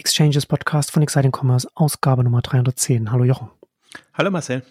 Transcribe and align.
Exchanges 0.00 0.46
Podcast 0.46 0.90
von 0.90 1.02
Exciting 1.02 1.30
Commerce, 1.30 1.68
Ausgabe 1.74 2.24
Nummer 2.24 2.40
310. 2.40 3.12
Hallo 3.12 3.24
Jochen. 3.24 3.50
Hallo 4.14 4.30
Marcel. 4.30 4.62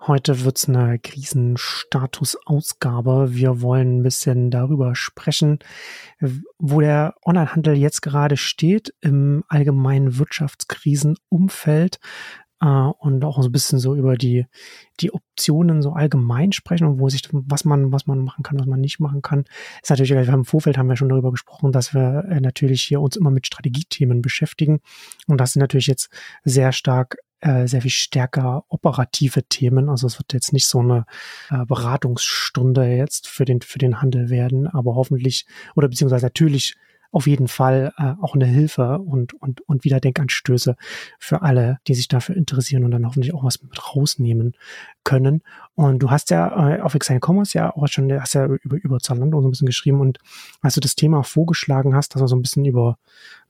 Heute 0.00 0.42
wird 0.42 0.58
es 0.58 0.68
eine 0.68 0.98
Krisenstatus-Ausgabe. 0.98 3.34
Wir 3.34 3.62
wollen 3.62 3.98
ein 3.98 4.02
bisschen 4.02 4.50
darüber 4.50 4.96
sprechen, 4.96 5.60
wo 6.58 6.80
der 6.80 7.14
Onlinehandel 7.24 7.76
jetzt 7.76 8.02
gerade 8.02 8.36
steht 8.36 8.92
im 9.00 9.44
allgemeinen 9.46 10.18
Wirtschaftskrisenumfeld 10.18 12.00
äh, 12.62 12.66
und 12.66 13.24
auch 13.24 13.42
so 13.42 13.48
ein 13.48 13.52
bisschen 13.52 13.78
so 13.78 13.94
über 13.94 14.16
die, 14.16 14.46
die 15.00 15.12
Optionen 15.12 15.82
so 15.82 15.92
allgemein 15.92 16.52
sprechen 16.52 16.86
und 16.86 17.00
wo 17.00 17.08
sich, 17.08 17.22
was 17.32 17.64
man, 17.64 17.92
was 17.92 18.06
man 18.06 18.20
machen 18.20 18.42
kann, 18.42 18.58
was 18.58 18.66
man 18.66 18.80
nicht 18.80 19.00
machen 19.00 19.20
kann. 19.20 19.44
Ist 19.82 19.90
natürlich, 19.90 20.12
wir 20.12 20.26
haben 20.26 20.40
im 20.40 20.44
Vorfeld 20.44 20.78
haben 20.78 20.88
wir 20.88 20.96
schon 20.96 21.08
darüber 21.08 21.32
gesprochen, 21.32 21.72
dass 21.72 21.92
wir 21.92 22.24
äh, 22.30 22.40
natürlich 22.40 22.82
hier 22.82 23.00
uns 23.00 23.16
immer 23.16 23.30
mit 23.30 23.46
Strategiethemen 23.46 24.22
beschäftigen. 24.22 24.80
Und 25.26 25.38
das 25.38 25.52
sind 25.52 25.60
natürlich 25.60 25.88
jetzt 25.88 26.08
sehr 26.44 26.72
stark 26.72 27.16
äh, 27.40 27.66
sehr 27.66 27.82
viel 27.82 27.90
stärker 27.90 28.64
operative 28.68 29.42
Themen. 29.42 29.88
Also 29.88 30.06
es 30.06 30.20
wird 30.20 30.32
jetzt 30.32 30.52
nicht 30.52 30.68
so 30.68 30.78
eine 30.78 31.06
äh, 31.50 31.64
Beratungsstunde 31.66 32.86
jetzt 32.86 33.26
für 33.26 33.44
den, 33.44 33.60
für 33.62 33.80
den 33.80 34.00
Handel 34.00 34.30
werden, 34.30 34.68
aber 34.68 34.94
hoffentlich 34.94 35.46
oder 35.74 35.88
beziehungsweise 35.88 36.26
natürlich 36.26 36.76
auf 37.12 37.26
jeden 37.26 37.46
Fall 37.46 37.92
äh, 37.98 38.14
auch 38.20 38.34
eine 38.34 38.46
Hilfe 38.46 38.98
und, 38.98 39.34
und, 39.34 39.60
und 39.68 39.84
wieder 39.84 40.00
Denkanstöße 40.00 40.76
für 41.18 41.42
alle, 41.42 41.78
die 41.86 41.94
sich 41.94 42.08
dafür 42.08 42.36
interessieren 42.36 42.84
und 42.84 42.90
dann 42.90 43.06
hoffentlich 43.06 43.34
auch 43.34 43.44
was 43.44 43.62
mit 43.62 43.94
rausnehmen 43.94 44.54
können. 45.04 45.42
Und 45.74 46.00
du 46.02 46.10
hast 46.10 46.30
ja 46.30 46.76
äh, 46.76 46.80
auf 46.80 46.94
Exile 46.94 47.20
Commerce 47.22 47.56
ja 47.56 47.76
auch 47.76 47.86
schon, 47.86 48.10
hast 48.12 48.34
ja 48.34 48.46
über, 48.46 48.78
über 48.82 48.98
Zalando 48.98 49.40
so 49.42 49.48
ein 49.48 49.50
bisschen 49.50 49.66
geschrieben 49.66 50.00
und 50.00 50.18
als 50.62 50.74
du 50.74 50.80
das 50.80 50.96
Thema 50.96 51.22
vorgeschlagen 51.22 51.94
hast, 51.94 52.14
dass 52.14 52.22
du 52.22 52.26
so 52.26 52.36
ein 52.36 52.42
bisschen 52.42 52.64
über, 52.64 52.98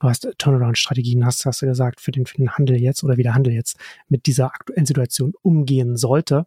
du 0.01 0.09
hast 0.09 0.29
Turnaround-Strategien 0.39 1.25
hast, 1.25 1.47
hast 1.47 1.63
du 1.63 1.67
gesagt, 1.67 2.01
für 2.01 2.11
den, 2.11 2.27
für 2.27 2.39
den 2.39 2.51
Handel 2.51 2.81
jetzt 2.81 3.05
oder 3.05 3.17
wie 3.17 3.23
der 3.23 3.35
Handel 3.35 3.53
jetzt 3.53 3.79
mit 4.09 4.27
dieser 4.27 4.47
aktuellen 4.47 4.87
Situation 4.87 5.35
umgehen 5.43 5.97
sollte. 5.97 6.47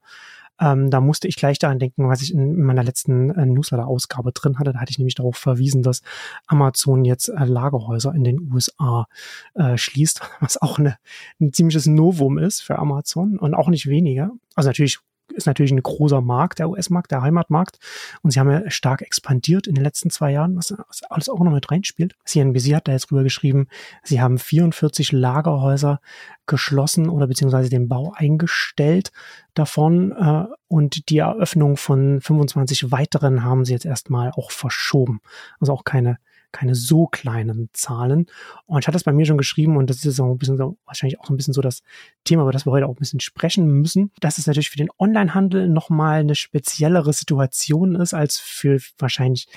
Ähm, 0.59 0.89
da 0.89 1.01
musste 1.01 1.27
ich 1.27 1.35
gleich 1.35 1.59
daran 1.59 1.79
denken, 1.79 2.07
was 2.07 2.21
ich 2.21 2.33
in 2.33 2.61
meiner 2.61 2.83
letzten 2.83 3.31
äh, 3.31 3.45
Newsletter-Ausgabe 3.45 4.31
drin 4.31 4.57
hatte. 4.57 4.73
Da 4.73 4.79
hatte 4.79 4.91
ich 4.91 4.97
nämlich 4.97 5.15
darauf 5.15 5.37
verwiesen, 5.37 5.83
dass 5.83 6.01
Amazon 6.47 7.05
jetzt 7.05 7.29
äh, 7.29 7.45
Lagerhäuser 7.45 8.13
in 8.13 8.23
den 8.23 8.51
USA 8.51 9.07
äh, 9.55 9.77
schließt, 9.77 10.21
was 10.39 10.61
auch 10.61 10.79
eine, 10.79 10.97
ein 11.39 11.53
ziemliches 11.53 11.85
Novum 11.85 12.37
ist 12.37 12.61
für 12.61 12.79
Amazon 12.79 13.37
und 13.37 13.53
auch 13.53 13.67
nicht 13.67 13.87
weniger. 13.87 14.31
Also 14.55 14.69
natürlich 14.69 14.99
ist 15.33 15.47
natürlich 15.47 15.71
ein 15.71 15.81
großer 15.81 16.21
Markt, 16.21 16.59
der 16.59 16.69
US-Markt, 16.69 17.11
der 17.11 17.21
Heimatmarkt. 17.21 17.79
Und 18.21 18.31
sie 18.31 18.39
haben 18.39 18.49
ja 18.49 18.69
stark 18.69 19.01
expandiert 19.01 19.67
in 19.67 19.75
den 19.75 19.83
letzten 19.83 20.09
zwei 20.09 20.31
Jahren, 20.31 20.55
was, 20.55 20.73
alles 21.09 21.29
auch 21.29 21.39
noch 21.39 21.51
mit 21.51 21.69
reinspielt. 21.71 22.15
CNBC 22.25 22.75
hat 22.75 22.87
da 22.87 22.91
jetzt 22.91 23.09
drüber 23.09 23.23
geschrieben, 23.23 23.67
sie 24.03 24.21
haben 24.21 24.37
44 24.37 25.11
Lagerhäuser 25.11 25.99
geschlossen 26.45 27.09
oder 27.09 27.27
beziehungsweise 27.27 27.69
den 27.69 27.87
Bau 27.87 28.13
eingestellt 28.15 29.11
davon. 29.53 30.11
Äh, 30.11 30.45
und 30.67 31.09
die 31.09 31.19
Eröffnung 31.19 31.77
von 31.77 32.21
25 32.21 32.91
weiteren 32.91 33.43
haben 33.43 33.65
sie 33.65 33.73
jetzt 33.73 33.85
erstmal 33.85 34.31
auch 34.31 34.51
verschoben. 34.51 35.21
Also 35.59 35.73
auch 35.73 35.83
keine 35.83 36.17
keine 36.55 36.75
so 36.75 37.07
kleinen 37.07 37.69
Zahlen. 37.73 38.27
Und 38.65 38.79
ich 38.79 38.87
hatte 38.87 38.97
es 38.97 39.03
bei 39.03 39.11
mir 39.11 39.25
schon 39.25 39.37
geschrieben 39.37 39.77
und 39.77 39.89
das 39.89 40.05
ist 40.05 40.19
auch 40.19 40.31
ein 40.31 40.37
bisschen 40.37 40.57
so, 40.57 40.77
wahrscheinlich 40.85 41.19
auch 41.19 41.29
ein 41.29 41.37
bisschen 41.37 41.53
so 41.53 41.61
das 41.61 41.83
Thema, 42.23 42.43
über 42.43 42.51
das 42.51 42.65
wir 42.65 42.71
heute 42.71 42.87
auch 42.87 42.93
ein 42.93 42.99
bisschen 42.99 43.19
sprechen 43.19 43.67
müssen, 43.67 44.11
dass 44.21 44.37
es 44.37 44.47
natürlich 44.47 44.69
für 44.69 44.77
den 44.77 44.89
Onlinehandel 44.97 45.67
nochmal 45.67 46.21
eine 46.21 46.35
speziellere 46.35 47.13
Situation 47.13 47.95
ist 47.95 48.13
als 48.13 48.37
für 48.37 48.79
wahrscheinlich 48.97 49.47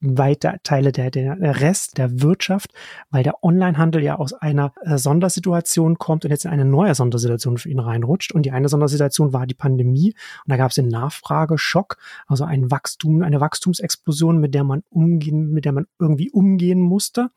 weite 0.00 0.56
Teile 0.62 0.92
der, 0.92 1.10
der 1.10 1.60
Rest 1.60 1.98
der 1.98 2.20
Wirtschaft, 2.20 2.72
weil 3.10 3.22
der 3.22 3.42
Onlinehandel 3.42 4.02
ja 4.02 4.16
aus 4.16 4.32
einer 4.32 4.72
äh, 4.82 4.98
Sondersituation 4.98 5.98
kommt 5.98 6.24
und 6.24 6.30
jetzt 6.30 6.44
in 6.44 6.50
eine 6.50 6.64
neue 6.64 6.94
Sondersituation 6.94 7.58
für 7.58 7.68
ihn 7.68 7.80
reinrutscht. 7.80 8.32
Und 8.32 8.42
die 8.42 8.52
eine 8.52 8.68
Sondersituation 8.68 9.32
war 9.32 9.46
die 9.46 9.54
Pandemie 9.54 10.14
und 10.44 10.50
da 10.52 10.56
gab 10.56 10.70
es 10.70 10.76
den 10.76 10.88
Nachfrageschock, 10.88 11.96
also 12.26 12.44
ein 12.44 12.70
Wachstum, 12.70 13.22
eine 13.22 13.40
Wachstumsexplosion, 13.40 14.38
mit 14.38 14.54
der 14.54 14.64
man 14.64 14.82
umgehen, 14.90 15.52
mit 15.52 15.64
der 15.64 15.72
man 15.72 15.86
irgendwie 15.98 16.30
umgehen 16.30 16.80
musste 16.80 17.30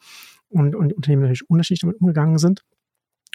und, 0.50 0.76
und 0.76 0.94
Unternehmen 0.94 1.24
natürlich 1.24 1.50
unterschiedlich 1.50 1.82
damit 1.82 2.00
umgegangen 2.00 2.38
sind. 2.38 2.64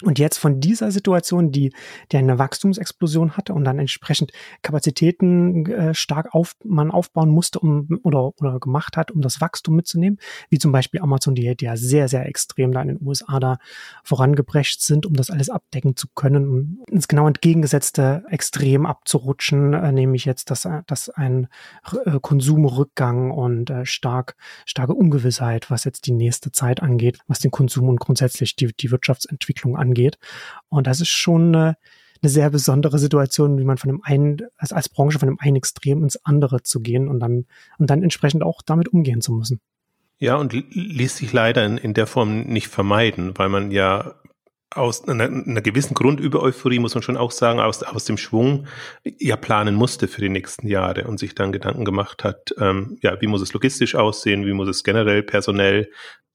Und 0.03 0.19
jetzt 0.19 0.37
von 0.37 0.61
dieser 0.61 0.91
Situation, 0.91 1.53
die, 1.53 1.73
die 2.13 2.19
eine 2.19 2.39
Wachstumsexplosion 2.39 3.37
hatte 3.39 3.55
und 3.55 3.65
dann 3.65 3.79
entsprechend 3.79 4.31
Kapazitäten 4.61 5.65
äh, 5.67 5.95
stark 5.95 6.35
auf, 6.35 6.55
man 6.65 6.91
aufbauen 6.91 7.31
musste 7.31 7.61
um, 7.61 7.89
oder, 8.03 8.33
oder 8.39 8.61
gemacht 8.61 8.99
hat, 8.99 9.11
um 9.11 9.23
das 9.23 9.41
Wachstum 9.41 9.75
mitzunehmen, 9.75 10.19
wie 10.51 10.59
zum 10.59 10.71
Beispiel 10.71 11.01
Amazon, 11.01 11.35
die, 11.35 11.55
ja 11.59 11.77
sehr, 11.77 12.09
sehr 12.09 12.27
extrem 12.27 12.73
da 12.73 12.83
in 12.83 12.89
den 12.89 13.07
USA 13.07 13.41
da 13.41 13.57
vorangebrecht 14.05 14.83
sind, 14.83 15.07
um 15.07 15.15
das 15.15 15.31
alles 15.31 15.49
abdecken 15.49 15.97
zu 15.97 16.09
können, 16.15 16.47
um 16.47 16.85
ins 16.91 17.09
genau 17.09 17.27
entgegengesetzte 17.27 18.25
Extrem 18.29 18.85
abzurutschen, 18.85 19.73
äh, 19.73 19.93
nämlich 19.93 20.27
jetzt, 20.27 20.51
dass, 20.51 20.69
dass 20.87 21.09
ein 21.09 21.49
äh, 22.05 22.19
Konsumrückgang 22.21 23.31
und 23.31 23.71
äh, 23.71 23.87
stark, 23.87 24.37
starke 24.67 24.93
Ungewissheit, 24.93 25.71
was 25.71 25.85
jetzt 25.85 26.07
die 26.07 26.13
nächste 26.13 26.53
Zeit 26.53 26.83
angeht, 26.83 27.19
was 27.29 27.39
den 27.39 27.51
Konsum 27.51 27.89
und 27.89 27.99
grundsätzlich 27.99 28.57
die, 28.57 28.75
die 28.79 28.91
Wirtschaftsentwicklung 28.91 29.75
angeht 29.75 29.86
angeht. 29.87 30.19
Und 30.69 30.87
das 30.87 31.01
ist 31.01 31.09
schon 31.09 31.55
eine, 31.55 31.77
eine 32.23 32.31
sehr 32.31 32.51
besondere 32.51 32.99
Situation, 32.99 33.59
wie 33.59 33.65
man 33.65 33.79
von 33.79 33.89
dem 33.89 34.03
einen, 34.03 34.39
als, 34.57 34.73
als 34.73 34.89
Branche 34.89 35.19
von 35.19 35.29
dem 35.29 35.39
einen 35.41 35.57
Extrem 35.57 36.03
ins 36.03 36.25
andere 36.25 36.63
zu 36.63 36.81
gehen 36.81 37.09
und 37.09 37.21
dann, 37.21 37.47
und 37.79 37.91
dann 37.91 38.03
entsprechend 38.03 38.43
auch 38.43 38.63
damit 38.65 38.89
umgehen 38.89 39.21
zu 39.21 39.33
müssen. 39.33 39.61
Ja, 40.19 40.37
und 40.37 40.53
ließ 40.53 41.17
sich 41.17 41.33
leider 41.33 41.65
in, 41.65 41.77
in 41.77 41.93
der 41.93 42.07
Form 42.07 42.41
nicht 42.43 42.69
vermeiden, 42.69 43.37
weil 43.37 43.51
man 43.51 43.71
ja 43.71 44.15
aus 44.71 45.07
einer, 45.09 45.25
einer 45.25 45.61
gewissen 45.61 45.95
Grundübereuphorie, 45.95 46.79
muss 46.79 46.95
man 46.95 47.03
schon 47.03 47.17
auch 47.17 47.31
sagen, 47.31 47.61
aus, 47.61 47.83
aus 47.83 48.05
dem 48.05 48.19
Schwung 48.19 48.67
ja 49.05 49.37
planen 49.37 49.75
musste 49.75 50.09
für 50.09 50.21
die 50.21 50.29
nächsten 50.29 50.67
Jahre 50.69 51.07
und 51.07 51.19
sich 51.19 51.35
dann 51.35 51.53
Gedanken 51.53 51.85
gemacht 51.85 52.25
hat, 52.25 52.55
ähm, 52.59 52.99
ja, 53.01 53.21
wie 53.21 53.27
muss 53.27 53.43
es 53.43 53.53
logistisch 53.53 53.95
aussehen, 53.95 54.45
wie 54.47 54.53
muss 54.53 54.69
es 54.69 54.85
generell 54.85 55.23
personell, 55.23 55.91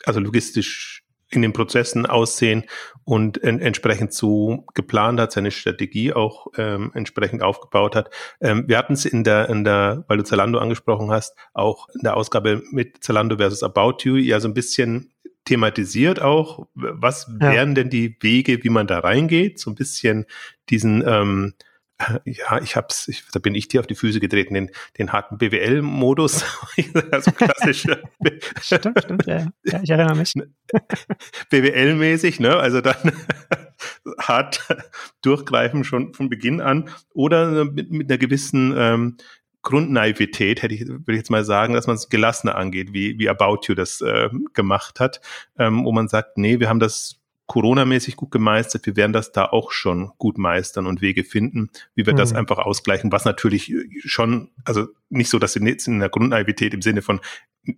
also 0.06 0.20
logistisch 0.20 1.04
in 1.32 1.42
den 1.42 1.54
Prozessen 1.54 2.06
aussehen 2.06 2.66
und 3.04 3.42
en 3.44 3.60
entsprechend 3.60 4.14
so 4.14 4.66
geplant 4.74 5.20
hat, 5.20 5.32
seine 5.32 5.52
Strategie 5.52 6.14
auch 6.14 6.48
ähm, 6.58 6.92
entsprechend 6.94 7.42
aufgebaut 7.42 7.96
hat. 7.96 8.10
Ähm, 8.42 8.66
wir 8.68 8.78
hatten 8.78 8.94
es 8.94 9.06
in 9.06 9.24
der, 9.24 9.50
in 9.50 9.64
der, 9.64 10.04
weil 10.08 10.18
du 10.18 10.24
Zalando 10.24 10.60
angesprochen 10.60 11.12
hast, 11.12 11.36
auch 11.54 11.88
in 11.90 12.02
der 12.04 12.18
Ausgabe 12.18 12.62
mit 12.72 13.04
Zalando 13.04 13.38
versus 13.38 13.64
About 13.64 13.98
You 14.04 14.16
ja 14.16 14.40
so 14.40 14.48
ein 14.48 14.54
bisschen 14.54 15.12
thematisiert 15.46 16.22
auch. 16.22 16.68
Was 16.76 17.28
ja. 17.28 17.52
wären 17.52 17.76
denn 17.76 17.90
die 17.90 18.18
Wege, 18.20 18.64
wie 18.64 18.70
man 18.70 18.88
da 18.88 19.00
reingeht? 19.00 19.60
So 19.60 19.72
ein 19.72 19.76
bisschen 19.76 20.26
diesen 20.70 21.04
ähm, 21.08 21.54
ja, 22.26 22.62
ich 22.62 22.76
hab's, 22.76 23.08
ich, 23.08 23.24
da 23.32 23.40
bin 23.40 23.56
ich 23.56 23.68
dir 23.68 23.80
auf 23.80 23.88
die 23.88 23.96
Füße 23.96 24.20
getreten, 24.20 24.54
den, 24.54 24.72
den 24.98 25.12
harten 25.12 25.38
BWL-Modus. 25.38 26.46
also 27.12 27.32
klassisch. 27.38 27.86
stimmt, 28.62 29.04
stimmt, 29.04 29.26
ja. 29.26 29.48
ja. 29.64 29.80
Ich 29.82 29.90
erinnere 29.90 30.16
mich. 30.16 30.34
BWL-mäßig, 31.50 32.40
ne? 32.40 32.58
Also 32.58 32.82
dann 32.82 33.12
hart 34.18 34.68
durchgreifen 35.22 35.84
schon 35.84 36.14
von 36.14 36.30
Beginn 36.30 36.62
an. 36.62 36.90
Oder 37.14 37.66
mit, 37.66 37.92
mit 37.92 38.10
einer 38.10 38.18
gewissen 38.18 38.74
ähm, 38.78 39.18
Grundnaivität, 39.64 40.64
hätte 40.64 40.74
ich, 40.74 40.88
würde 40.88 41.12
ich 41.12 41.18
jetzt 41.18 41.30
mal 41.30 41.46
sagen, 41.46 41.74
dass 41.74 41.88
man 41.88 41.96
es 41.96 42.10
gelassener 42.10 42.56
angeht, 42.56 42.94
wie, 42.94 43.20
wie 43.20 43.30
About 43.30 43.60
You 43.68 43.76
das 43.76 44.02
äh, 44.02 44.30
gemacht 44.54 45.00
hat, 45.00 45.22
ähm, 45.58 45.86
wo 45.86 45.92
man 45.92 46.08
sagt, 46.08 46.38
nee, 46.38 46.60
wir 46.60 46.68
haben 46.68 46.80
das 46.80 47.21
Corona-mäßig 47.52 48.16
gut 48.16 48.32
gemeistert. 48.32 48.86
Wir 48.86 48.96
werden 48.96 49.12
das 49.12 49.34
da 49.34 49.44
auch 49.44 49.74
schon 49.74 50.14
gut 50.18 50.38
meistern 50.38 50.88
und 50.88 51.02
Wege 51.02 51.26
finden, 51.26 51.70
wie 51.96 52.06
wir 52.06 52.14
mhm. 52.14 52.18
das 52.18 52.32
einfach 52.32 52.60
ausgleichen, 52.60 53.12
was 53.12 53.26
natürlich 53.26 53.74
schon, 54.06 54.52
also 54.64 54.88
nicht 55.10 55.28
so, 55.28 55.38
dass 55.38 55.56
jetzt 55.56 55.86
in 55.86 56.00
der 56.00 56.08
Grundnaivität 56.08 56.74
im 56.74 56.82
Sinne 56.82 57.02
von 57.02 57.20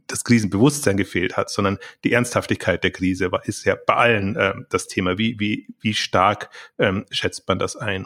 das 0.06 0.24
Krisenbewusstsein 0.24 0.96
gefehlt 0.96 1.38
hat, 1.38 1.50
sondern 1.50 1.80
die 2.04 2.12
Ernsthaftigkeit 2.12 2.84
der 2.84 2.92
Krise 2.92 3.32
war, 3.32 3.48
ist 3.48 3.66
ja 3.66 3.76
bei 3.76 3.96
allen 3.96 4.36
äh, 4.36 4.54
das 4.70 4.86
Thema. 4.86 5.18
Wie, 5.18 5.40
wie, 5.40 5.68
wie 5.82 5.96
stark 5.96 6.52
ähm, 6.78 7.06
schätzt 7.10 7.48
man 7.48 7.58
das 7.58 7.76
ein? 7.76 8.06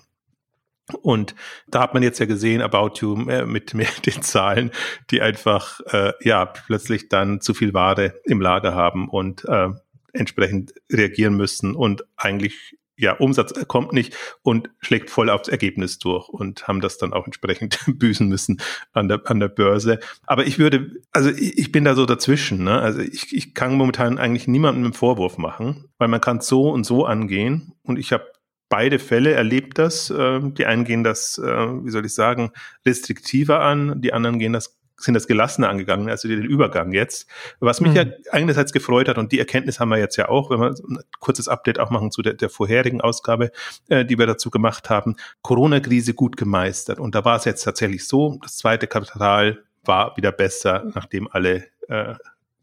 Und 1.02 1.36
da 1.68 1.82
hat 1.82 1.94
man 1.94 2.02
jetzt 2.02 2.20
ja 2.20 2.28
gesehen, 2.28 2.62
About 2.62 3.02
You 3.02 3.28
äh, 3.28 3.46
mit, 3.46 3.74
mit 3.74 4.06
den 4.06 4.22
Zahlen, 4.22 4.72
die 5.12 5.22
einfach 5.22 5.82
äh, 5.88 6.14
ja 6.22 6.46
plötzlich 6.46 7.10
dann 7.10 7.42
zu 7.42 7.54
viel 7.54 7.74
Ware 7.74 8.22
im 8.24 8.40
Lager 8.40 8.74
haben 8.74 9.10
und 9.10 9.44
äh, 9.44 9.72
entsprechend 10.18 10.74
reagieren 10.92 11.36
müssen 11.36 11.76
und 11.76 12.04
eigentlich 12.16 12.78
ja, 13.00 13.14
Umsatz 13.14 13.54
kommt 13.68 13.94
nicht 13.94 14.16
und 14.42 14.72
schlägt 14.80 15.12
voll 15.12 15.30
aufs 15.30 15.48
Ergebnis 15.48 16.00
durch 16.00 16.30
und 16.30 16.68
haben 16.68 16.82
das 16.82 16.98
dann 16.98 17.14
auch 17.14 17.26
entsprechend 17.26 17.80
büßen 17.88 18.28
müssen 18.28 18.60
an 18.92 19.08
der, 19.08 19.22
an 19.26 19.40
der 19.40 19.50
Börse. 19.50 20.00
Aber 20.26 20.48
ich 20.48 20.58
würde, 20.58 20.92
also 21.12 21.30
ich, 21.30 21.72
bin 21.72 21.84
da 21.84 21.94
so 21.94 22.08
dazwischen, 22.08 22.64
ne? 22.64 22.82
Also 22.82 23.02
ich, 23.02 23.36
ich 23.36 23.54
kann 23.54 23.76
momentan 23.76 24.18
eigentlich 24.18 24.48
niemandem 24.48 24.86
einen 24.86 24.94
Vorwurf 24.94 25.38
machen, 25.38 25.86
weil 26.00 26.08
man 26.08 26.22
kann 26.22 26.42
so 26.42 26.72
und 26.72 26.86
so 26.86 27.06
angehen 27.06 27.74
und 27.84 28.00
ich 28.00 28.12
habe 28.12 28.26
beide 28.70 29.00
Fälle 29.00 29.34
erlebt 29.34 29.78
das. 29.78 30.10
Äh, 30.10 30.40
die 30.42 30.66
einen 30.66 30.84
gehen 30.84 31.04
das, 31.04 31.38
äh, 31.38 31.46
wie 31.46 31.92
soll 31.92 32.06
ich 32.06 32.14
sagen, 32.14 32.52
restriktiver 32.86 33.62
an, 33.62 34.02
die 34.02 34.14
anderen 34.14 34.40
gehen 34.40 34.54
das 34.54 34.77
sind 35.00 35.14
das 35.14 35.28
gelassener 35.28 35.70
angegangen, 35.70 36.10
also 36.10 36.28
den 36.28 36.44
Übergang 36.44 36.92
jetzt. 36.92 37.30
Was 37.60 37.82
mich 37.82 37.92
mhm. 37.92 37.98
ja 37.98 38.06
einerseits 38.32 38.74
gefreut 38.74 39.08
hat 39.08 39.18
und 39.18 39.32
die 39.32 39.40
Erkenntnis 39.40 39.80
haben 39.80 39.90
wir 39.90 39.98
jetzt 39.98 40.16
ja 40.18 40.30
auch, 40.30 40.50
wenn 40.50 40.60
wir 40.60 40.70
ein 40.70 41.00
kurzes 41.20 41.48
Update 41.48 41.80
auch 41.80 41.90
machen 41.92 42.12
zu 42.12 42.22
der, 42.22 42.34
der 42.34 42.50
vorherigen 42.50 43.02
Ausgabe, 43.02 43.52
äh, 43.90 44.06
die 44.06 44.18
wir 44.18 44.26
dazu 44.26 44.50
gemacht 44.50 44.90
haben, 44.90 45.16
Corona-Krise 45.44 46.14
gut 46.14 46.36
gemeistert. 46.36 47.00
Und 47.00 47.14
da 47.16 47.24
war 47.26 47.38
es 47.38 47.46
jetzt 47.46 47.64
tatsächlich 47.64 48.08
so, 48.08 48.40
das 48.42 48.58
zweite 48.58 48.88
Quartal 48.88 49.64
war 49.84 50.18
wieder 50.18 50.32
besser, 50.32 50.84
nachdem 50.94 51.28
alle 51.32 51.66
äh, 51.88 52.16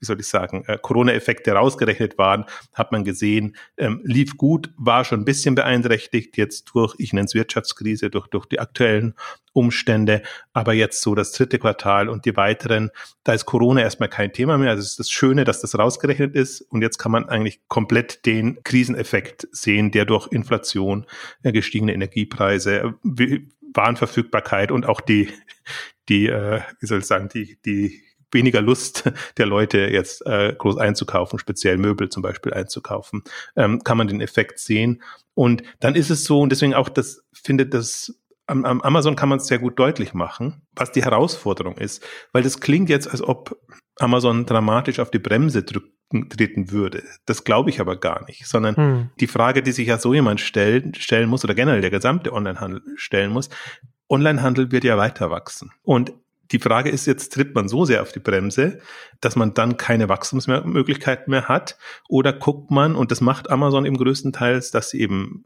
wie 0.05 0.07
soll 0.07 0.21
ich 0.21 0.29
sagen, 0.29 0.65
äh, 0.67 0.77
Corona-Effekte 0.81 1.53
rausgerechnet 1.53 2.19
waren, 2.19 2.45
hat 2.75 2.93
man 2.93 3.05
gesehen, 3.05 3.57
ähm, 3.79 4.03
lief 4.05 4.37
gut, 4.37 4.71
war 4.77 5.05
schon 5.05 5.21
ein 5.21 5.25
bisschen 5.25 5.55
beeinträchtigt 5.55 6.37
jetzt 6.37 6.71
durch, 6.75 6.95
ich 6.99 7.15
nenne 7.15 7.25
es 7.25 7.35
Wirtschaftskrise, 7.35 8.11
durch, 8.11 8.27
durch 8.29 8.45
die 8.45 8.61
aktuellen 8.61 9.15
Umstände, 9.55 10.21
aber 10.53 10.75
jetzt 10.75 11.01
so 11.01 11.15
das 11.15 11.33
dritte 11.33 11.59
Quartal 11.59 12.11
und 12.11 12.27
die 12.27 12.37
weiteren, 12.37 12.91
da 13.23 13.33
ist 13.33 13.47
Corona 13.47 13.81
erstmal 13.81 14.11
kein 14.11 14.33
Thema 14.33 14.59
mehr. 14.59 14.71
Also 14.71 14.81
es 14.81 14.91
ist 14.91 14.99
das 14.99 15.11
Schöne, 15.11 15.45
dass 15.45 15.63
das 15.63 15.79
rausgerechnet 15.79 16.35
ist 16.35 16.61
und 16.61 16.83
jetzt 16.83 16.99
kann 16.99 17.13
man 17.13 17.29
eigentlich 17.29 17.61
komplett 17.69 18.27
den 18.27 18.63
Kriseneffekt 18.63 19.49
sehen, 19.53 19.91
der 19.91 20.05
durch 20.05 20.29
Inflation, 20.31 21.07
äh, 21.43 21.53
gestiegene 21.53 21.95
Energiepreise, 21.95 22.95
äh, 23.05 23.41
Warenverfügbarkeit 23.73 24.71
und 24.71 24.87
auch 24.87 25.01
die, 25.01 25.29
die, 26.09 26.27
äh, 26.27 26.61
wie 26.81 26.87
soll 26.87 26.99
ich 26.99 27.07
sagen, 27.07 27.29
die, 27.33 27.59
die 27.65 28.03
weniger 28.35 28.61
Lust 28.61 29.11
der 29.39 29.47
Leute 29.47 29.79
jetzt 29.79 30.27
äh, 30.27 30.55
groß 30.57 30.79
einzukaufen, 30.79 31.39
speziell 31.39 31.79
Möbel 31.79 32.09
zum 32.09 32.23
Beispiel 32.23 32.53
einzukaufen, 32.53 33.23
ähm, 33.57 33.83
kann 33.83 33.97
man 33.97 34.09
den 34.09 34.21
Effekt 34.21 34.59
sehen. 34.59 35.03
Und 35.35 35.63
dann 35.81 35.95
ist 35.95 36.11
es 36.11 36.25
so, 36.25 36.41
und 36.41 36.51
deswegen 36.51 36.75
auch 36.75 36.89
das, 36.89 37.25
findet 37.33 37.75
das 37.75 38.15
am, 38.47 38.65
am 38.65 38.81
Amazon 38.83 39.17
kann 39.17 39.29
man 39.29 39.39
es 39.39 39.47
sehr 39.47 39.59
gut 39.59 39.79
deutlich 39.79 40.15
machen, 40.15 40.63
was 40.75 40.93
die 40.93 41.03
Herausforderung 41.03 41.79
ist, 41.79 42.07
weil 42.33 42.43
das 42.43 42.61
klingt 42.61 42.91
jetzt, 42.91 43.09
als 43.11 43.23
ob 43.23 43.59
Amazon 43.99 44.47
dramatisch 44.47 44.99
auf 44.99 45.11
die 45.11 45.19
Bremse 45.19 45.63
drücken, 45.63 46.29
treten 46.29 46.71
würde. 46.71 47.03
Das 47.27 47.45
glaube 47.45 47.71
ich 47.71 47.81
aber 47.81 47.97
gar 47.97 48.25
nicht, 48.27 48.47
sondern 48.47 48.77
hm. 48.77 49.11
die 49.21 49.27
Frage, 49.27 49.63
die 49.63 49.73
sich 49.73 49.89
ja 49.89 49.99
so 49.99 50.13
jemand 50.15 50.41
stellen, 50.41 50.95
stellen 50.95 51.29
muss 51.29 51.45
oder 51.45 51.55
generell 51.55 51.81
der 51.81 51.91
gesamte 51.91 52.33
Onlinehandel 52.33 52.83
stellen 52.97 53.33
muss, 53.33 53.49
Onlinehandel 54.09 54.71
wird 54.71 54.85
ja 54.85 54.99
weiter 54.99 55.31
wachsen. 55.31 55.71
Und 55.83 56.13
die 56.53 56.59
Frage 56.59 56.91
ist 56.91 57.07
jetzt, 57.07 57.33
tritt 57.33 57.55
man 57.55 57.69
so 57.69 57.85
sehr 57.85 58.03
auf 58.03 58.13
die 58.13 58.21
Bremse, 58.21 58.79
dass 59.21 59.37
man 59.37 59.55
dann 59.55 59.77
keine 59.77 60.09
Wachstumsmöglichkeiten 60.09 61.31
mehr 61.31 61.49
hat? 61.49 61.79
Oder 62.09 62.33
guckt 62.33 62.71
man, 62.71 62.95
und 62.97 63.11
das 63.11 63.21
macht 63.21 63.51
Amazon 63.51 63.85
im 63.85 63.97
größten 63.97 64.33
Teils, 64.33 64.71
dass 64.71 64.91
sie 64.91 65.01
eben 65.01 65.45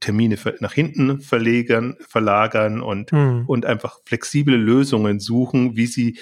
Termine 0.00 0.36
nach 0.60 0.72
hinten 0.72 1.20
verlagern, 1.20 1.96
verlagern 2.00 2.80
und, 2.80 3.10
hm. 3.12 3.44
und 3.46 3.66
einfach 3.66 3.98
flexible 4.04 4.56
Lösungen 4.56 5.20
suchen, 5.20 5.76
wie 5.76 5.86
sie 5.86 6.18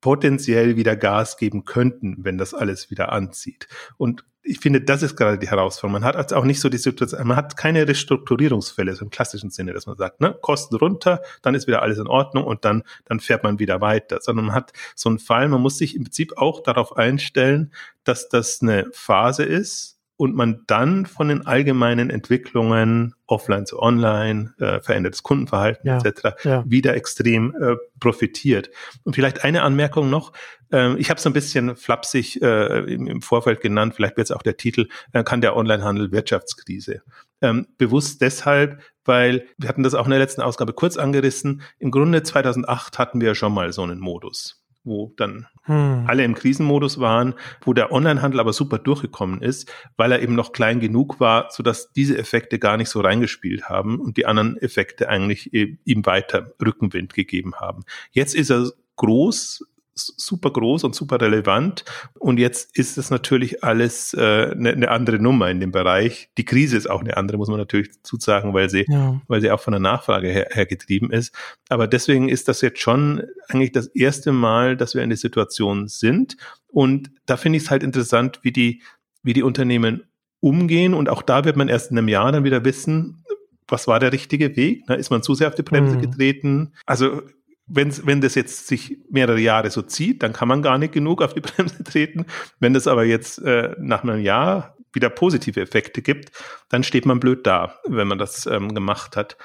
potenziell 0.00 0.76
wieder 0.76 0.96
Gas 0.96 1.36
geben 1.36 1.64
könnten, 1.64 2.16
wenn 2.20 2.38
das 2.38 2.54
alles 2.54 2.90
wieder 2.90 3.12
anzieht. 3.12 3.66
Und 3.96 4.24
ich 4.42 4.60
finde, 4.60 4.80
das 4.80 5.02
ist 5.02 5.16
gerade 5.16 5.38
die 5.38 5.48
Herausforderung. 5.48 6.00
Man 6.00 6.04
hat 6.04 6.16
also 6.16 6.36
auch 6.36 6.44
nicht 6.44 6.60
so 6.60 6.68
die 6.68 6.78
Situation, 6.78 7.26
man 7.26 7.36
hat 7.36 7.56
keine 7.56 7.86
Restrukturierungsfälle, 7.86 8.94
so 8.94 9.04
im 9.04 9.10
klassischen 9.10 9.50
Sinne, 9.50 9.72
dass 9.72 9.86
man 9.86 9.96
sagt, 9.96 10.20
ne, 10.20 10.36
Kosten 10.40 10.76
runter, 10.76 11.22
dann 11.42 11.54
ist 11.54 11.66
wieder 11.66 11.82
alles 11.82 11.98
in 11.98 12.06
Ordnung 12.06 12.44
und 12.44 12.64
dann, 12.64 12.82
dann 13.04 13.20
fährt 13.20 13.42
man 13.42 13.58
wieder 13.58 13.80
weiter, 13.80 14.18
sondern 14.20 14.46
man 14.46 14.54
hat 14.54 14.72
so 14.94 15.08
einen 15.08 15.18
Fall, 15.18 15.48
man 15.48 15.60
muss 15.60 15.78
sich 15.78 15.96
im 15.96 16.04
Prinzip 16.04 16.38
auch 16.38 16.62
darauf 16.62 16.96
einstellen, 16.96 17.72
dass 18.04 18.28
das 18.28 18.62
eine 18.62 18.86
Phase 18.92 19.44
ist, 19.44 19.97
und 20.18 20.34
man 20.34 20.64
dann 20.66 21.06
von 21.06 21.28
den 21.28 21.46
allgemeinen 21.46 22.10
Entwicklungen 22.10 23.14
offline 23.26 23.66
zu 23.66 23.80
online, 23.80 24.52
äh, 24.58 24.80
verändertes 24.80 25.22
Kundenverhalten 25.22 25.88
ja, 25.88 25.98
etc. 25.98 26.44
Ja. 26.44 26.64
wieder 26.66 26.94
extrem 26.94 27.54
äh, 27.54 27.76
profitiert. 28.00 28.68
Und 29.04 29.14
vielleicht 29.14 29.44
eine 29.44 29.62
Anmerkung 29.62 30.10
noch, 30.10 30.32
äh, 30.72 30.96
ich 30.96 31.08
habe 31.08 31.18
es 31.18 31.26
ein 31.26 31.32
bisschen 31.32 31.76
flapsig 31.76 32.42
äh, 32.42 32.80
im, 32.92 33.06
im, 33.06 33.22
Vorfeld 33.22 33.60
genannt, 33.60 33.94
vielleicht 33.94 34.16
wird 34.16 34.26
es 34.26 34.32
auch 34.32 34.42
der 34.42 34.56
Titel, 34.56 34.88
äh, 35.12 35.22
kann 35.22 35.40
der 35.40 35.56
Onlinehandel 35.56 36.10
Wirtschaftskrise. 36.10 37.02
Ähm, 37.40 37.68
bewusst 37.78 38.20
deshalb, 38.20 38.82
weil 39.04 39.46
wir 39.56 39.68
hatten 39.68 39.84
das 39.84 39.94
auch 39.94 40.06
in 40.06 40.10
der 40.10 40.18
letzten 40.18 40.42
Ausgabe 40.42 40.72
kurz 40.72 40.96
angerissen. 40.96 41.62
Im 41.78 41.92
Grunde 41.92 42.24
2008 42.24 42.98
hatten 42.98 43.20
wir 43.20 43.28
ja 43.28 43.34
schon 43.36 43.54
mal 43.54 43.72
so 43.72 43.82
einen 43.84 44.00
Modus 44.00 44.64
wo 44.88 45.12
dann 45.16 45.46
hm. 45.64 46.04
alle 46.06 46.24
im 46.24 46.34
Krisenmodus 46.34 46.98
waren, 46.98 47.34
wo 47.62 47.72
der 47.72 47.92
Onlinehandel 47.92 48.40
aber 48.40 48.52
super 48.52 48.78
durchgekommen 48.78 49.42
ist, 49.42 49.70
weil 49.96 50.12
er 50.12 50.22
eben 50.22 50.34
noch 50.34 50.52
klein 50.52 50.80
genug 50.80 51.20
war, 51.20 51.48
sodass 51.50 51.92
diese 51.92 52.18
Effekte 52.18 52.58
gar 52.58 52.76
nicht 52.76 52.88
so 52.88 53.00
reingespielt 53.00 53.68
haben 53.68 54.00
und 54.00 54.16
die 54.16 54.26
anderen 54.26 54.56
Effekte 54.56 55.08
eigentlich 55.08 55.52
ihm 55.52 56.06
weiter 56.06 56.52
Rückenwind 56.64 57.14
gegeben 57.14 57.54
haben. 57.56 57.84
Jetzt 58.10 58.34
ist 58.34 58.50
er 58.50 58.70
groß, 58.96 59.64
super 59.98 60.50
groß 60.50 60.84
und 60.84 60.94
super 60.94 61.20
relevant. 61.20 61.84
Und 62.18 62.38
jetzt 62.38 62.76
ist 62.76 62.98
es 62.98 63.10
natürlich 63.10 63.64
alles 63.64 64.14
äh, 64.14 64.50
eine, 64.52 64.70
eine 64.70 64.90
andere 64.90 65.18
Nummer 65.18 65.50
in 65.50 65.60
dem 65.60 65.72
Bereich. 65.72 66.30
Die 66.38 66.44
Krise 66.44 66.76
ist 66.76 66.88
auch 66.88 67.00
eine 67.00 67.16
andere, 67.16 67.38
muss 67.38 67.48
man 67.48 67.58
natürlich 67.58 67.90
dazu 67.90 68.16
sagen, 68.18 68.54
weil 68.54 68.70
sie, 68.70 68.86
ja. 68.88 69.20
weil 69.28 69.40
sie 69.40 69.50
auch 69.50 69.60
von 69.60 69.72
der 69.72 69.80
Nachfrage 69.80 70.28
her, 70.28 70.48
her 70.50 70.66
getrieben 70.66 71.10
ist. 71.10 71.34
Aber 71.68 71.86
deswegen 71.86 72.28
ist 72.28 72.48
das 72.48 72.60
jetzt 72.60 72.80
schon 72.80 73.22
eigentlich 73.48 73.72
das 73.72 73.88
erste 73.88 74.32
Mal, 74.32 74.76
dass 74.76 74.94
wir 74.94 75.02
in 75.02 75.10
der 75.10 75.18
Situation 75.18 75.88
sind. 75.88 76.36
Und 76.68 77.10
da 77.26 77.36
finde 77.36 77.58
ich 77.58 77.64
es 77.64 77.70
halt 77.70 77.82
interessant, 77.82 78.40
wie 78.42 78.52
die, 78.52 78.82
wie 79.22 79.32
die 79.32 79.42
Unternehmen 79.42 80.04
umgehen. 80.40 80.94
Und 80.94 81.08
auch 81.08 81.22
da 81.22 81.44
wird 81.44 81.56
man 81.56 81.68
erst 81.68 81.90
in 81.90 81.98
einem 81.98 82.08
Jahr 82.08 82.32
dann 82.32 82.44
wieder 82.44 82.64
wissen, 82.64 83.24
was 83.68 83.86
war 83.86 84.00
der 84.00 84.12
richtige 84.12 84.56
Weg? 84.56 84.84
Na, 84.88 84.94
ist 84.94 85.10
man 85.10 85.22
zu 85.22 85.34
sehr 85.34 85.48
auf 85.48 85.54
die 85.54 85.62
Bremse 85.62 85.96
mhm. 85.96 86.00
getreten? 86.00 86.72
Also 86.86 87.22
wenn, 87.68 87.94
wenn 88.06 88.20
das 88.20 88.34
jetzt 88.34 88.66
sich 88.66 88.98
mehrere 89.10 89.38
Jahre 89.38 89.70
so 89.70 89.82
zieht, 89.82 90.22
dann 90.22 90.32
kann 90.32 90.48
man 90.48 90.62
gar 90.62 90.78
nicht 90.78 90.92
genug 90.92 91.22
auf 91.22 91.34
die 91.34 91.40
Bremse 91.42 91.84
treten. 91.84 92.26
Wenn 92.60 92.74
das 92.74 92.86
aber 92.86 93.04
jetzt 93.04 93.38
äh, 93.38 93.74
nach 93.78 94.02
einem 94.02 94.20
Jahr 94.20 94.76
wieder 94.92 95.10
positive 95.10 95.60
Effekte 95.60 96.02
gibt, 96.02 96.32
dann 96.70 96.82
steht 96.82 97.06
man 97.06 97.20
blöd 97.20 97.46
da, 97.46 97.78
wenn 97.86 98.08
man 98.08 98.18
das 98.18 98.46
ähm, 98.46 98.74
gemacht 98.74 99.16
hat. 99.16 99.36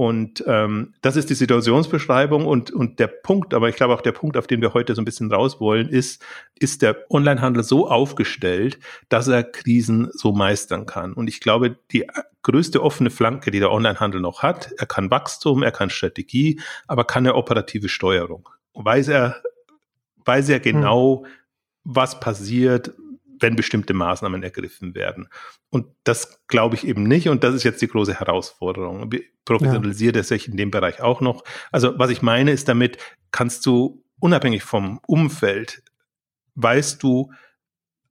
Und 0.00 0.42
ähm, 0.46 0.94
das 1.02 1.16
ist 1.16 1.28
die 1.28 1.34
Situationsbeschreibung 1.34 2.46
und, 2.46 2.70
und 2.70 2.98
der 2.98 3.06
Punkt, 3.06 3.52
aber 3.52 3.68
ich 3.68 3.76
glaube 3.76 3.92
auch 3.92 4.00
der 4.00 4.12
Punkt, 4.12 4.38
auf 4.38 4.46
den 4.46 4.62
wir 4.62 4.72
heute 4.72 4.94
so 4.94 5.02
ein 5.02 5.04
bisschen 5.04 5.30
raus 5.30 5.60
wollen, 5.60 5.90
ist, 5.90 6.24
ist 6.58 6.80
der 6.80 7.04
Onlinehandel 7.10 7.62
so 7.62 7.86
aufgestellt, 7.86 8.78
dass 9.10 9.28
er 9.28 9.44
Krisen 9.44 10.08
so 10.14 10.32
meistern 10.32 10.86
kann. 10.86 11.12
Und 11.12 11.28
ich 11.28 11.40
glaube, 11.40 11.76
die 11.90 12.06
größte 12.42 12.82
offene 12.82 13.10
Flanke, 13.10 13.50
die 13.50 13.58
der 13.58 13.70
Onlinehandel 13.70 14.22
noch 14.22 14.42
hat, 14.42 14.72
er 14.78 14.86
kann 14.86 15.10
Wachstum, 15.10 15.62
er 15.62 15.70
kann 15.70 15.90
Strategie, 15.90 16.62
aber 16.86 17.04
kann 17.04 17.26
er 17.26 17.36
operative 17.36 17.90
Steuerung. 17.90 18.48
Weiß 18.72 19.08
er, 19.08 19.42
weiß 20.24 20.48
er 20.48 20.60
genau, 20.60 21.26
hm. 21.26 21.30
was 21.84 22.20
passiert, 22.20 22.94
wenn 23.40 23.56
bestimmte 23.56 23.94
Maßnahmen 23.94 24.42
ergriffen 24.42 24.94
werden. 24.94 25.28
Und 25.70 25.86
das 26.04 26.46
glaube 26.46 26.76
ich 26.76 26.86
eben 26.86 27.04
nicht. 27.04 27.28
Und 27.28 27.42
das 27.44 27.54
ist 27.54 27.64
jetzt 27.64 27.82
die 27.82 27.88
große 27.88 28.18
Herausforderung. 28.18 29.10
Professionalisiert 29.44 30.16
ja. 30.16 30.20
er 30.20 30.24
sich 30.24 30.48
in 30.48 30.56
dem 30.56 30.70
Bereich 30.70 31.00
auch 31.00 31.20
noch. 31.20 31.44
Also 31.72 31.98
was 31.98 32.10
ich 32.10 32.22
meine 32.22 32.52
ist 32.52 32.68
damit, 32.68 32.98
kannst 33.32 33.66
du 33.66 34.04
unabhängig 34.18 34.62
vom 34.62 35.00
Umfeld, 35.06 35.82
weißt 36.54 37.02
du, 37.02 37.32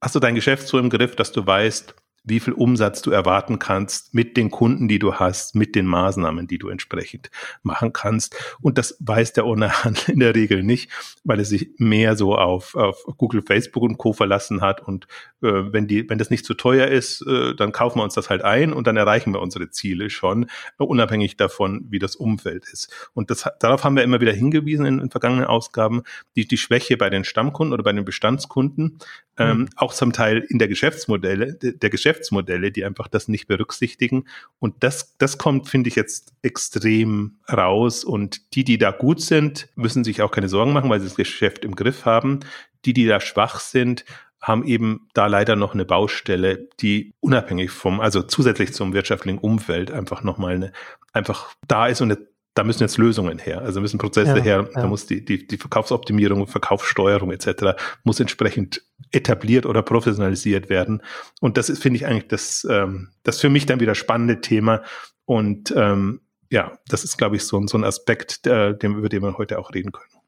hast 0.00 0.14
du 0.14 0.20
dein 0.20 0.34
Geschäft 0.34 0.66
so 0.66 0.78
im 0.78 0.90
Griff, 0.90 1.16
dass 1.16 1.32
du 1.32 1.46
weißt, 1.46 1.94
wie 2.24 2.40
viel 2.40 2.52
Umsatz 2.52 3.02
du 3.02 3.10
erwarten 3.10 3.58
kannst 3.58 4.14
mit 4.14 4.36
den 4.36 4.50
Kunden, 4.50 4.88
die 4.88 4.98
du 4.98 5.14
hast, 5.14 5.54
mit 5.54 5.74
den 5.74 5.86
Maßnahmen, 5.86 6.46
die 6.46 6.58
du 6.58 6.68
entsprechend 6.68 7.30
machen 7.62 7.92
kannst. 7.92 8.36
Und 8.60 8.78
das 8.78 8.96
weiß 9.00 9.32
der 9.32 9.46
Onlinehandel 9.46 10.14
in 10.14 10.20
der 10.20 10.34
Regel 10.34 10.62
nicht, 10.62 10.90
weil 11.24 11.38
er 11.38 11.44
sich 11.44 11.70
mehr 11.78 12.16
so 12.16 12.36
auf, 12.36 12.74
auf 12.74 13.04
Google, 13.16 13.42
Facebook 13.42 13.82
und 13.82 13.98
Co. 13.98 14.12
verlassen 14.12 14.60
hat. 14.60 14.80
Und 14.82 15.06
äh, 15.42 15.48
wenn 15.48 15.86
die, 15.86 16.08
wenn 16.08 16.18
das 16.18 16.30
nicht 16.30 16.44
zu 16.44 16.54
teuer 16.54 16.88
ist, 16.88 17.26
äh, 17.26 17.54
dann 17.54 17.72
kaufen 17.72 17.98
wir 17.98 18.04
uns 18.04 18.14
das 18.14 18.28
halt 18.28 18.42
ein 18.44 18.72
und 18.72 18.86
dann 18.86 18.96
erreichen 18.96 19.32
wir 19.32 19.40
unsere 19.40 19.70
Ziele 19.70 20.10
schon, 20.10 20.44
äh, 20.44 20.84
unabhängig 20.84 21.36
davon, 21.36 21.86
wie 21.88 21.98
das 21.98 22.16
Umfeld 22.16 22.66
ist. 22.70 23.10
Und 23.14 23.30
das, 23.30 23.48
darauf 23.60 23.84
haben 23.84 23.96
wir 23.96 24.02
immer 24.02 24.20
wieder 24.20 24.32
hingewiesen 24.32 24.84
in, 24.84 24.98
in 25.00 25.10
vergangenen 25.10 25.46
Ausgaben, 25.46 26.02
die, 26.36 26.46
die 26.46 26.58
Schwäche 26.58 26.96
bei 26.96 27.08
den 27.08 27.24
Stammkunden 27.24 27.72
oder 27.72 27.82
bei 27.82 27.92
den 27.92 28.04
Bestandskunden, 28.04 28.98
ähm, 29.38 29.58
mhm. 29.58 29.68
auch 29.76 29.94
zum 29.94 30.12
Teil 30.12 30.44
in 30.48 30.58
der 30.58 30.68
Geschäftsmodelle, 30.68 31.54
der, 31.54 31.72
der 31.72 31.90
Geschäfts 31.90 32.09
Geschäftsmodelle, 32.10 32.72
die 32.72 32.84
einfach 32.84 33.08
das 33.08 33.28
nicht 33.28 33.46
berücksichtigen. 33.46 34.24
Und 34.58 34.74
das, 34.80 35.16
das 35.18 35.38
kommt, 35.38 35.68
finde 35.68 35.88
ich, 35.88 35.96
jetzt 35.96 36.32
extrem 36.42 37.38
raus. 37.50 38.04
Und 38.04 38.54
die, 38.54 38.64
die 38.64 38.78
da 38.78 38.90
gut 38.90 39.20
sind, 39.20 39.68
müssen 39.76 40.04
sich 40.04 40.22
auch 40.22 40.30
keine 40.30 40.48
Sorgen 40.48 40.72
machen, 40.72 40.90
weil 40.90 41.00
sie 41.00 41.06
das 41.06 41.16
Geschäft 41.16 41.64
im 41.64 41.76
Griff 41.76 42.04
haben. 42.04 42.40
Die, 42.84 42.92
die 42.92 43.06
da 43.06 43.20
schwach 43.20 43.60
sind, 43.60 44.04
haben 44.40 44.64
eben 44.64 45.08
da 45.12 45.26
leider 45.26 45.54
noch 45.54 45.74
eine 45.74 45.84
Baustelle, 45.84 46.68
die 46.80 47.12
unabhängig 47.20 47.70
vom, 47.70 48.00
also 48.00 48.22
zusätzlich 48.22 48.72
zum 48.72 48.94
wirtschaftlichen 48.94 49.38
Umfeld 49.38 49.90
einfach 49.90 50.22
nochmal 50.22 50.54
eine, 50.54 50.72
einfach 51.12 51.54
da 51.68 51.86
ist 51.88 52.00
und 52.00 52.10
eine 52.10 52.26
da 52.54 52.64
müssen 52.64 52.82
jetzt 52.82 52.98
Lösungen 52.98 53.38
her. 53.38 53.62
Also 53.62 53.80
müssen 53.80 53.98
Prozesse 53.98 54.38
ja, 54.38 54.42
her, 54.42 54.68
ja. 54.74 54.80
da 54.82 54.86
muss 54.86 55.06
die, 55.06 55.24
die, 55.24 55.46
die 55.46 55.56
Verkaufsoptimierung, 55.56 56.46
Verkaufssteuerung 56.46 57.30
etc. 57.30 57.80
muss 58.02 58.20
entsprechend 58.20 58.82
etabliert 59.12 59.66
oder 59.66 59.82
professionalisiert 59.82 60.68
werden. 60.68 61.02
Und 61.40 61.56
das 61.56 61.68
ist, 61.68 61.82
finde 61.82 61.96
ich, 61.96 62.06
eigentlich 62.06 62.28
das, 62.28 62.66
ähm, 62.68 63.10
das 63.22 63.40
für 63.40 63.48
mich 63.48 63.66
dann 63.66 63.80
wieder 63.80 63.94
spannende 63.94 64.40
Thema. 64.40 64.82
Und 65.24 65.72
ähm, 65.76 66.20
ja, 66.50 66.78
das 66.88 67.04
ist, 67.04 67.16
glaube 67.16 67.36
ich, 67.36 67.44
so, 67.44 67.64
so 67.66 67.78
ein 67.78 67.84
Aspekt, 67.84 68.46
äh, 68.46 68.76
dem, 68.76 68.98
über 68.98 69.08
den 69.08 69.22
wir 69.22 69.38
heute 69.38 69.58
auch 69.58 69.72
reden 69.72 69.92
können. 69.92 70.19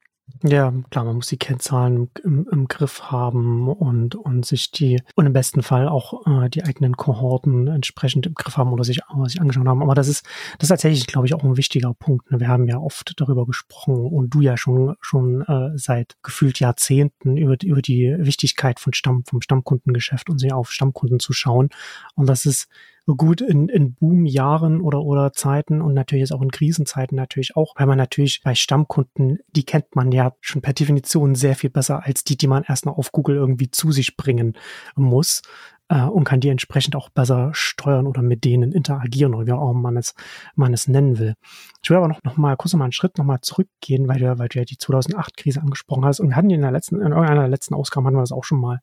Ja, 0.45 0.73
klar, 0.91 1.05
man 1.05 1.17
muss 1.17 1.29
die 1.29 1.37
Kennzahlen 1.37 2.11
im, 2.25 2.49
im 2.51 2.67
Griff 2.67 3.11
haben 3.13 3.69
und, 3.69 4.17
und 4.17 4.45
sich 4.45 4.73
die, 4.73 5.01
und 5.15 5.27
im 5.27 5.33
besten 5.33 5.63
Fall 5.63 5.89
auch 5.89 6.27
äh, 6.27 6.49
die 6.49 6.65
eigenen 6.65 6.97
Kohorten 6.97 7.69
entsprechend 7.69 8.27
im 8.27 8.35
Griff 8.35 8.57
haben 8.57 8.73
oder 8.73 8.83
sich, 8.83 9.01
oder 9.15 9.29
sich 9.29 9.41
angeschaut 9.41 9.67
haben. 9.67 9.83
Aber 9.83 9.95
das 9.95 10.09
ist, 10.09 10.27
das 10.59 10.65
ist 10.65 10.69
tatsächlich, 10.71 11.07
glaube 11.07 11.27
ich, 11.27 11.35
auch 11.35 11.45
ein 11.45 11.57
wichtiger 11.57 11.95
Punkt. 11.95 12.31
Ne? 12.31 12.41
Wir 12.41 12.49
haben 12.49 12.67
ja 12.67 12.79
oft 12.79 13.13
darüber 13.21 13.47
gesprochen 13.47 13.95
und 13.95 14.31
du 14.31 14.41
ja 14.41 14.57
schon, 14.57 14.97
schon 15.01 15.43
äh, 15.43 15.77
seit 15.77 16.17
gefühlt 16.23 16.59
Jahrzehnten 16.59 17.37
über, 17.37 17.57
über 17.63 17.83
die 17.83 18.15
Wichtigkeit 18.19 18.81
von 18.81 18.95
Stamm, 18.95 19.25
vom 19.25 19.43
Stammkundengeschäft 19.43 20.29
und 20.29 20.39
sich 20.39 20.53
auf 20.53 20.73
Stammkunden 20.73 21.21
zu 21.21 21.33
schauen. 21.33 21.69
Und 22.17 22.29
das 22.29 22.47
ist 22.47 22.69
gut 23.07 23.41
in, 23.41 23.69
in 23.69 23.95
Boomjahren 23.95 24.81
oder, 24.81 25.03
oder 25.03 25.33
Zeiten 25.33 25.81
und 25.81 25.95
natürlich 25.95 26.21
jetzt 26.23 26.33
auch 26.33 26.43
in 26.43 26.51
Krisenzeiten 26.51 27.17
natürlich 27.17 27.57
auch, 27.57 27.75
weil 27.77 27.87
man 27.87 27.99
natürlich 27.99 28.43
bei 28.45 28.55
Stammkunden, 28.55 29.39
die 29.49 29.65
kennt 29.65 29.97
man 29.97 30.13
ja 30.13 30.35
schon 30.41 30.63
per 30.63 30.73
Definition 30.73 31.35
sehr 31.35 31.57
viel 31.57 31.71
besser 31.71 32.05
als 32.05 32.25
die, 32.25 32.37
die 32.37 32.47
man 32.47 32.65
erst 32.67 32.87
noch 32.87 32.99
auf 32.99 33.13
Google 33.13 33.37
irgendwie 33.37 33.71
zu 33.71 33.93
sich 33.93 34.17
bringen 34.17 34.57
muss 34.95 35.43
äh, 35.93 36.05
und 36.05 36.25
kann 36.25 36.41
die 36.41 36.49
entsprechend 36.49 36.97
auch 36.97 37.11
besser 37.11 37.51
steuern 37.53 38.07
oder 38.07 38.23
mit 38.23 38.45
denen 38.45 38.73
interagieren 38.73 39.35
oder 39.35 39.47
wie 39.47 39.53
auch 39.53 39.73
man 39.75 39.97
es, 39.99 40.15
man 40.55 40.73
es 40.73 40.89
nennen 40.89 41.19
will. 41.19 41.35
Ich 41.83 41.91
will 41.91 41.99
aber 41.99 42.09
noch, 42.09 42.23
noch 42.25 42.37
mal 42.37 42.57
kurz 42.57 42.73
noch 42.73 42.79
mal 42.79 42.87
einen 42.87 42.93
Schritt 42.93 43.19
noch 43.19 43.25
mal 43.25 43.41
zurückgehen, 43.43 44.09
weil 44.09 44.19
du, 44.19 44.39
weil 44.39 44.49
du 44.49 44.59
ja 44.59 44.65
die 44.65 44.77
2008-Krise 44.77 45.61
angesprochen 45.61 46.05
hast 46.05 46.21
und 46.21 46.31
wir 46.31 46.37
hatten 46.37 46.49
in 46.49 46.63
der 46.63 46.71
letzten, 46.71 46.97
in 46.97 47.13
irgendeiner 47.13 47.47
letzten 47.47 47.75
Ausgaben 47.75 48.07
hatten 48.07 48.17
wir 48.17 48.23
das 48.23 48.33
auch 48.33 48.45
schon 48.45 48.61
mal 48.61 48.81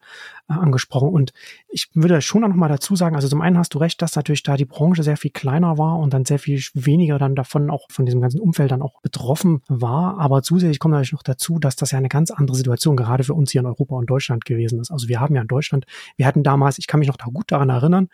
äh, 0.50 0.54
angesprochen 0.54 1.10
und 1.10 1.32
ich 1.68 1.90
würde 1.94 2.22
schon 2.22 2.42
noch 2.42 2.50
mal 2.50 2.68
dazu 2.68 2.96
sagen, 2.96 3.16
also 3.16 3.28
zum 3.28 3.42
einen 3.42 3.58
hast 3.58 3.74
du 3.74 3.80
recht, 3.80 4.02
dass 4.02 4.16
natürlich 4.16 4.44
da 4.44 4.56
die 4.56 4.66
Branche 4.66 5.02
sehr 5.02 5.18
viel 5.18 5.32
kleiner 5.32 5.78
war 5.80 5.98
und 5.98 6.14
dann 6.14 6.26
sehr 6.26 6.40
viel 6.40 6.62
weniger 6.74 7.18
dann 7.18 7.36
davon 7.36 7.72
auch 7.72 7.88
von 7.90 8.06
diesem 8.06 8.22
ganzen 8.22 8.40
Umfeld 8.40 8.72
dann 8.72 8.84
auch 8.84 9.02
betroffen 9.02 9.62
war, 9.68 10.20
aber 10.20 10.44
zusätzlich 10.44 10.80
kommt 10.80 10.92
natürlich 10.92 11.14
noch 11.14 11.24
dazu, 11.24 11.58
dass 11.58 11.76
das 11.76 11.92
ja 11.92 11.98
eine 11.98 12.10
ganz 12.10 12.30
andere 12.30 12.56
Situation 12.56 12.96
gerade 12.96 13.24
für 13.24 13.34
uns 13.34 13.52
hier 13.52 13.62
in 13.62 13.68
Europa 13.68 13.96
und 13.96 14.10
Deutschland 14.10 14.46
gewesen 14.46 14.80
ist. 14.80 14.92
Also 14.92 15.08
wir 15.08 15.20
haben 15.20 15.34
ja 15.34 15.42
in 15.42 15.48
Deutschland, 15.48 15.86
wir 16.16 16.28
hatten 16.28 16.44
damals, 16.44 16.78
ich 16.78 16.86
kann 16.86 16.99
mich 17.00 17.08
noch 17.08 17.18
da 17.18 17.26
gut 17.26 17.52
daran 17.52 17.70
erinnern, 17.70 18.10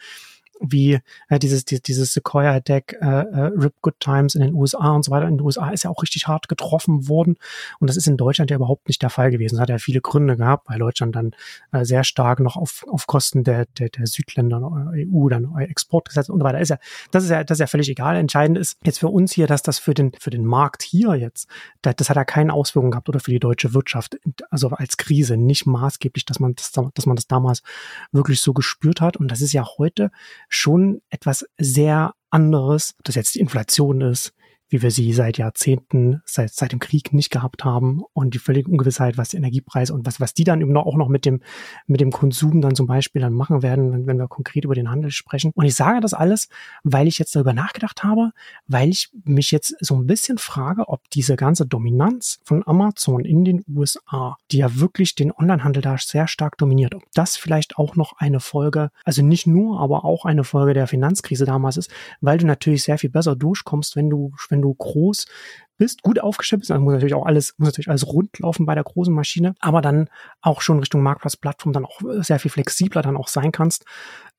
wie 0.60 1.00
äh, 1.30 1.40
dieses, 1.40 1.66
die, 1.66 1.82
dieses 1.82 2.14
Sequoia 2.14 2.60
Deck, 2.60 2.98
äh, 3.02 3.06
äh, 3.06 3.52
Rip 3.56 3.74
Good 3.82 4.00
Times 4.00 4.36
in 4.36 4.42
den 4.42 4.54
USA 4.54 4.92
und 4.92 5.04
so 5.04 5.12
weiter. 5.12 5.28
In 5.28 5.38
den 5.38 5.46
USA 5.46 5.70
ist 5.70 5.84
ja 5.84 5.90
auch 5.90 6.02
richtig 6.02 6.28
hart 6.28 6.48
getroffen 6.48 7.08
worden. 7.08 7.36
Und 7.80 7.90
das 7.90 7.98
ist 7.98 8.08
in 8.08 8.18
Deutschland 8.18 8.52
ja 8.52 8.58
überhaupt 8.58 8.88
nicht 8.88 9.02
der 9.02 9.10
Fall 9.10 9.32
gewesen. 9.32 9.56
Das 9.56 9.62
hat 9.62 9.70
ja 9.70 9.78
viele 9.78 10.02
Gründe 10.02 10.38
gehabt, 10.38 10.70
weil 10.70 10.80
Deutschland 10.80 11.16
dann 11.16 11.32
äh, 11.72 11.84
sehr 11.84 12.04
stark 12.04 12.40
noch 12.40 12.56
auf, 12.56 12.86
auf 12.90 13.08
Kosten 13.08 13.44
der, 13.44 13.66
der, 13.78 13.90
der 13.90 14.08
Südländer, 14.08 14.94
EU, 14.94 15.30
dann 15.30 15.56
Exportgesetze 15.58 16.32
und 16.32 16.40
so 16.40 16.46
weiter. 16.46 16.60
Ist 16.60 16.70
ja, 16.70 16.78
das 17.12 17.24
ist 17.24 17.30
ja, 17.30 17.44
das 17.44 17.58
ist 17.58 17.62
ja 17.62 17.68
völlig 17.68 17.90
egal. 17.90 18.16
Entscheidend 18.16 18.58
ist 18.58 18.78
jetzt 18.84 19.00
für 19.00 19.10
uns 19.10 19.34
hier, 19.34 19.48
dass 19.48 19.62
das 19.62 19.80
für 19.80 19.94
den, 19.94 20.12
für 20.20 20.30
den 20.30 20.46
Markt 20.46 20.84
hier 20.84 21.16
jetzt, 21.16 21.48
das, 21.82 21.96
das 21.96 22.10
hat 22.10 22.16
ja 22.16 22.26
keine 22.26 22.54
Auswirkungen 22.54 22.92
gehabt 22.92 23.10
oder 23.10 23.20
für 23.20 23.32
die 23.32 23.40
deutsche 23.40 23.74
Wirtschaft, 23.74 24.18
also 24.50 24.70
als 24.70 24.98
Krise 24.98 25.38
nicht 25.38 25.66
maßgeblich, 25.66 26.26
dass 26.26 26.40
man 26.40 26.56
das, 26.56 26.72
dass 26.72 27.06
man 27.06 27.16
das 27.16 27.28
damals 27.28 27.62
wirklich 28.12 28.42
so 28.42 28.54
gespürt 28.54 29.02
hat. 29.02 29.18
Und 29.18 29.30
das 29.30 29.42
ist 29.42 29.54
ja 29.54 29.66
heute 29.78 30.12
schon 30.50 31.02
etwas 31.10 31.46
sehr 31.58 32.14
anderes, 32.30 32.96
ob 33.00 33.06
das 33.06 33.16
jetzt 33.16 33.36
die 33.36 33.40
Inflation 33.40 34.02
ist, 34.02 34.34
wie 34.76 34.82
wir 34.82 34.92
sie 34.92 35.14
seit 35.14 35.38
Jahrzehnten, 35.38 36.22
seit, 36.26 36.54
seit 36.54 36.74
dem 36.74 36.80
Krieg 36.80 37.14
nicht 37.14 37.30
gehabt 37.30 37.64
haben 37.64 38.04
und 38.12 38.34
die 38.34 38.40
völlige 38.40 38.70
Ungewissheit, 38.70 39.18
was 39.18 39.30
die 39.30 39.38
Energiepreise 39.38 39.94
und 39.94 40.06
was, 40.06 40.20
was 40.20 40.34
die 40.34 40.44
dann 40.44 40.60
eben 40.60 40.74
noch, 40.74 40.86
auch 40.86 40.98
noch 40.98 41.08
mit 41.08 41.26
dem, 41.26 41.40
mit 41.88 42.02
dem 42.02 42.12
Konsum 42.12 42.60
dann 42.60 42.76
zum 42.76 42.86
Beispiel 42.86 43.22
dann 43.22 43.32
machen 43.32 43.64
werden, 43.64 43.94
wenn, 43.94 44.06
wenn 44.06 44.18
wir 44.18 44.28
konkret 44.28 44.66
über 44.66 44.76
den 44.76 44.92
Handel 44.92 45.12
sprechen. 45.12 45.54
Und 45.56 45.64
ich 45.64 45.76
sage 45.76 46.02
das 46.02 46.14
alles, 46.14 46.50
weil 46.84 47.08
ich 47.08 47.20
jetzt 47.20 47.34
darüber 47.38 47.54
nachgedacht 47.54 48.04
habe, 48.04 48.32
weil 48.68 48.90
ich 48.90 49.12
mich 49.24 49.50
jetzt 49.52 49.78
so 49.80 49.96
ein 49.96 50.08
bisschen 50.08 50.40
frage, 50.40 50.90
ob 50.90 51.10
diese 51.12 51.38
ganze 51.38 51.66
Dominanz 51.66 52.42
von 52.44 52.62
Amazon 52.68 53.24
in 53.24 53.46
den 53.46 53.64
USA, 53.74 54.36
die 54.52 54.58
ja 54.58 54.76
wirklich 54.78 55.16
den 55.16 55.32
Onlinehandel 55.32 55.82
da 55.82 55.98
sehr 55.98 56.28
stark 56.28 56.58
dominiert, 56.58 56.96
ob 56.96 57.04
das 57.14 57.38
vielleicht 57.38 57.78
auch 57.78 57.96
noch 57.96 58.18
eine 58.18 58.42
Folge, 58.42 58.90
also 59.06 59.24
nicht 59.24 59.48
nur, 59.48 59.80
aber 59.80 60.04
auch 60.04 60.26
eine 60.26 60.44
Folge 60.44 60.74
der 60.74 60.88
Finanzkrise 60.88 61.46
damals 61.46 61.78
ist, 61.78 61.90
weil 62.20 62.40
du 62.40 62.46
natürlich 62.46 62.84
sehr 62.84 62.98
viel 62.98 63.10
besser 63.10 63.38
durchkommst, 63.38 63.96
wenn 63.96 64.10
du, 64.10 64.34
wenn 64.50 64.62
du 64.62 64.65
groß 64.74 65.26
bist, 65.78 66.02
gut 66.02 66.20
aufgestellt 66.20 66.62
bist, 66.62 66.70
dann 66.70 66.82
muss 66.82 66.94
natürlich 66.94 67.14
auch 67.14 67.26
alles, 67.26 67.54
muss 67.58 67.68
natürlich 67.68 67.90
alles 67.90 68.08
rund 68.08 68.40
laufen 68.40 68.66
bei 68.66 68.76
der 68.76 68.84
großen 68.84 69.14
Maschine, 69.14 69.56
aber 69.60 69.82
dann 69.82 70.10
auch 70.42 70.62
schon 70.62 70.80
Richtung 70.80 71.04
Marktplatzplattform 71.04 71.74
dann 71.74 71.86
auch 71.86 72.00
sehr 72.22 72.40
viel 72.40 72.52
flexibler 72.52 73.02
dann 73.02 73.18
auch 73.18 73.28
sein 73.28 73.52
kannst, 73.52 73.86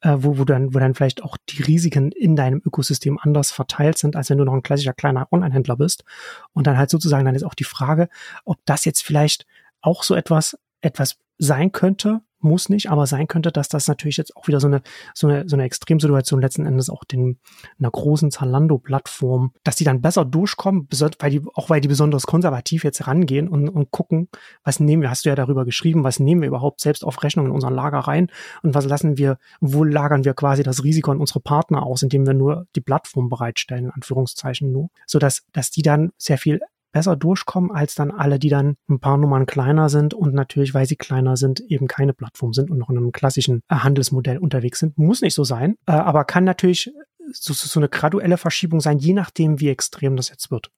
äh, 0.01 0.17
wo, 0.19 0.39
wo 0.39 0.45
dann, 0.45 0.75
wo 0.75 0.79
dann 0.79 0.95
vielleicht 0.95 1.23
auch 1.23 1.37
die 1.49 1.63
Risiken 1.63 2.13
in 2.13 2.37
deinem 2.37 2.63
Ökosystem 2.65 3.19
anders 3.21 3.51
verteilt 3.51 3.99
sind, 3.99 4.17
als 4.17 4.31
wenn 4.31 4.39
du 4.39 4.45
noch 4.45 4.55
ein 4.55 4.63
klassischer 4.63 4.95
kleiner 4.95 5.29
Online-Händler 5.31 5.77
bist. 5.77 6.05
Und 6.53 6.67
dann 6.67 6.79
halt 6.79 6.91
sozusagen, 6.91 7.25
dann 7.25 7.35
ist 7.35 7.45
auch 7.45 7.55
die 7.55 7.65
Frage, 7.65 8.09
ob 8.45 8.59
das 8.65 8.85
jetzt 8.85 9.03
vielleicht 9.03 9.47
auch 9.81 10.03
so 10.03 10.15
etwas, 10.15 10.59
etwas 10.81 11.19
sein 11.39 11.73
könnte, 11.73 12.23
muss 12.41 12.69
nicht, 12.69 12.91
aber 12.91 13.07
sein 13.07 13.29
könnte, 13.29 13.53
dass 13.53 13.69
das 13.69 13.89
natürlich 13.89 14.17
jetzt 14.17 14.37
auch 14.37 14.47
wieder 14.47 14.61
so 14.61 14.67
eine, 14.67 14.83
so 15.15 15.27
eine, 15.27 15.49
so 15.49 15.57
eine 15.57 15.65
Extremsituation 15.65 16.41
letzten 16.41 16.67
Endes 16.67 16.91
auch 16.91 17.05
den, 17.05 17.39
einer 17.79 17.91
großen 17.91 18.31
Zalando-Plattform, 18.31 19.53
dass 19.65 19.77
die 19.77 19.85
dann 19.85 20.03
besser 20.03 20.25
durchkommen, 20.25 20.89
weil 21.19 21.31
die, 21.31 21.43
auch 21.55 21.71
weil 21.71 21.81
die 21.81 21.89
besonders 21.89 22.27
konservativ 22.27 22.85
jetzt 22.85 23.07
rangehen 23.07 23.49
und, 23.49 23.69
und 23.69 23.91
gucken, 23.91 24.29
was 24.65 24.81
nehmen 24.81 25.03
wir, 25.03 25.11
hast 25.11 25.25
du 25.25 25.29
ja 25.29 25.35
darüber 25.35 25.65
geschrieben, 25.65 26.05
was 26.05 26.21
nehmen 26.21 26.43
wir 26.43 26.49
überhaupt 26.49 26.81
selbst 26.81 27.05
auf 27.05 27.23
Rechnung 27.23 27.47
in 27.47 27.53
unseren 27.53 27.75
Lager 27.75 27.99
rein 27.99 28.29
und 28.63 28.75
was 28.75 28.85
lassen 28.85 29.19
wir, 29.19 29.39
wo 29.61 29.85
lagern 29.85 30.25
wir 30.25 30.35
quasi 30.35 30.63
das 30.63 30.85
Risiko 30.85 31.11
an 31.11 31.21
unsere 31.21 31.41
Partner 31.41 31.85
aus, 31.85 32.03
indem 32.03 32.27
wir 32.27 32.35
nur 32.35 32.67
die 32.77 32.81
Plattform 32.81 33.29
bereitstellen, 33.29 33.87
in 33.87 33.91
Anführungszeichen 33.91 34.73
nur, 34.73 34.91
so 35.07 35.19
dass, 35.19 35.45
dass 35.53 35.71
die 35.71 35.83
dann 35.83 36.13
sehr 36.19 36.39
viel 36.39 36.61
besser 36.97 37.15
durchkommen 37.15 37.71
als 37.73 37.95
dann 37.95 38.11
alle, 38.11 38.39
die 38.39 38.49
dann 38.49 38.77
ein 38.89 39.01
paar 39.01 39.19
Nummern 39.19 39.45
kleiner 39.45 39.91
sind 39.91 40.15
und 40.15 40.33
natürlich, 40.33 40.73
weil 40.73 40.87
sie 40.87 40.97
kleiner 40.97 41.37
sind, 41.37 41.61
eben 41.61 41.89
keine 41.89 42.15
Plattform 42.15 42.55
sind 42.55 42.71
und 42.71 42.79
noch 42.79 42.89
in 42.89 42.97
einem 42.97 43.13
klassischen 43.13 43.61
äh, 43.69 43.75
Handelsmodell 43.75 44.39
unterwegs 44.39 44.79
sind. 44.79 44.97
Muss 44.97 45.21
nicht 45.21 45.35
so 45.35 45.45
sein, 45.45 45.77
äh, 45.85 45.93
aber 45.93 46.25
kann 46.25 46.45
natürlich 46.45 46.91
so, 47.33 47.53
so 47.53 47.79
eine 47.79 47.91
graduelle 47.91 48.39
Verschiebung 48.39 48.81
sein, 48.81 48.99
je 48.99 49.13
nachdem, 49.13 49.61
wie 49.61 49.69
extrem 49.69 50.17
das 50.17 50.31
jetzt 50.31 50.51
wird. 50.51 50.71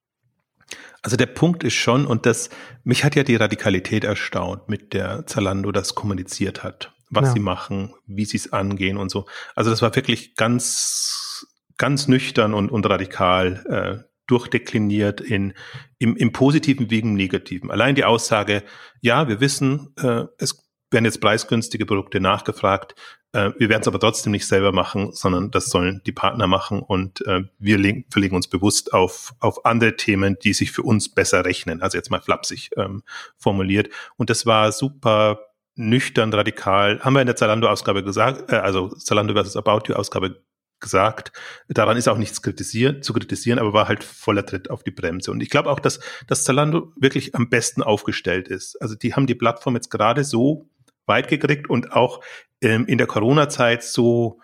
Also 1.02 1.16
der 1.16 1.26
Punkt 1.26 1.62
ist 1.62 1.74
schon, 1.74 2.04
und 2.04 2.26
das, 2.26 2.50
mich 2.82 3.04
hat 3.04 3.14
ja 3.14 3.22
die 3.22 3.36
Radikalität 3.36 4.02
erstaunt, 4.02 4.68
mit 4.68 4.94
der 4.94 5.24
Zalando 5.24 5.70
das 5.70 5.94
kommuniziert 5.94 6.64
hat, 6.64 6.92
was 7.10 7.28
ja. 7.28 7.34
sie 7.34 7.40
machen, 7.40 7.94
wie 8.06 8.24
sie 8.24 8.38
es 8.38 8.52
angehen 8.52 8.96
und 8.96 9.08
so. 9.08 9.26
Also 9.54 9.70
das 9.70 9.82
war 9.82 9.94
wirklich 9.94 10.34
ganz, 10.34 11.46
ganz 11.76 12.08
nüchtern 12.08 12.54
und, 12.54 12.72
und 12.72 12.86
radikal 12.86 14.02
äh, 14.02 14.07
durchdekliniert 14.28 15.20
in, 15.20 15.54
im, 15.98 16.16
im 16.16 16.32
positiven 16.32 16.90
wie 16.90 17.00
im 17.00 17.14
negativen. 17.14 17.70
Allein 17.70 17.96
die 17.96 18.04
Aussage, 18.04 18.62
ja, 19.00 19.26
wir 19.26 19.40
wissen, 19.40 19.92
äh, 20.00 20.24
es 20.38 20.64
werden 20.90 21.04
jetzt 21.04 21.20
preisgünstige 21.20 21.84
Produkte 21.84 22.20
nachgefragt, 22.20 22.94
äh, 23.32 23.50
wir 23.58 23.68
werden 23.68 23.82
es 23.82 23.88
aber 23.88 24.00
trotzdem 24.00 24.32
nicht 24.32 24.46
selber 24.46 24.72
machen, 24.72 25.12
sondern 25.12 25.50
das 25.50 25.66
sollen 25.66 26.00
die 26.06 26.12
Partner 26.12 26.46
machen 26.46 26.80
und 26.80 27.26
äh, 27.26 27.42
wir 27.58 28.04
verlegen 28.10 28.36
uns 28.36 28.48
bewusst 28.48 28.94
auf, 28.94 29.34
auf 29.40 29.66
andere 29.66 29.96
Themen, 29.96 30.38
die 30.42 30.54
sich 30.54 30.72
für 30.72 30.82
uns 30.82 31.12
besser 31.12 31.44
rechnen. 31.44 31.82
Also 31.82 31.98
jetzt 31.98 32.10
mal 32.10 32.20
flapsig 32.20 32.70
ähm, 32.76 33.02
formuliert. 33.36 33.90
Und 34.16 34.30
das 34.30 34.46
war 34.46 34.72
super 34.72 35.40
nüchtern, 35.74 36.32
radikal. 36.32 37.00
Haben 37.00 37.14
wir 37.14 37.20
in 37.20 37.26
der 37.26 37.36
Zalando-Ausgabe 37.36 38.02
gesagt, 38.02 38.50
äh, 38.50 38.56
also 38.56 38.88
Zalando 38.88 39.34
versus 39.34 39.56
About 39.56 39.82
You-Ausgabe 39.88 40.42
gesagt. 40.80 41.32
Daran 41.68 41.96
ist 41.96 42.08
auch 42.08 42.18
nichts 42.18 42.42
kritisieren, 42.42 43.02
zu 43.02 43.12
kritisieren, 43.12 43.58
aber 43.58 43.72
war 43.72 43.88
halt 43.88 44.04
voller 44.04 44.44
Tritt 44.46 44.70
auf 44.70 44.82
die 44.82 44.90
Bremse. 44.90 45.30
Und 45.30 45.42
ich 45.42 45.50
glaube 45.50 45.70
auch, 45.70 45.80
dass, 45.80 46.00
dass 46.26 46.44
Zalando 46.44 46.92
wirklich 46.96 47.34
am 47.34 47.48
besten 47.48 47.82
aufgestellt 47.82 48.48
ist. 48.48 48.80
Also 48.80 48.94
die 48.94 49.14
haben 49.14 49.26
die 49.26 49.34
Plattform 49.34 49.74
jetzt 49.74 49.90
gerade 49.90 50.24
so 50.24 50.68
weit 51.06 51.28
gekriegt 51.28 51.68
und 51.68 51.92
auch 51.92 52.22
ähm, 52.60 52.86
in 52.86 52.98
der 52.98 53.06
Corona-Zeit 53.06 53.82
so, 53.82 54.40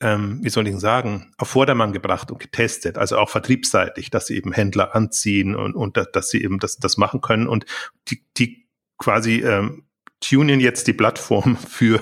ähm, 0.00 0.40
wie 0.42 0.50
soll 0.50 0.66
ich 0.68 0.78
sagen, 0.78 1.32
auf 1.36 1.48
Vordermann 1.48 1.92
gebracht 1.92 2.30
und 2.30 2.38
getestet, 2.38 2.96
also 2.98 3.18
auch 3.18 3.28
vertriebsseitig, 3.28 4.10
dass 4.10 4.26
sie 4.26 4.36
eben 4.36 4.52
Händler 4.52 4.94
anziehen 4.94 5.56
und, 5.56 5.74
und 5.74 5.96
dass 6.12 6.30
sie 6.30 6.42
eben 6.42 6.58
das, 6.58 6.76
das 6.76 6.96
machen 6.96 7.20
können 7.20 7.48
und 7.48 7.66
die, 8.08 8.24
die 8.36 8.68
quasi 8.98 9.40
ähm, 9.40 9.86
tunen 10.20 10.60
jetzt 10.60 10.86
die 10.86 10.92
Plattform 10.92 11.56
für 11.68 12.00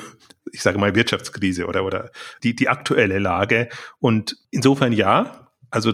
ich 0.53 0.63
sage 0.63 0.79
mal, 0.79 0.95
Wirtschaftskrise 0.95 1.67
oder, 1.67 1.85
oder 1.85 2.11
die, 2.43 2.55
die 2.55 2.69
aktuelle 2.69 3.19
Lage. 3.19 3.69
Und 3.99 4.37
insofern 4.51 4.93
ja, 4.93 5.45
also 5.75 5.93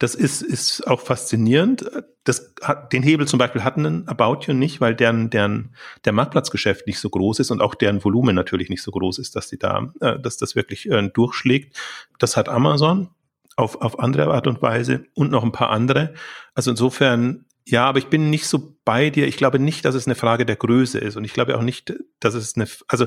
das 0.00 0.16
ist, 0.16 0.42
ist 0.42 0.86
auch 0.88 1.00
faszinierend. 1.00 1.88
Das 2.24 2.52
hat, 2.62 2.92
den 2.92 3.04
Hebel 3.04 3.28
zum 3.28 3.38
Beispiel 3.38 3.62
hatten 3.62 4.08
About 4.08 4.40
You 4.46 4.54
nicht, 4.54 4.80
weil 4.80 4.96
deren, 4.96 5.30
deren, 5.30 5.76
der 6.04 6.12
Marktplatzgeschäft 6.12 6.88
nicht 6.88 6.98
so 6.98 7.10
groß 7.10 7.38
ist 7.38 7.52
und 7.52 7.60
auch 7.60 7.76
deren 7.76 8.02
Volumen 8.02 8.34
natürlich 8.34 8.70
nicht 8.70 8.82
so 8.82 8.90
groß 8.90 9.20
ist, 9.20 9.36
dass 9.36 9.48
die 9.48 9.58
da, 9.58 9.92
äh, 10.00 10.18
dass 10.18 10.36
das 10.36 10.56
wirklich 10.56 10.90
äh, 10.90 11.08
durchschlägt. 11.08 11.78
Das 12.18 12.36
hat 12.36 12.48
Amazon 12.48 13.10
auf, 13.54 13.80
auf 13.80 14.00
andere 14.00 14.34
Art 14.34 14.48
und 14.48 14.62
Weise 14.62 15.04
und 15.14 15.30
noch 15.30 15.44
ein 15.44 15.52
paar 15.52 15.70
andere. 15.70 16.12
Also 16.54 16.72
insofern 16.72 17.44
ja, 17.66 17.86
aber 17.86 17.98
ich 17.98 18.08
bin 18.08 18.30
nicht 18.30 18.46
so 18.46 18.74
bei 18.84 19.10
dir. 19.10 19.28
Ich 19.28 19.36
glaube 19.36 19.60
nicht, 19.60 19.84
dass 19.84 19.94
es 19.94 20.06
eine 20.06 20.16
Frage 20.16 20.44
der 20.44 20.56
Größe 20.56 20.98
ist. 20.98 21.16
Und 21.16 21.24
ich 21.24 21.32
glaube 21.32 21.56
auch 21.56 21.62
nicht, 21.62 21.94
dass 22.18 22.34
es 22.34 22.56
eine, 22.56 22.66
also 22.88 23.06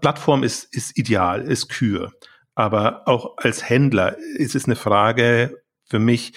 Plattform 0.00 0.42
ist, 0.42 0.64
ist 0.74 0.96
ideal, 0.98 1.42
ist 1.42 1.68
Kür. 1.68 2.12
Aber 2.54 3.06
auch 3.06 3.36
als 3.36 3.68
Händler 3.68 4.16
ist 4.18 4.54
es 4.54 4.64
eine 4.64 4.76
Frage 4.76 5.62
für 5.84 5.98
mich, 5.98 6.32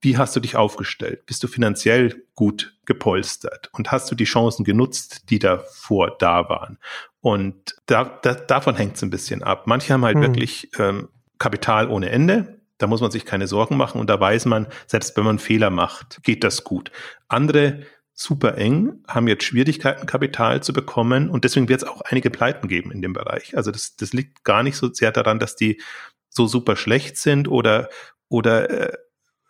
wie 0.00 0.16
hast 0.16 0.34
du 0.34 0.40
dich 0.40 0.56
aufgestellt? 0.56 1.26
Bist 1.26 1.42
du 1.42 1.48
finanziell 1.48 2.24
gut 2.34 2.78
gepolstert? 2.86 3.68
Und 3.72 3.92
hast 3.92 4.10
du 4.10 4.14
die 4.14 4.24
Chancen 4.24 4.64
genutzt, 4.64 5.28
die 5.30 5.38
davor 5.38 6.16
da 6.18 6.48
waren? 6.48 6.78
Und 7.20 7.76
da, 7.86 8.04
da, 8.22 8.34
davon 8.34 8.76
hängt 8.76 8.96
es 8.96 9.02
ein 9.02 9.10
bisschen 9.10 9.42
ab. 9.42 9.66
Manche 9.66 9.92
haben 9.92 10.04
halt 10.04 10.16
hm. 10.16 10.22
wirklich 10.22 10.70
ähm, 10.78 11.08
Kapital 11.38 11.90
ohne 11.90 12.10
Ende. 12.10 12.60
Da 12.78 12.86
muss 12.86 13.00
man 13.00 13.10
sich 13.10 13.24
keine 13.24 13.46
Sorgen 13.46 13.76
machen. 13.76 14.00
Und 14.00 14.08
da 14.08 14.18
weiß 14.18 14.46
man, 14.46 14.66
selbst 14.86 15.16
wenn 15.16 15.24
man 15.24 15.38
Fehler 15.38 15.70
macht, 15.70 16.22
geht 16.22 16.44
das 16.44 16.64
gut. 16.64 16.90
Andere 17.28 17.82
super 18.18 18.56
eng, 18.56 19.04
haben 19.06 19.28
jetzt 19.28 19.44
Schwierigkeiten, 19.44 20.06
Kapital 20.06 20.62
zu 20.62 20.72
bekommen 20.72 21.28
und 21.28 21.44
deswegen 21.44 21.68
wird 21.68 21.82
es 21.82 21.88
auch 21.88 22.00
einige 22.00 22.30
Pleiten 22.30 22.66
geben 22.66 22.90
in 22.90 23.02
dem 23.02 23.12
Bereich. 23.12 23.54
Also 23.56 23.70
das, 23.70 23.94
das 23.94 24.14
liegt 24.14 24.42
gar 24.42 24.62
nicht 24.62 24.76
so 24.76 24.90
sehr 24.92 25.12
daran, 25.12 25.38
dass 25.38 25.54
die 25.54 25.80
so 26.30 26.46
super 26.46 26.76
schlecht 26.76 27.18
sind 27.18 27.46
oder, 27.46 27.90
oder 28.28 28.70
äh, 28.70 28.92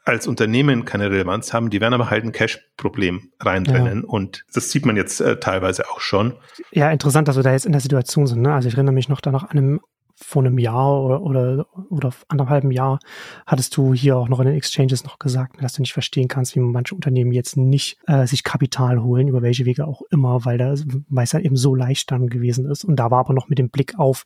als 0.04 0.26
Unternehmen 0.26 0.84
keine 0.84 1.10
Relevanz 1.10 1.52
haben, 1.52 1.70
die 1.70 1.80
werden 1.80 1.94
aber 1.94 2.10
halt 2.10 2.24
ein 2.24 2.32
Cash-Problem 2.32 3.30
reinrennen 3.40 4.02
ja. 4.02 4.08
und 4.08 4.44
das 4.52 4.70
sieht 4.70 4.84
man 4.84 4.96
jetzt 4.96 5.20
äh, 5.20 5.38
teilweise 5.38 5.88
auch 5.88 6.00
schon. 6.00 6.34
Ja, 6.72 6.90
interessant, 6.90 7.28
dass 7.28 7.36
wir 7.36 7.44
da 7.44 7.52
jetzt 7.52 7.66
in 7.66 7.72
der 7.72 7.80
Situation 7.80 8.26
sind. 8.26 8.42
Ne? 8.42 8.52
Also 8.52 8.68
ich 8.68 8.74
erinnere 8.74 8.94
mich 8.94 9.08
noch 9.08 9.20
da 9.20 9.30
noch 9.30 9.44
an 9.44 9.50
einem 9.50 9.80
vor 10.18 10.42
einem 10.42 10.58
Jahr 10.58 11.02
oder, 11.02 11.22
oder, 11.22 11.66
oder 11.90 12.10
anderthalben 12.28 12.70
Jahr 12.70 12.98
hattest 13.46 13.76
du 13.76 13.92
hier 13.92 14.16
auch 14.16 14.28
noch 14.28 14.40
in 14.40 14.46
den 14.46 14.56
Exchanges 14.56 15.04
noch 15.04 15.18
gesagt, 15.18 15.62
dass 15.62 15.74
du 15.74 15.82
nicht 15.82 15.92
verstehen 15.92 16.26
kannst, 16.26 16.56
wie 16.56 16.60
manche 16.60 16.94
Unternehmen 16.94 17.32
jetzt 17.32 17.56
nicht 17.56 17.98
äh, 18.06 18.26
sich 18.26 18.42
Kapital 18.42 19.02
holen, 19.02 19.28
über 19.28 19.42
welche 19.42 19.66
Wege 19.66 19.86
auch 19.86 20.02
immer, 20.10 20.44
weil 20.46 20.56
da, 20.56 20.72
es 20.72 21.34
halt 21.34 21.44
eben 21.44 21.56
so 21.56 21.74
leicht 21.74 22.10
dann 22.10 22.28
gewesen 22.28 22.66
ist. 22.66 22.84
Und 22.84 22.96
da 22.96 23.10
war 23.10 23.20
aber 23.20 23.34
noch 23.34 23.48
mit 23.48 23.58
dem 23.58 23.68
Blick 23.68 23.98
auf 23.98 24.24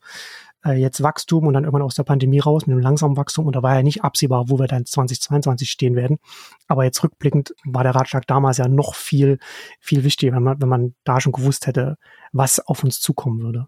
äh, 0.65 0.73
jetzt 0.73 1.03
Wachstum 1.03 1.47
und 1.47 1.53
dann 1.53 1.63
irgendwann 1.63 1.81
aus 1.81 1.95
der 1.95 2.03
Pandemie 2.03 2.39
raus 2.39 2.65
mit 2.65 2.73
einem 2.73 2.83
langsamen 2.83 3.17
Wachstum 3.17 3.45
und 3.45 3.55
da 3.55 3.63
war 3.63 3.75
ja 3.75 3.83
nicht 3.83 4.03
absehbar, 4.03 4.49
wo 4.49 4.59
wir 4.59 4.67
dann 4.67 4.85
2022 4.85 5.69
stehen 5.69 5.95
werden. 5.95 6.19
Aber 6.67 6.83
jetzt 6.83 7.03
rückblickend 7.03 7.53
war 7.65 7.83
der 7.83 7.95
Ratschlag 7.95 8.25
damals 8.27 8.57
ja 8.57 8.67
noch 8.67 8.95
viel, 8.95 9.39
viel 9.79 10.03
wichtiger, 10.03 10.33
wenn 10.33 10.43
man, 10.43 10.61
wenn 10.61 10.69
man 10.69 10.95
da 11.03 11.19
schon 11.19 11.33
gewusst 11.33 11.67
hätte, 11.67 11.97
was 12.31 12.59
auf 12.59 12.83
uns 12.83 13.01
zukommen 13.01 13.41
würde. 13.41 13.67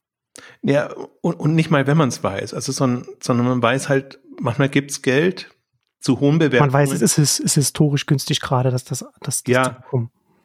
Ja, 0.61 0.93
und, 1.21 1.39
und 1.39 1.55
nicht 1.55 1.69
mal, 1.69 1.87
wenn 1.87 1.97
man 1.97 2.09
es 2.09 2.23
weiß. 2.23 2.53
Also, 2.53 2.71
sondern, 2.71 3.07
sondern 3.21 3.47
man 3.47 3.61
weiß 3.61 3.89
halt, 3.89 4.19
manchmal 4.39 4.69
gibt's 4.69 5.01
Geld 5.01 5.49
zu 5.99 6.19
hohen 6.19 6.39
Bewertungen. 6.39 6.71
Man 6.71 6.81
weiß, 6.81 6.91
es 6.91 7.01
ist, 7.01 7.17
es 7.17 7.39
ist 7.39 7.55
historisch 7.55 8.05
günstig 8.05 8.41
gerade, 8.41 8.71
dass 8.71 8.83
das, 8.83 9.05
dass 9.21 9.43
das 9.43 9.53
ja. 9.53 9.83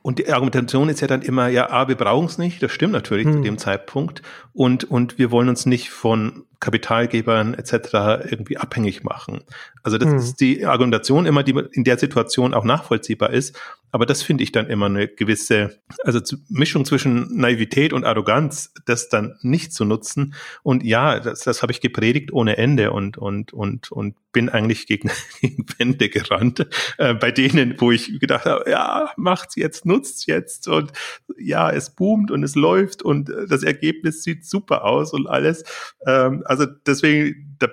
Und 0.01 0.19
die 0.19 0.33
Argumentation 0.33 0.89
ist 0.89 1.01
ja 1.01 1.07
dann 1.07 1.23
immer, 1.23 1.49
ja, 1.49 1.71
A, 1.71 1.89
wir 1.89 1.97
brauchen 1.97 2.27
es 2.27 2.39
nicht, 2.39 2.63
das 2.63 2.73
stimmt 2.73 2.93
natürlich 2.93 3.27
hm. 3.27 3.33
zu 3.35 3.41
dem 3.41 3.59
Zeitpunkt. 3.59 4.23
Und, 4.55 4.85
und 4.85 5.19
wir 5.19 5.31
wollen 5.31 5.49
uns 5.49 5.67
nicht 5.67 5.91
von 5.91 6.45
Kapitalgebern 6.61 7.55
etc. 7.55 8.31
irgendwie 8.31 8.57
abhängig 8.57 9.03
machen. 9.05 9.43
Also 9.83 9.99
das 9.99 10.09
hm. 10.09 10.17
ist 10.17 10.41
die 10.41 10.65
Argumentation 10.65 11.27
immer, 11.27 11.43
die 11.43 11.53
in 11.73 11.85
der 11.85 11.99
Situation 11.99 12.55
auch 12.55 12.65
nachvollziehbar 12.65 13.31
ist. 13.31 13.59
Aber 13.91 14.07
das 14.07 14.23
finde 14.23 14.45
ich 14.45 14.53
dann 14.53 14.69
immer 14.69 14.87
eine 14.87 15.09
gewisse, 15.09 15.81
also 16.05 16.21
Mischung 16.49 16.85
zwischen 16.85 17.37
Naivität 17.37 17.93
und 17.93 18.05
Arroganz, 18.05 18.73
das 18.87 19.09
dann 19.09 19.37
nicht 19.43 19.73
zu 19.73 19.85
nutzen. 19.85 20.35
Und 20.63 20.85
ja, 20.85 21.21
das, 21.21 21.41
das 21.41 21.63
habe 21.63 21.73
ich 21.73 21.81
gepredigt 21.81 22.33
ohne 22.33 22.57
Ende 22.57 22.93
und, 22.93 23.19
und, 23.19 23.53
und, 23.53 23.91
und 23.91 24.15
bin 24.33 24.49
eigentlich 24.49 24.87
gegen, 24.87 25.11
gegen 25.41 25.67
Wände 25.79 26.09
gerannt, 26.09 26.67
äh, 26.99 27.15
bei 27.15 27.31
denen, 27.31 27.81
wo 27.81 27.91
ich 27.91 28.21
gedacht 28.21 28.45
habe, 28.45 28.71
ja, 28.71 29.11
macht's 29.17 29.57
jetzt, 29.57 29.87
nutzt's 29.87 30.27
jetzt 30.27 30.69
und 30.69 30.93
ja, 31.39 31.71
es 31.71 31.91
boomt 31.91 32.31
und 32.31 32.43
es 32.43 32.55
läuft 32.55 33.03
und 33.03 33.31
das 33.49 33.63
Ergebnis 33.63 34.23
sieht 34.23 34.45
super 34.45 34.85
aus 34.85 35.13
und 35.13 35.27
alles. 35.27 35.65
Ähm, 36.07 36.43
also 36.45 36.67
deswegen, 36.67 37.57
da 37.59 37.69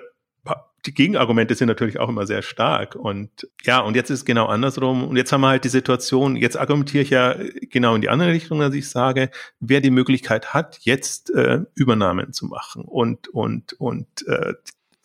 die 0.86 0.94
Gegenargumente 0.94 1.54
sind 1.54 1.68
natürlich 1.68 1.98
auch 1.98 2.08
immer 2.08 2.26
sehr 2.26 2.42
stark. 2.42 2.94
Und 2.94 3.48
ja, 3.64 3.80
und 3.80 3.96
jetzt 3.96 4.10
ist 4.10 4.20
es 4.20 4.24
genau 4.24 4.46
andersrum. 4.46 5.06
Und 5.06 5.16
jetzt 5.16 5.32
haben 5.32 5.40
wir 5.40 5.48
halt 5.48 5.64
die 5.64 5.68
Situation, 5.68 6.36
jetzt 6.36 6.56
argumentiere 6.56 7.02
ich 7.02 7.10
ja 7.10 7.36
genau 7.70 7.94
in 7.94 8.00
die 8.00 8.08
andere 8.08 8.30
Richtung, 8.30 8.60
dass 8.60 8.74
ich 8.74 8.88
sage, 8.88 9.30
wer 9.60 9.80
die 9.80 9.90
Möglichkeit 9.90 10.54
hat, 10.54 10.78
jetzt 10.82 11.30
äh, 11.30 11.60
Übernahmen 11.74 12.32
zu 12.32 12.46
machen 12.46 12.84
und, 12.84 13.28
und, 13.28 13.72
und 13.74 14.26
äh, 14.28 14.54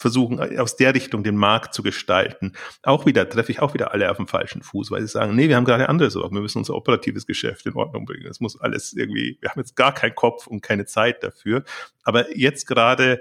versuchen, 0.02 0.40
aus 0.58 0.76
der 0.76 0.96
Richtung 0.96 1.24
den 1.24 1.36
Markt 1.36 1.76
zu 1.76 1.84
gestalten. 1.84 2.54
Auch 2.82 3.06
wieder, 3.06 3.30
treffe 3.30 3.52
ich 3.52 3.62
auch 3.62 3.76
wieder 3.76 3.94
alle 3.94 4.10
auf 4.10 4.18
dem 4.18 4.28
falschen 4.28 4.64
Fuß, 4.64 4.90
weil 4.90 5.02
sie 5.02 5.08
sagen, 5.08 5.36
nee, 5.36 5.48
wir 5.48 5.56
haben 5.56 5.66
gerade 5.66 5.90
andere 5.90 6.10
Sorgen, 6.10 6.36
wir 6.36 6.42
müssen 6.42 6.58
unser 6.58 6.76
operatives 6.76 7.28
Geschäft 7.28 7.68
in 7.68 7.76
Ordnung 7.76 8.06
bringen. 8.06 8.26
Das 8.26 8.40
muss 8.40 8.60
alles 8.60 8.94
irgendwie, 8.94 9.38
wir 9.42 9.52
haben 9.52 9.60
jetzt 9.60 9.76
gar 9.76 9.94
keinen 9.94 10.16
Kopf 10.16 10.48
und 10.48 10.62
keine 10.62 10.86
Zeit 10.86 11.24
dafür. 11.24 11.64
Aber 12.04 12.36
jetzt 12.36 12.66
gerade 12.68 13.20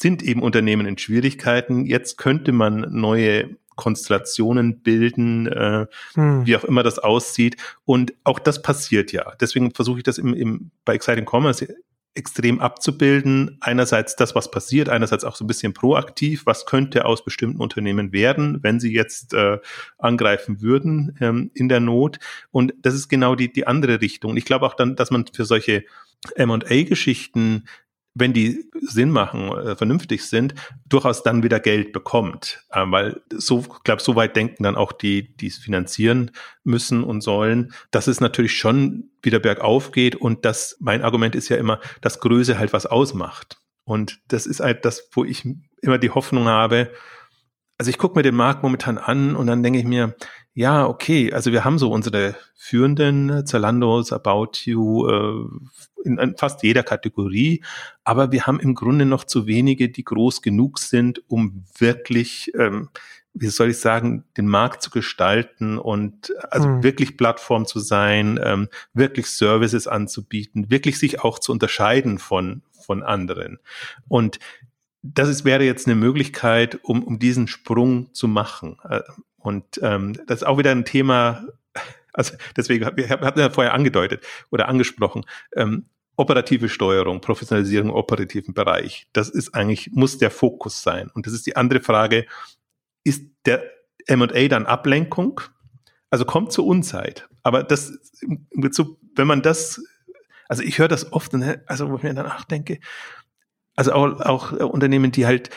sind 0.00 0.22
eben 0.22 0.42
Unternehmen 0.42 0.86
in 0.86 0.98
Schwierigkeiten. 0.98 1.84
Jetzt 1.84 2.18
könnte 2.18 2.52
man 2.52 2.86
neue 2.90 3.56
Konstellationen 3.74 4.80
bilden, 4.80 5.46
äh, 5.46 5.86
hm. 6.14 6.46
wie 6.46 6.56
auch 6.56 6.64
immer 6.64 6.82
das 6.82 6.98
aussieht. 6.98 7.56
Und 7.84 8.12
auch 8.24 8.38
das 8.38 8.60
passiert 8.60 9.12
ja. 9.12 9.32
Deswegen 9.40 9.72
versuche 9.72 9.98
ich 9.98 10.04
das 10.04 10.18
im, 10.18 10.34
im, 10.34 10.70
bei 10.84 10.94
Exciting 10.94 11.26
Commerce 11.28 11.66
extrem 12.14 12.60
abzubilden. 12.60 13.58
Einerseits 13.60 14.16
das, 14.16 14.34
was 14.34 14.50
passiert, 14.50 14.88
einerseits 14.88 15.24
auch 15.24 15.36
so 15.36 15.44
ein 15.44 15.46
bisschen 15.46 15.72
proaktiv. 15.72 16.46
Was 16.46 16.66
könnte 16.66 17.04
aus 17.04 17.24
bestimmten 17.24 17.60
Unternehmen 17.60 18.12
werden, 18.12 18.58
wenn 18.62 18.80
sie 18.80 18.92
jetzt 18.92 19.34
äh, 19.34 19.58
angreifen 19.98 20.60
würden 20.60 21.16
ähm, 21.20 21.50
in 21.54 21.68
der 21.68 21.80
Not? 21.80 22.18
Und 22.50 22.74
das 22.82 22.94
ist 22.94 23.08
genau 23.08 23.36
die, 23.36 23.52
die 23.52 23.66
andere 23.66 24.00
Richtung. 24.00 24.36
Ich 24.36 24.44
glaube 24.44 24.66
auch 24.66 24.74
dann, 24.74 24.96
dass 24.96 25.10
man 25.10 25.26
für 25.32 25.44
solche 25.44 25.84
M&A-Geschichten 26.34 27.64
wenn 28.18 28.32
die 28.32 28.70
Sinn 28.80 29.10
machen, 29.10 29.50
äh, 29.52 29.76
vernünftig 29.76 30.26
sind, 30.26 30.54
durchaus 30.88 31.22
dann 31.22 31.42
wieder 31.42 31.60
Geld 31.60 31.92
bekommt. 31.92 32.64
Äh, 32.70 32.84
weil 32.86 33.20
so, 33.30 33.64
glaube 33.84 34.02
so 34.02 34.16
weit 34.16 34.36
denken 34.36 34.62
dann 34.64 34.76
auch 34.76 34.92
die, 34.92 35.36
die 35.36 35.46
es 35.46 35.58
finanzieren 35.58 36.30
müssen 36.64 37.04
und 37.04 37.22
sollen, 37.22 37.72
dass 37.90 38.06
es 38.06 38.20
natürlich 38.20 38.56
schon 38.56 39.10
wieder 39.22 39.38
bergauf 39.38 39.92
geht 39.92 40.16
und 40.16 40.44
das, 40.44 40.76
mein 40.80 41.02
Argument 41.02 41.34
ist 41.34 41.48
ja 41.48 41.56
immer, 41.56 41.80
dass 42.00 42.20
Größe 42.20 42.58
halt 42.58 42.72
was 42.72 42.86
ausmacht. 42.86 43.58
Und 43.84 44.20
das 44.28 44.46
ist 44.46 44.60
halt 44.60 44.84
das, 44.84 45.08
wo 45.12 45.24
ich 45.24 45.46
immer 45.80 45.98
die 45.98 46.10
Hoffnung 46.10 46.46
habe, 46.46 46.90
also 47.78 47.90
ich 47.90 47.98
gucke 47.98 48.18
mir 48.18 48.24
den 48.24 48.34
Markt 48.34 48.62
momentan 48.62 48.98
an 48.98 49.36
und 49.36 49.46
dann 49.46 49.62
denke 49.62 49.78
ich 49.78 49.84
mir, 49.84 50.16
ja, 50.58 50.88
okay, 50.88 51.32
also 51.32 51.52
wir 51.52 51.64
haben 51.64 51.78
so 51.78 51.88
unsere 51.88 52.34
führenden 52.56 53.46
Zalandos, 53.46 54.12
About 54.12 54.64
You, 54.64 55.06
äh, 55.06 55.46
in, 56.04 56.18
in 56.18 56.36
fast 56.36 56.64
jeder 56.64 56.82
Kategorie, 56.82 57.62
aber 58.02 58.32
wir 58.32 58.48
haben 58.48 58.58
im 58.58 58.74
Grunde 58.74 59.06
noch 59.06 59.22
zu 59.22 59.46
wenige, 59.46 59.88
die 59.88 60.02
groß 60.02 60.42
genug 60.42 60.80
sind, 60.80 61.22
um 61.28 61.64
wirklich, 61.78 62.50
ähm, 62.58 62.88
wie 63.34 63.46
soll 63.46 63.70
ich 63.70 63.78
sagen, 63.78 64.24
den 64.36 64.48
Markt 64.48 64.82
zu 64.82 64.90
gestalten 64.90 65.78
und 65.78 66.34
also 66.50 66.66
hm. 66.66 66.82
wirklich 66.82 67.16
Plattform 67.16 67.64
zu 67.64 67.78
sein, 67.78 68.40
ähm, 68.42 68.68
wirklich 68.92 69.28
Services 69.28 69.86
anzubieten, 69.86 70.72
wirklich 70.72 70.98
sich 70.98 71.20
auch 71.20 71.38
zu 71.38 71.52
unterscheiden 71.52 72.18
von, 72.18 72.62
von 72.84 73.04
anderen. 73.04 73.60
Und 74.08 74.40
das 75.02 75.28
ist, 75.28 75.44
wäre 75.44 75.64
jetzt 75.64 75.86
eine 75.86 75.96
Möglichkeit, 75.96 76.78
um, 76.82 77.04
um 77.04 77.18
diesen 77.18 77.48
Sprung 77.48 78.12
zu 78.14 78.28
machen. 78.28 78.78
Äh, 78.88 79.00
und 79.36 79.64
ähm, 79.82 80.14
das 80.26 80.42
ist 80.42 80.46
auch 80.46 80.58
wieder 80.58 80.72
ein 80.72 80.84
Thema, 80.84 81.46
also 82.12 82.34
deswegen, 82.56 82.84
wir 82.96 83.08
hatten 83.08 83.38
ja 83.38 83.50
vorher 83.50 83.74
angedeutet 83.74 84.24
oder 84.50 84.68
angesprochen, 84.68 85.24
ähm, 85.54 85.86
operative 86.16 86.68
Steuerung, 86.68 87.20
Professionalisierung 87.20 87.90
im 87.90 87.94
operativen 87.94 88.52
Bereich. 88.52 89.06
Das 89.12 89.28
ist 89.28 89.54
eigentlich, 89.54 89.92
muss 89.92 90.18
der 90.18 90.32
Fokus 90.32 90.82
sein. 90.82 91.10
Und 91.14 91.26
das 91.26 91.32
ist 91.32 91.46
die 91.46 91.54
andere 91.54 91.80
Frage, 91.80 92.26
ist 93.04 93.24
der 93.46 93.62
M&A 94.06 94.48
dann 94.48 94.66
Ablenkung? 94.66 95.40
Also 96.10 96.24
kommt 96.24 96.52
zur 96.52 96.66
Unzeit. 96.66 97.28
Aber 97.44 97.62
das, 97.62 97.92
wenn 99.14 99.26
man 99.26 99.42
das, 99.42 99.80
also 100.48 100.64
ich 100.64 100.78
höre 100.78 100.88
das 100.88 101.12
oft, 101.12 101.32
also 101.66 101.90
wo 101.90 101.96
ich 101.96 102.02
mir 102.02 102.14
danach 102.14 102.44
denke, 102.44 102.80
also 103.78 103.92
auch, 103.92 104.20
auch 104.20 104.50
Unternehmen, 104.50 105.12
die 105.12 105.24
halt 105.24 105.50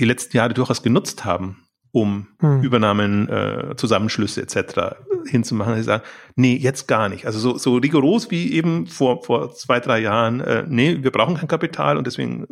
die 0.00 0.04
letzten 0.04 0.36
Jahre 0.36 0.52
durchaus 0.52 0.82
genutzt 0.82 1.24
haben, 1.24 1.58
um 1.92 2.26
hm. 2.40 2.60
Übernahmen, 2.62 3.28
äh, 3.28 3.76
Zusammenschlüsse 3.76 4.42
etc. 4.42 4.96
hinzumachen. 5.26 5.76
Die 5.76 5.82
sagen, 5.82 6.02
nee, 6.34 6.56
jetzt 6.56 6.88
gar 6.88 7.08
nicht. 7.08 7.24
Also 7.24 7.38
so, 7.38 7.56
so 7.56 7.76
rigoros 7.76 8.32
wie 8.32 8.52
eben 8.52 8.88
vor, 8.88 9.22
vor 9.22 9.54
zwei, 9.54 9.78
drei 9.78 10.00
Jahren, 10.00 10.40
äh, 10.40 10.64
nee, 10.68 10.98
wir 11.02 11.12
brauchen 11.12 11.36
kein 11.36 11.46
Kapital 11.46 11.96
und 11.96 12.06
deswegen 12.08 12.46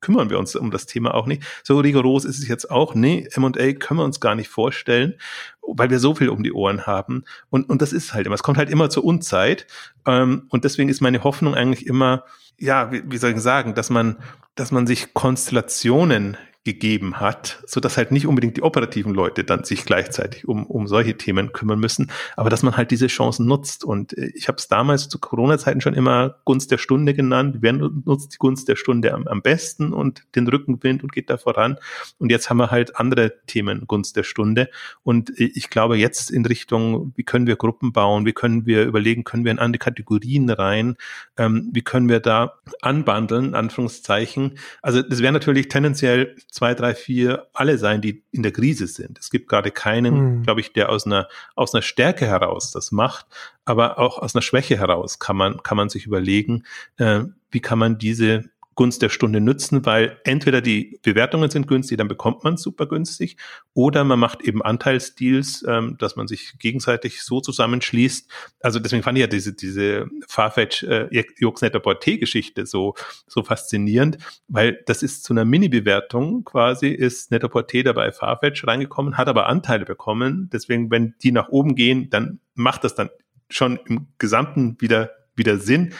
kümmern 0.00 0.30
wir 0.30 0.38
uns 0.38 0.54
um 0.56 0.70
das 0.70 0.86
Thema 0.86 1.14
auch 1.14 1.26
nicht. 1.26 1.42
So 1.62 1.78
rigoros 1.78 2.24
ist 2.24 2.38
es 2.38 2.48
jetzt 2.48 2.70
auch, 2.70 2.94
nee, 2.94 3.28
M&A 3.32 3.72
können 3.72 4.00
wir 4.00 4.04
uns 4.04 4.20
gar 4.20 4.34
nicht 4.34 4.48
vorstellen, 4.48 5.14
weil 5.62 5.90
wir 5.90 5.98
so 5.98 6.14
viel 6.14 6.28
um 6.28 6.42
die 6.42 6.52
Ohren 6.52 6.86
haben. 6.86 7.24
Und, 7.50 7.68
und 7.68 7.82
das 7.82 7.92
ist 7.92 8.14
halt 8.14 8.26
immer, 8.26 8.34
es 8.34 8.42
kommt 8.42 8.58
halt 8.58 8.70
immer 8.70 8.90
zur 8.90 9.04
Unzeit. 9.04 9.66
Ähm, 10.06 10.46
und 10.48 10.64
deswegen 10.64 10.88
ist 10.88 11.00
meine 11.00 11.24
Hoffnung 11.24 11.54
eigentlich 11.54 11.86
immer, 11.86 12.24
ja, 12.58 12.90
wie, 12.90 13.16
soll 13.18 13.32
ich 13.32 13.40
sagen, 13.40 13.74
dass 13.74 13.90
man, 13.90 14.16
dass 14.54 14.72
man 14.72 14.86
sich 14.86 15.14
Konstellationen 15.14 16.36
gegeben 16.68 17.18
hat, 17.18 17.62
so 17.66 17.80
dass 17.80 17.96
halt 17.96 18.12
nicht 18.12 18.26
unbedingt 18.26 18.58
die 18.58 18.62
operativen 18.62 19.14
Leute 19.14 19.42
dann 19.42 19.64
sich 19.64 19.86
gleichzeitig 19.86 20.46
um, 20.46 20.66
um 20.66 20.86
solche 20.86 21.16
Themen 21.16 21.52
kümmern 21.52 21.78
müssen, 21.78 22.10
aber 22.36 22.50
dass 22.50 22.62
man 22.62 22.76
halt 22.76 22.90
diese 22.90 23.06
Chancen 23.06 23.46
nutzt. 23.46 23.84
Und 23.84 24.16
äh, 24.18 24.30
ich 24.34 24.48
habe 24.48 24.58
es 24.58 24.68
damals 24.68 25.08
zu 25.08 25.18
Corona-Zeiten 25.18 25.80
schon 25.80 25.94
immer 25.94 26.36
Gunst 26.44 26.70
der 26.70 26.76
Stunde 26.76 27.14
genannt. 27.14 27.56
Wer 27.60 27.72
nutzt 27.72 28.34
die 28.34 28.36
Gunst 28.36 28.68
der 28.68 28.76
Stunde 28.76 29.14
am, 29.14 29.26
am 29.26 29.40
besten 29.40 29.94
und 29.94 30.24
den 30.34 30.46
Rückenwind 30.46 31.02
und 31.02 31.12
geht 31.12 31.30
da 31.30 31.38
voran? 31.38 31.78
Und 32.18 32.30
jetzt 32.30 32.50
haben 32.50 32.58
wir 32.58 32.70
halt 32.70 32.96
andere 32.96 33.32
Themen 33.46 33.86
Gunst 33.86 34.16
der 34.16 34.24
Stunde. 34.24 34.68
Und 35.02 35.30
äh, 35.40 35.50
ich 35.54 35.70
glaube 35.70 35.96
jetzt 35.96 36.30
in 36.30 36.44
Richtung, 36.44 37.14
wie 37.16 37.24
können 37.24 37.46
wir 37.46 37.56
Gruppen 37.56 37.92
bauen, 37.92 38.26
wie 38.26 38.34
können 38.34 38.66
wir 38.66 38.84
überlegen, 38.84 39.24
können 39.24 39.46
wir 39.46 39.52
in 39.52 39.58
andere 39.58 39.78
Kategorien 39.78 40.50
rein, 40.50 40.96
ähm, 41.38 41.70
wie 41.72 41.82
können 41.82 42.10
wir 42.10 42.20
da 42.20 42.58
anbandeln, 42.82 43.54
Anführungszeichen. 43.54 44.58
Also 44.82 45.00
das 45.00 45.22
wäre 45.22 45.32
natürlich 45.32 45.68
tendenziell 45.68 46.36
zwei, 46.58 46.74
drei, 46.74 46.92
vier 46.92 47.46
alle 47.52 47.78
sein, 47.78 48.00
die 48.00 48.24
in 48.32 48.42
der 48.42 48.50
Krise 48.50 48.88
sind. 48.88 49.16
Es 49.20 49.30
gibt 49.30 49.48
gerade 49.48 49.70
keinen, 49.70 50.38
mhm. 50.38 50.42
glaube 50.42 50.60
ich, 50.60 50.72
der 50.72 50.88
aus 50.90 51.06
einer, 51.06 51.28
aus 51.54 51.72
einer 51.72 51.82
Stärke 51.82 52.26
heraus 52.26 52.72
das 52.72 52.90
macht, 52.90 53.26
aber 53.64 54.00
auch 54.00 54.18
aus 54.18 54.34
einer 54.34 54.42
Schwäche 54.42 54.76
heraus 54.76 55.20
kann 55.20 55.36
man, 55.36 55.62
kann 55.62 55.76
man 55.76 55.88
sich 55.88 56.04
überlegen, 56.04 56.64
äh, 56.96 57.20
wie 57.52 57.60
kann 57.60 57.78
man 57.78 57.98
diese 57.98 58.50
Gunst 58.78 59.02
der 59.02 59.08
Stunde 59.08 59.40
nützen, 59.40 59.84
weil 59.84 60.20
entweder 60.22 60.60
die 60.60 61.00
Bewertungen 61.02 61.50
sind 61.50 61.66
günstig, 61.66 61.98
dann 61.98 62.06
bekommt 62.06 62.44
man 62.44 62.56
super 62.56 62.86
günstig, 62.86 63.36
oder 63.74 64.04
man 64.04 64.20
macht 64.20 64.40
eben 64.42 64.62
Anteilsdeals, 64.62 65.64
ähm, 65.66 65.96
dass 65.98 66.14
man 66.14 66.28
sich 66.28 66.56
gegenseitig 66.60 67.22
so 67.22 67.40
zusammenschließt. 67.40 68.30
Also 68.60 68.78
deswegen 68.78 69.02
fand 69.02 69.18
ich 69.18 69.22
ja 69.22 69.26
diese, 69.26 69.52
diese 69.52 70.06
Farfetch 70.28 70.84
äh, 70.84 71.24
Juxnetter 71.38 71.80
Porté-Geschichte 71.80 72.66
so, 72.66 72.94
so 73.26 73.42
faszinierend, 73.42 74.18
weil 74.46 74.80
das 74.86 75.02
ist 75.02 75.24
zu 75.24 75.32
einer 75.32 75.44
Mini-Bewertung 75.44 76.44
quasi, 76.44 76.86
ist 76.86 77.32
Netter 77.32 77.48
Porté 77.48 77.82
dabei 77.82 78.12
Farfetch 78.12 78.64
reingekommen, 78.64 79.18
hat 79.18 79.26
aber 79.26 79.48
Anteile 79.48 79.86
bekommen. 79.86 80.50
Deswegen, 80.52 80.88
wenn 80.92 81.16
die 81.20 81.32
nach 81.32 81.48
oben 81.48 81.74
gehen, 81.74 82.10
dann 82.10 82.38
macht 82.54 82.84
das 82.84 82.94
dann 82.94 83.10
schon 83.50 83.80
im 83.88 84.06
Gesamten 84.18 84.76
wieder, 84.78 85.10
wieder 85.34 85.58
Sinn. 85.58 85.94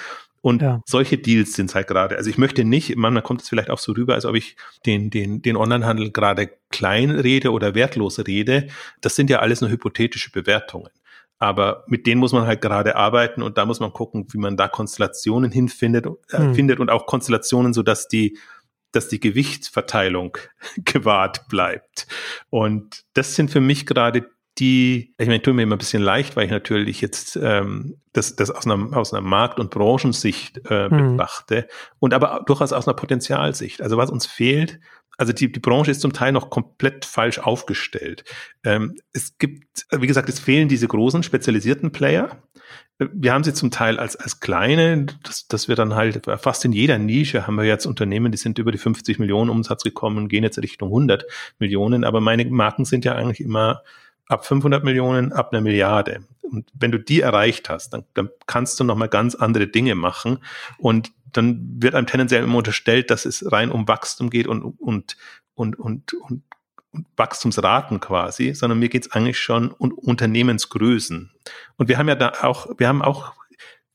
Und 0.49 0.63
ja. 0.63 0.81
solche 0.87 1.19
Deals 1.19 1.53
sind 1.53 1.69
es 1.69 1.75
halt 1.75 1.89
gerade. 1.89 2.17
Also 2.17 2.31
ich 2.31 2.39
möchte 2.39 2.65
nicht, 2.65 2.97
manchmal 2.97 3.23
kommt 3.23 3.43
es 3.43 3.51
vielleicht 3.51 3.69
auch 3.69 3.79
so 3.79 3.93
rüber, 3.93 4.15
als 4.15 4.25
ob 4.25 4.35
ich 4.35 4.57
den, 4.87 5.11
den, 5.11 5.43
den 5.43 5.57
Onlinehandel 5.57 6.11
gerade 6.11 6.49
klein 6.71 7.11
rede 7.11 7.53
oder 7.53 7.75
wertlos 7.75 8.19
rede. 8.27 8.69
Das 9.03 9.15
sind 9.15 9.29
ja 9.29 9.41
alles 9.41 9.61
nur 9.61 9.69
hypothetische 9.69 10.33
Bewertungen. 10.33 10.89
Aber 11.39 11.85
mit 11.87 12.07
denen 12.07 12.19
muss 12.19 12.33
man 12.33 12.47
halt 12.47 12.63
gerade 12.63 12.97
arbeiten 12.97 13.43
und 13.43 13.59
da 13.59 13.67
muss 13.67 13.79
man 13.79 13.93
gucken, 13.93 14.27
wie 14.33 14.39
man 14.39 14.57
da 14.57 14.69
Konstellationen 14.69 15.53
hinfindet, 15.53 16.07
äh, 16.31 16.39
hm. 16.39 16.55
findet 16.55 16.81
und 16.81 16.89
auch 16.89 17.05
Konstellationen, 17.05 17.75
so 17.75 17.83
dass 17.83 18.09
die, 18.09 18.39
dass 18.91 19.09
die 19.09 19.21
Gewichtsverteilung 19.21 20.39
gewahrt 20.79 21.47
bleibt. 21.51 22.07
Und 22.49 23.05
das 23.13 23.35
sind 23.35 23.51
für 23.51 23.61
mich 23.61 23.85
gerade 23.85 24.31
die, 24.59 25.15
ich 25.19 25.27
meine, 25.29 25.43
tut 25.43 25.55
mir 25.55 25.63
immer 25.63 25.77
ein 25.77 25.79
bisschen 25.79 26.03
leicht, 26.03 26.37
weil 26.37 26.47
ich 26.47 26.51
natürlich 26.51 27.01
jetzt 27.01 27.37
ähm, 27.41 28.01
das, 28.13 28.37
das 28.37 28.51
aus 28.51 28.67
einer, 28.67 28.97
aus 28.97 29.13
einer 29.13 29.23
Markt- 29.23 29.61
und 29.61 29.71
Branchensicht 29.71 30.61
äh, 30.69 30.89
mhm. 30.89 31.17
betrachte 31.17 31.69
und 31.99 32.15
aber 32.15 32.43
durchaus 32.47 32.73
aus 32.73 32.89
einer 32.89 32.97
Potenzialsicht. 32.97 33.83
Also 33.83 33.97
was 33.97 34.11
uns 34.11 34.27
fehlt, 34.27 34.81
also 35.17 35.33
die, 35.33 35.51
die 35.51 35.61
Branche 35.61 35.91
ist 35.91 36.01
zum 36.01 36.13
Teil 36.13 36.33
noch 36.33 36.49
komplett 36.49 37.05
falsch 37.05 37.41
aufgestellt. 37.41 38.25
Ähm, 38.65 38.97
es 39.13 39.37
gibt, 39.39 39.87
wie 39.91 40.07
gesagt, 40.07 40.29
es 40.29 40.39
fehlen 40.39 40.69
diese 40.69 40.87
großen 40.87 41.23
spezialisierten 41.23 41.91
Player. 41.91 42.43
Wir 42.99 43.33
haben 43.33 43.45
sie 43.45 43.53
zum 43.53 43.71
Teil 43.71 43.99
als, 43.99 44.17
als 44.17 44.41
kleine, 44.41 45.07
dass, 45.25 45.47
dass 45.49 45.69
wir 45.69 45.77
dann 45.77 45.95
halt 45.95 46.27
fast 46.41 46.65
in 46.65 46.73
jeder 46.73 46.99
Nische 46.99 47.47
haben 47.47 47.57
wir 47.57 47.65
jetzt 47.65 47.87
Unternehmen, 47.87 48.33
die 48.33 48.39
sind 48.39 48.59
über 48.59 48.73
die 48.73 48.79
50 48.79 49.19
Millionen 49.19 49.51
Umsatz 49.51 49.83
gekommen, 49.83 50.29
gehen 50.29 50.45
jetzt 50.45 50.59
Richtung 50.59 50.89
100 50.89 51.25
Millionen, 51.59 52.05
aber 52.05 52.21
meine 52.21 52.45
Marken 52.45 52.85
sind 52.85 53.05
ja 53.05 53.15
eigentlich 53.15 53.41
immer 53.41 53.83
ab 54.29 54.47
500 54.47 54.85
Millionen, 54.85 55.33
ab 55.33 55.53
einer 55.53 55.61
Milliarde. 55.61 56.25
Und 56.43 56.71
wenn 56.75 56.93
du 56.93 56.99
die 56.99 57.21
erreicht 57.21 57.69
hast, 57.69 57.91
dann, 57.91 58.05
dann 58.15 58.31
kannst 58.47 58.79
du 58.81 58.85
nochmal 58.85 59.09
ganz 59.09 59.35
andere 59.35 59.67
Dinge 59.67 59.95
machen. 59.95 60.39
Und 60.79 61.13
dann 61.33 61.83
wird 61.83 61.95
einem 61.95 62.07
tendenziell 62.07 62.45
immer 62.45 62.59
unterstellt, 62.59 63.11
dass 63.11 63.27
es 63.27 63.51
rein 63.53 63.71
um 63.71 63.87
Wachstum 63.89 64.31
geht 64.31 64.47
und, 64.47 64.63
und, 64.63 65.17
und, 65.55 65.79
und, 65.79 66.15
und, 66.15 66.43
Wachstumsraten 67.17 68.01
quasi, 68.01 68.55
sondern 68.55 68.79
mir 68.79 68.89
geht's 68.89 69.13
eigentlich 69.13 69.39
schon 69.39 69.71
um 69.71 69.93
Unternehmensgrößen. 69.93 71.31
Und 71.77 71.89
wir 71.89 71.99
haben 71.99 72.09
ja 72.09 72.15
da 72.15 72.33
auch, 72.43 72.67
wir 72.79 72.89
haben 72.89 73.03
auch, 73.03 73.35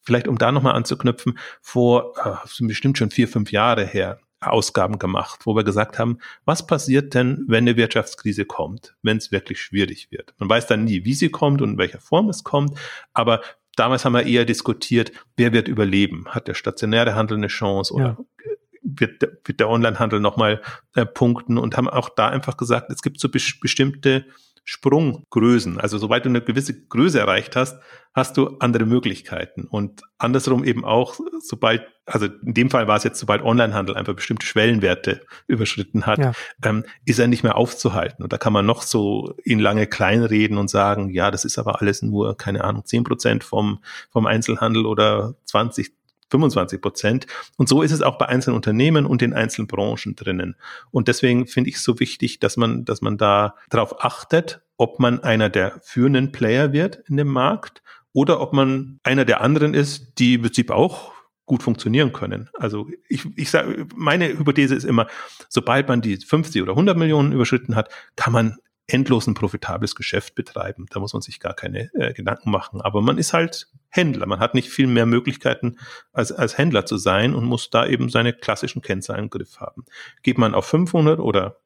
vielleicht 0.04 0.28
um 0.28 0.38
da 0.38 0.52
nochmal 0.52 0.76
anzuknüpfen, 0.76 1.38
vor 1.62 2.14
äh, 2.24 2.66
bestimmt 2.66 2.98
schon 2.98 3.10
vier, 3.10 3.28
fünf 3.28 3.52
Jahre 3.52 3.86
her, 3.86 4.20
Ausgaben 4.48 5.00
gemacht, 5.00 5.42
wo 5.46 5.56
wir 5.56 5.64
gesagt 5.64 6.00
haben, 6.00 6.20
was 6.46 6.66
passiert 6.66 7.14
denn, 7.14 7.44
wenn 7.48 7.64
eine 7.64 7.78
Wirtschaftskrise 7.78 8.46
kommt, 8.46 8.96
wenn 9.02 9.18
es 9.18 9.32
wirklich 9.32 9.62
schwierig 9.62 10.12
wird? 10.12 10.34
Man 10.38 10.50
weiß 10.50 10.68
dann 10.68 10.84
nie, 10.84 11.06
wie 11.06 11.14
sie 11.14 11.30
kommt 11.30 11.62
und 11.62 11.72
in 11.72 11.78
welcher 11.78 12.00
Form 12.00 12.30
es 12.30 12.44
kommt, 12.44 12.78
aber 13.14 13.42
damals 13.76 14.06
haben 14.06 14.14
wir 14.14 14.26
eher 14.26 14.46
diskutiert, 14.46 15.12
wer 15.38 15.54
wird 15.54 15.68
überleben? 15.68 16.26
Hat 16.28 16.48
der 16.48 16.54
stationäre 16.54 17.16
Handel 17.16 17.38
eine 17.38 17.48
Chance 17.48 17.94
oder 17.94 18.18
ja. 18.18 18.52
wird, 18.84 19.22
wird 19.46 19.60
der 19.60 19.70
Onlinehandel 19.70 20.20
nochmal 20.20 20.62
äh, 20.96 21.06
punkten 21.06 21.58
und 21.58 21.78
haben 21.78 21.90
auch 21.90 22.10
da 22.10 22.30
einfach 22.30 22.58
gesagt, 22.58 22.92
es 22.92 23.02
gibt 23.02 23.20
so 23.20 23.30
bestimmte 23.30 24.26
Sprunggrößen. 24.66 25.80
Also 25.80 25.98
sobald 25.98 26.26
du 26.26 26.30
eine 26.30 26.42
gewisse 26.42 26.86
Größe 26.88 27.20
erreicht 27.20 27.56
hast, 27.56 27.80
hast 28.14 28.38
du 28.38 28.58
andere 28.60 28.86
Möglichkeiten. 28.86 29.66
Und 29.66 30.02
andersrum 30.18 30.64
eben 30.64 30.86
auch, 30.86 31.20
sobald, 31.42 31.84
also 32.06 32.28
in 32.46 32.54
dem 32.54 32.70
Fall 32.70 32.88
war 32.88 32.96
es 32.96 33.04
jetzt, 33.04 33.20
sobald 33.20 33.44
Onlinehandel 33.44 33.96
einfach 33.98 34.14
bestimmte 34.14 34.46
Schwellenwerte 34.46 35.22
überschritten 35.48 36.06
hat, 36.06 36.20
ja. 36.20 36.32
ähm, 36.64 36.86
ist 37.06 37.20
er 37.20 37.28
nicht 37.28 37.44
mehr 37.44 37.58
aufzuhalten. 37.58 38.24
Und 38.24 38.32
da 38.32 38.38
kann 38.38 38.54
man 38.54 38.66
noch 38.66 38.84
so 38.84 39.34
in 39.44 39.60
lange 39.60 39.88
kleinreden 39.88 40.58
und 40.58 40.70
sagen, 40.70 41.10
ja, 41.10 41.32
das 41.32 41.44
ist 41.44 41.58
aber 41.58 41.82
alles 41.82 42.02
nur, 42.02 42.38
keine 42.38 42.64
Ahnung, 42.64 42.86
zehn 42.86 43.04
Prozent 43.04 43.44
vom, 43.44 43.80
vom 44.12 44.28
Einzelhandel 44.28 44.86
oder 44.86 45.36
20, 45.46 45.92
25 46.34 46.82
Prozent. 46.82 47.28
Und 47.58 47.70
so 47.70 47.82
ist 47.82 47.92
es 47.92 48.02
auch 48.02 48.18
bei 48.18 48.28
einzelnen 48.28 48.56
Unternehmen 48.56 49.06
und 49.06 49.22
in 49.22 49.34
einzelnen 49.34 49.68
Branchen 49.68 50.16
drinnen. 50.16 50.56
Und 50.92 51.08
deswegen 51.08 51.46
finde 51.48 51.70
ich 51.70 51.78
es 51.78 51.84
so 51.84 52.00
wichtig, 52.00 52.40
dass 52.40 52.58
man, 52.58 52.86
dass 52.86 53.02
man 53.02 53.18
da 53.18 53.56
darauf 53.70 54.04
achtet, 54.04 54.62
ob 54.78 55.00
man 55.00 55.20
einer 55.22 55.50
der 55.50 55.80
führenden 55.84 56.32
Player 56.32 56.74
wird 56.74 57.04
in 57.08 57.18
dem 57.18 57.28
Markt 57.28 57.84
oder 58.14 58.42
ob 58.42 58.54
man 58.54 59.00
einer 59.04 59.26
der 59.26 59.42
anderen 59.42 59.74
ist, 59.74 60.20
die 60.20 60.36
im 60.36 60.42
Prinzip 60.42 60.72
auch 60.72 61.14
gut 61.46 61.62
funktionieren 61.62 62.14
können. 62.14 62.50
Also 62.54 62.88
ich, 63.10 63.26
ich 63.36 63.52
sage, 63.52 63.86
meine 63.96 64.30
Hypothese 64.30 64.76
ist 64.76 64.86
immer, 64.86 65.08
sobald 65.50 65.88
man 65.88 66.02
die 66.02 66.18
50 66.18 66.62
oder 66.62 66.72
100 66.72 66.98
Millionen 66.98 67.32
überschritten 67.32 67.76
hat, 67.76 67.90
kann 68.16 68.34
man 68.34 68.58
endlos 68.88 69.28
ein 69.28 69.34
profitables 69.34 69.96
Geschäft 69.96 70.36
betreiben. 70.36 70.86
Da 70.90 71.00
muss 71.00 71.14
man 71.14 71.22
sich 71.22 71.40
gar 71.40 71.54
keine 71.54 71.94
äh, 71.94 72.14
Gedanken 72.14 72.52
machen. 72.52 72.82
Aber 72.82 73.02
man 73.02 73.18
ist 73.18 73.34
halt 73.34 73.68
Händler. 73.96 74.26
Man 74.26 74.40
hat 74.40 74.56
nicht 74.56 74.70
viel 74.70 74.88
mehr 74.88 75.06
Möglichkeiten, 75.06 75.78
als, 76.12 76.32
als 76.32 76.58
Händler 76.58 76.86
zu 76.86 76.98
sein 76.98 77.36
und 77.36 77.46
muss 77.46 77.70
da 77.70 77.86
eben 77.86 78.10
seine 78.10 78.34
klassischen 78.34 78.82
Kennzahlen 78.82 79.26
im 79.26 79.30
Griff 79.30 79.60
haben. 79.60 79.86
Geht 80.24 80.40
man 80.40 80.56
auf 80.56 80.66
500 80.66 81.20
oder 81.20 81.60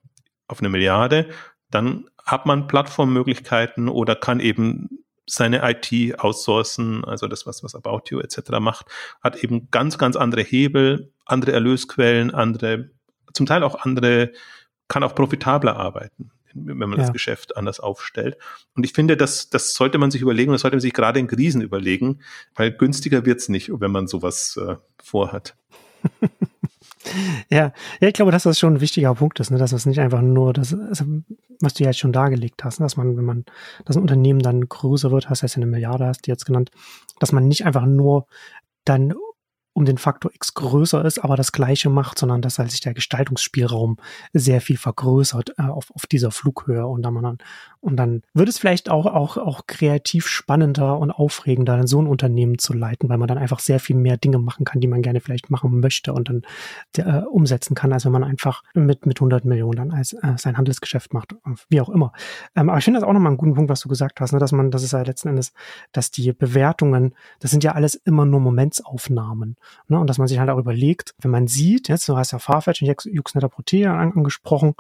auf 0.47 0.59
eine 0.59 0.67
Milliarde, 0.67 1.29
dann 1.71 2.09
hat 2.25 2.45
man 2.45 2.67
Plattformmöglichkeiten 2.67 3.87
oder 3.87 4.15
kann 4.15 4.41
eben 4.41 5.05
seine 5.25 5.61
IT 5.69 6.19
outsourcen, 6.19 7.05
also 7.05 7.27
das, 7.27 7.45
was, 7.45 7.63
was 7.63 7.75
About 7.75 8.03
You 8.09 8.19
etc. 8.19 8.59
macht, 8.59 8.87
hat 9.21 9.41
eben 9.41 9.69
ganz, 9.71 9.97
ganz 9.97 10.17
andere 10.17 10.41
Hebel, 10.41 11.13
andere 11.25 11.53
Erlösquellen, 11.53 12.33
andere, 12.33 12.91
zum 13.33 13.45
Teil 13.45 13.63
auch 13.63 13.75
andere, 13.75 14.33
kann 14.89 15.03
auch 15.03 15.15
profitabler 15.15 15.77
arbeiten 15.77 16.31
wenn 16.65 16.89
man 16.89 16.99
ja. 16.99 17.05
das 17.05 17.13
Geschäft 17.13 17.57
anders 17.57 17.79
aufstellt. 17.79 18.37
Und 18.75 18.85
ich 18.85 18.93
finde, 18.93 19.17
das, 19.17 19.49
das 19.49 19.73
sollte 19.73 19.97
man 19.97 20.11
sich 20.11 20.21
überlegen, 20.21 20.51
das 20.51 20.61
sollte 20.61 20.75
man 20.75 20.81
sich 20.81 20.93
gerade 20.93 21.19
in 21.19 21.27
Krisen 21.27 21.61
überlegen, 21.61 22.19
weil 22.55 22.71
günstiger 22.71 23.25
wird's 23.25 23.49
nicht, 23.49 23.69
wenn 23.73 23.91
man 23.91 24.07
sowas 24.07 24.59
äh, 24.61 24.75
vorhat. 25.01 25.55
ja, 27.49 27.71
ja, 27.99 28.07
ich 28.07 28.13
glaube, 28.13 28.31
dass 28.31 28.43
das 28.43 28.59
schon 28.59 28.75
ein 28.75 28.81
wichtiger 28.81 29.13
Punkt 29.15 29.39
ist, 29.39 29.51
ne? 29.51 29.57
dass 29.57 29.71
das 29.71 29.85
nicht 29.85 29.99
einfach 29.99 30.21
nur 30.21 30.53
das, 30.53 30.73
also, 30.73 31.05
was 31.59 31.73
du 31.73 31.83
ja 31.83 31.89
jetzt 31.89 31.99
schon 31.99 32.13
dargelegt 32.13 32.63
hast, 32.63 32.79
ne? 32.79 32.85
dass 32.85 32.97
man, 32.97 33.17
wenn 33.17 33.25
man, 33.25 33.45
dass 33.85 33.95
ein 33.95 34.01
Unternehmen 34.01 34.39
dann 34.39 34.67
größer 34.67 35.11
wird, 35.11 35.29
hast 35.29 35.41
du 35.41 35.45
jetzt 35.45 35.57
eine 35.57 35.65
Milliarde, 35.65 36.07
hast 36.07 36.27
du 36.27 36.31
jetzt 36.31 36.45
genannt, 36.45 36.71
dass 37.19 37.31
man 37.31 37.47
nicht 37.47 37.65
einfach 37.65 37.85
nur 37.85 38.27
dann 38.85 39.13
um 39.77 39.85
den 39.85 39.99
Faktor 39.99 40.31
X 40.33 40.55
größer 40.55 41.05
ist, 41.05 41.19
aber 41.19 41.35
das 41.35 41.51
gleiche 41.51 41.91
macht, 41.91 42.17
sondern 42.17 42.41
dass 42.41 42.57
halt 42.57 42.71
sich 42.71 42.79
der 42.79 42.95
Gestaltungsspielraum 42.95 43.97
sehr 44.33 44.59
viel 44.59 44.75
vergrößert 44.75 45.53
äh, 45.59 45.61
auf, 45.61 45.91
auf 45.93 46.07
dieser 46.07 46.31
Flughöhe 46.31 46.87
und 46.87 47.03
dann, 47.03 47.37
und 47.79 47.95
dann 47.95 48.23
wird 48.33 48.49
es 48.49 48.57
vielleicht 48.57 48.89
auch, 48.89 49.05
auch, 49.05 49.37
auch 49.37 49.67
kreativ 49.67 50.27
spannender 50.27 50.97
und 50.97 51.11
aufregender, 51.11 51.85
so 51.85 52.01
ein 52.01 52.07
Unternehmen 52.07 52.57
zu 52.57 52.73
leiten, 52.73 53.07
weil 53.07 53.19
man 53.19 53.27
dann 53.27 53.37
einfach 53.37 53.59
sehr 53.59 53.79
viel 53.79 53.95
mehr 53.95 54.17
Dinge 54.17 54.39
machen 54.39 54.65
kann, 54.65 54.81
die 54.81 54.87
man 54.87 55.03
gerne 55.03 55.21
vielleicht 55.21 55.51
machen 55.51 55.79
möchte 55.79 56.11
und 56.11 56.27
dann 56.27 56.41
äh, 56.97 57.23
umsetzen 57.27 57.75
kann, 57.75 57.93
als 57.93 58.03
wenn 58.03 58.11
man 58.11 58.23
einfach 58.23 58.63
mit, 58.73 59.05
mit 59.05 59.19
100 59.19 59.45
Millionen 59.45 59.77
dann 59.77 59.91
als 59.91 60.13
äh, 60.13 60.33
sein 60.37 60.57
Handelsgeschäft 60.57 61.13
macht, 61.13 61.35
wie 61.69 61.81
auch 61.81 61.89
immer. 61.89 62.13
Ähm, 62.55 62.71
aber 62.71 62.79
ich 62.79 62.83
finde 62.83 62.99
das 62.99 63.07
auch 63.07 63.13
nochmal 63.13 63.29
einen 63.29 63.37
guten 63.37 63.53
Punkt, 63.53 63.69
was 63.69 63.81
du 63.81 63.89
gesagt 63.89 64.21
hast, 64.21 64.31
ne, 64.31 64.39
dass 64.39 64.51
man, 64.51 64.71
das 64.71 64.81
ist 64.81 64.93
ja 64.93 65.03
letzten 65.03 65.27
Endes, 65.27 65.53
dass 65.91 66.09
die 66.09 66.33
Bewertungen, 66.33 67.13
das 67.41 67.51
sind 67.51 67.63
ja 67.63 67.73
alles 67.73 67.93
immer 67.93 68.25
nur 68.25 68.39
Momentsaufnahmen. 68.39 69.55
Ne? 69.87 69.99
Und 69.99 70.07
dass 70.07 70.17
man 70.17 70.27
sich 70.27 70.39
halt 70.39 70.49
auch 70.49 70.57
überlegt, 70.57 71.13
wenn 71.19 71.31
man 71.31 71.47
sieht, 71.47 71.87
jetzt, 71.87 72.07
du 72.07 72.17
hast 72.17 72.31
ja 72.31 72.39
Farfetch 72.39 72.81
und 72.81 73.05
Juxnetter 73.05 73.49
Protea 73.49 73.97
angesprochen, 73.97 74.75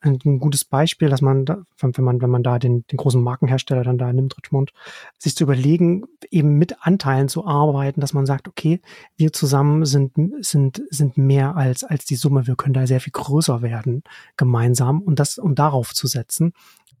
ein, 0.00 0.18
ein, 0.24 0.40
gutes 0.40 0.64
Beispiel, 0.64 1.08
dass 1.08 1.20
man, 1.20 1.44
da, 1.44 1.62
wenn 1.80 2.04
man, 2.04 2.20
wenn 2.20 2.30
man 2.30 2.42
da 2.42 2.58
den, 2.58 2.84
den 2.88 2.96
großen 2.96 3.22
Markenhersteller 3.22 3.84
dann 3.84 3.98
da 3.98 4.12
nimmt, 4.12 4.36
Richmond, 4.36 4.72
sich 5.18 5.36
zu 5.36 5.44
überlegen, 5.44 6.04
eben 6.30 6.58
mit 6.58 6.84
Anteilen 6.86 7.28
zu 7.28 7.46
arbeiten, 7.46 8.00
dass 8.00 8.12
man 8.12 8.26
sagt, 8.26 8.48
okay, 8.48 8.80
wir 9.16 9.32
zusammen 9.32 9.84
sind, 9.84 10.12
sind, 10.40 10.82
sind 10.90 11.18
mehr 11.18 11.56
als, 11.56 11.84
als 11.84 12.04
die 12.04 12.16
Summe, 12.16 12.46
wir 12.46 12.56
können 12.56 12.74
da 12.74 12.86
sehr 12.86 13.00
viel 13.00 13.12
größer 13.12 13.62
werden 13.62 14.02
gemeinsam 14.36 15.00
und 15.00 15.18
das, 15.18 15.38
um 15.38 15.54
darauf 15.54 15.94
zu 15.94 16.06
setzen. 16.06 16.52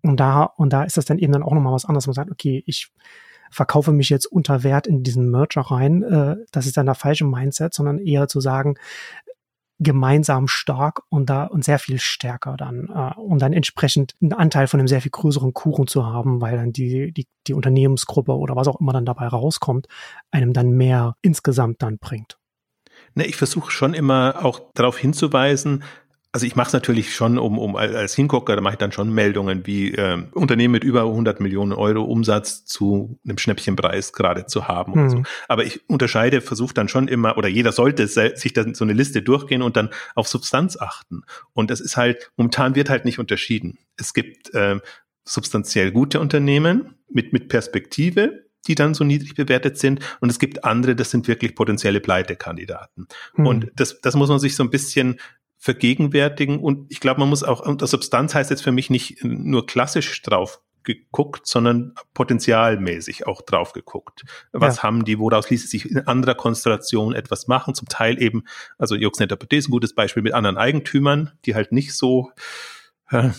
Und 0.02 0.18
da, 0.18 0.44
und 0.44 0.72
da 0.72 0.82
ist 0.82 0.96
das 0.96 1.04
dann 1.04 1.18
eben 1.18 1.32
dann 1.32 1.42
auch 1.42 1.54
nochmal 1.54 1.72
was 1.72 1.84
anderes. 1.84 2.06
Man 2.06 2.14
sagt, 2.14 2.30
okay, 2.30 2.62
ich 2.66 2.90
verkaufe 3.52 3.92
mich 3.92 4.08
jetzt 4.08 4.26
unter 4.26 4.62
Wert 4.62 4.86
in 4.86 5.02
diesen 5.02 5.30
Merger 5.30 5.60
rein. 5.62 6.02
Äh, 6.02 6.36
das 6.50 6.66
ist 6.66 6.76
dann 6.76 6.86
der 6.86 6.94
falsche 6.94 7.24
Mindset, 7.24 7.74
sondern 7.74 7.98
eher 7.98 8.28
zu 8.28 8.40
sagen, 8.40 8.76
gemeinsam 9.78 10.48
stark 10.48 11.02
und 11.08 11.28
da 11.28 11.44
und 11.44 11.64
sehr 11.64 11.78
viel 11.78 11.98
stärker 11.98 12.56
dann, 12.56 12.88
äh, 12.88 13.18
um 13.18 13.38
dann 13.38 13.52
entsprechend 13.52 14.14
einen 14.20 14.32
Anteil 14.32 14.66
von 14.66 14.80
einem 14.80 14.88
sehr 14.88 15.00
viel 15.00 15.10
größeren 15.10 15.52
Kuchen 15.52 15.86
zu 15.86 16.06
haben, 16.06 16.40
weil 16.40 16.56
dann 16.56 16.72
die, 16.72 17.12
die, 17.12 17.26
die 17.46 17.54
Unternehmensgruppe 17.54 18.32
oder 18.32 18.56
was 18.56 18.68
auch 18.68 18.80
immer 18.80 18.92
dann 18.92 19.06
dabei 19.06 19.26
rauskommt, 19.26 19.88
einem 20.30 20.52
dann 20.52 20.70
mehr 20.70 21.16
insgesamt 21.22 21.82
dann 21.82 21.98
bringt. 21.98 22.38
Ne, 23.14 23.26
ich 23.26 23.36
versuche 23.36 23.70
schon 23.70 23.94
immer 23.94 24.44
auch 24.44 24.60
darauf 24.74 24.96
hinzuweisen, 24.96 25.82
also 26.34 26.46
ich 26.46 26.56
mache 26.56 26.68
es 26.68 26.72
natürlich 26.72 27.14
schon, 27.14 27.38
um, 27.38 27.58
um 27.58 27.76
als 27.76 28.14
Hingucker, 28.14 28.56
da 28.56 28.62
mache 28.62 28.74
ich 28.74 28.78
dann 28.78 28.90
schon 28.90 29.12
Meldungen 29.12 29.66
wie 29.66 29.92
äh, 29.92 30.24
Unternehmen 30.32 30.72
mit 30.72 30.82
über 30.82 31.02
100 31.02 31.40
Millionen 31.40 31.72
Euro 31.72 32.02
Umsatz 32.04 32.64
zu 32.64 33.18
einem 33.24 33.36
Schnäppchenpreis 33.36 34.14
gerade 34.14 34.46
zu 34.46 34.66
haben. 34.66 34.94
Mhm. 34.94 35.10
So. 35.10 35.22
Aber 35.48 35.64
ich 35.64 35.86
unterscheide, 35.90 36.40
versuche 36.40 36.72
dann 36.72 36.88
schon 36.88 37.06
immer, 37.06 37.36
oder 37.36 37.48
jeder 37.48 37.70
sollte 37.70 38.06
sich 38.08 38.52
dann 38.54 38.74
so 38.74 38.84
eine 38.84 38.94
Liste 38.94 39.20
durchgehen 39.20 39.60
und 39.60 39.76
dann 39.76 39.90
auf 40.14 40.26
Substanz 40.26 40.78
achten. 40.78 41.22
Und 41.52 41.70
das 41.70 41.80
ist 41.80 41.98
halt, 41.98 42.32
momentan 42.38 42.74
wird 42.74 42.88
halt 42.88 43.04
nicht 43.04 43.18
unterschieden. 43.18 43.78
Es 43.98 44.14
gibt 44.14 44.54
äh, 44.54 44.78
substanziell 45.26 45.92
gute 45.92 46.18
Unternehmen 46.18 46.94
mit, 47.10 47.34
mit 47.34 47.48
Perspektive, 47.50 48.46
die 48.66 48.74
dann 48.74 48.94
so 48.94 49.04
niedrig 49.04 49.34
bewertet 49.34 49.76
sind. 49.76 50.00
Und 50.20 50.30
es 50.30 50.38
gibt 50.38 50.64
andere, 50.64 50.96
das 50.96 51.10
sind 51.10 51.28
wirklich 51.28 51.54
potenzielle 51.54 52.00
Pleitekandidaten. 52.00 53.06
Mhm. 53.34 53.46
Und 53.46 53.72
das, 53.76 54.00
das 54.00 54.14
muss 54.14 54.30
man 54.30 54.38
sich 54.38 54.56
so 54.56 54.62
ein 54.62 54.70
bisschen 54.70 55.18
vergegenwärtigen. 55.62 56.58
Und 56.58 56.90
ich 56.90 56.98
glaube, 56.98 57.20
man 57.20 57.28
muss 57.28 57.44
auch, 57.44 57.64
unter 57.64 57.86
Substanz 57.86 58.34
heißt 58.34 58.50
jetzt 58.50 58.64
für 58.64 58.72
mich 58.72 58.90
nicht 58.90 59.22
nur 59.22 59.64
klassisch 59.64 60.20
drauf 60.22 60.60
geguckt, 60.82 61.46
sondern 61.46 61.94
potenzialmäßig 62.14 63.28
auch 63.28 63.42
drauf 63.42 63.72
geguckt. 63.72 64.24
Was 64.50 64.78
ja. 64.78 64.82
haben 64.82 65.04
die, 65.04 65.20
woraus 65.20 65.50
ließe 65.50 65.68
sich 65.68 65.88
in 65.88 66.04
anderer 66.08 66.34
Konstellation 66.34 67.14
etwas 67.14 67.46
machen? 67.46 67.76
Zum 67.76 67.86
Teil 67.86 68.20
eben, 68.20 68.42
also 68.76 68.96
Juxnetter 68.96 69.36
Petit 69.36 69.60
ist 69.60 69.68
ein 69.68 69.70
gutes 69.70 69.94
Beispiel 69.94 70.24
mit 70.24 70.34
anderen 70.34 70.56
Eigentümern, 70.56 71.30
die 71.44 71.54
halt 71.54 71.70
nicht 71.70 71.94
so, 71.94 72.32
äh, 73.10 73.30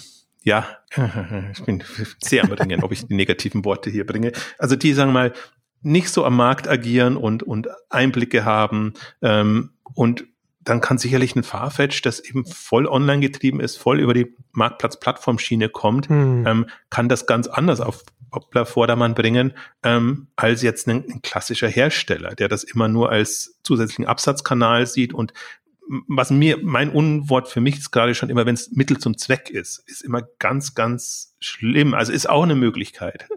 ja, 0.44 0.66
ich 1.52 1.66
bin 1.66 1.84
sehr 2.20 2.46
am 2.46 2.54
Ringen, 2.54 2.84
ob 2.84 2.94
ich 2.94 3.06
die 3.06 3.16
negativen 3.16 3.66
Worte 3.66 3.90
hier 3.90 4.06
bringe. 4.06 4.32
Also 4.58 4.78
die, 4.78 4.94
sagen 4.94 5.10
wir 5.10 5.14
mal, 5.14 5.34
nicht 5.82 6.08
so 6.08 6.24
am 6.24 6.38
Markt 6.38 6.70
agieren 6.70 7.18
und, 7.18 7.44
und 7.44 7.68
Einblicke 7.90 8.46
haben 8.46 8.94
ähm, 9.22 9.72
und 9.94 10.24
dann 10.64 10.82
kann 10.82 10.98
sicherlich 10.98 11.36
ein 11.36 11.44
Farfetch, 11.44 12.02
das 12.02 12.20
eben 12.20 12.46
voll 12.46 12.88
online 12.88 13.22
getrieben 13.22 13.60
ist, 13.60 13.78
voll 13.78 14.00
über 14.00 14.14
die 14.14 14.36
Marktplatz-Plattformschiene 14.52 15.70
kommt, 15.70 16.10
hm. 16.10 16.46
ähm, 16.48 16.66
kann 16.90 17.10
das 17.10 17.26
ganz 17.26 17.48
anders 17.48 17.82
auf 17.82 18.04
Vordermann 18.66 19.14
bringen, 19.14 19.54
ähm, 19.84 20.28
als 20.36 20.64
jetzt 20.64 20.88
ein, 20.88 21.06
ein, 21.08 21.22
klassischer 21.22 21.68
Hersteller, 21.68 22.34
der 22.34 22.48
das 22.48 22.64
immer 22.64 22.88
nur 22.88 23.12
als 23.12 23.60
zusätzlichen 23.64 24.08
Absatzkanal 24.08 24.88
sieht 24.88 25.14
und 25.14 25.34
was 26.08 26.32
mir, 26.32 26.60
mein 26.64 26.90
Unwort 26.90 27.50
für 27.50 27.62
mich 27.62 27.78
ist 27.78 27.92
gerade 27.92 28.16
schon 28.16 28.30
immer, 28.30 28.46
wenn 28.46 28.56
es 28.56 28.72
Mittel 28.72 28.98
zum 28.98 29.18
Zweck 29.18 29.50
ist, 29.50 29.84
ist 29.88 30.02
immer 30.02 30.22
ganz, 30.40 30.76
ganz 30.76 31.36
schlimm. 31.40 31.94
Also 31.94 32.12
ist 32.12 32.30
auch 32.30 32.44
eine 32.44 32.56
Möglichkeit, 32.56 33.28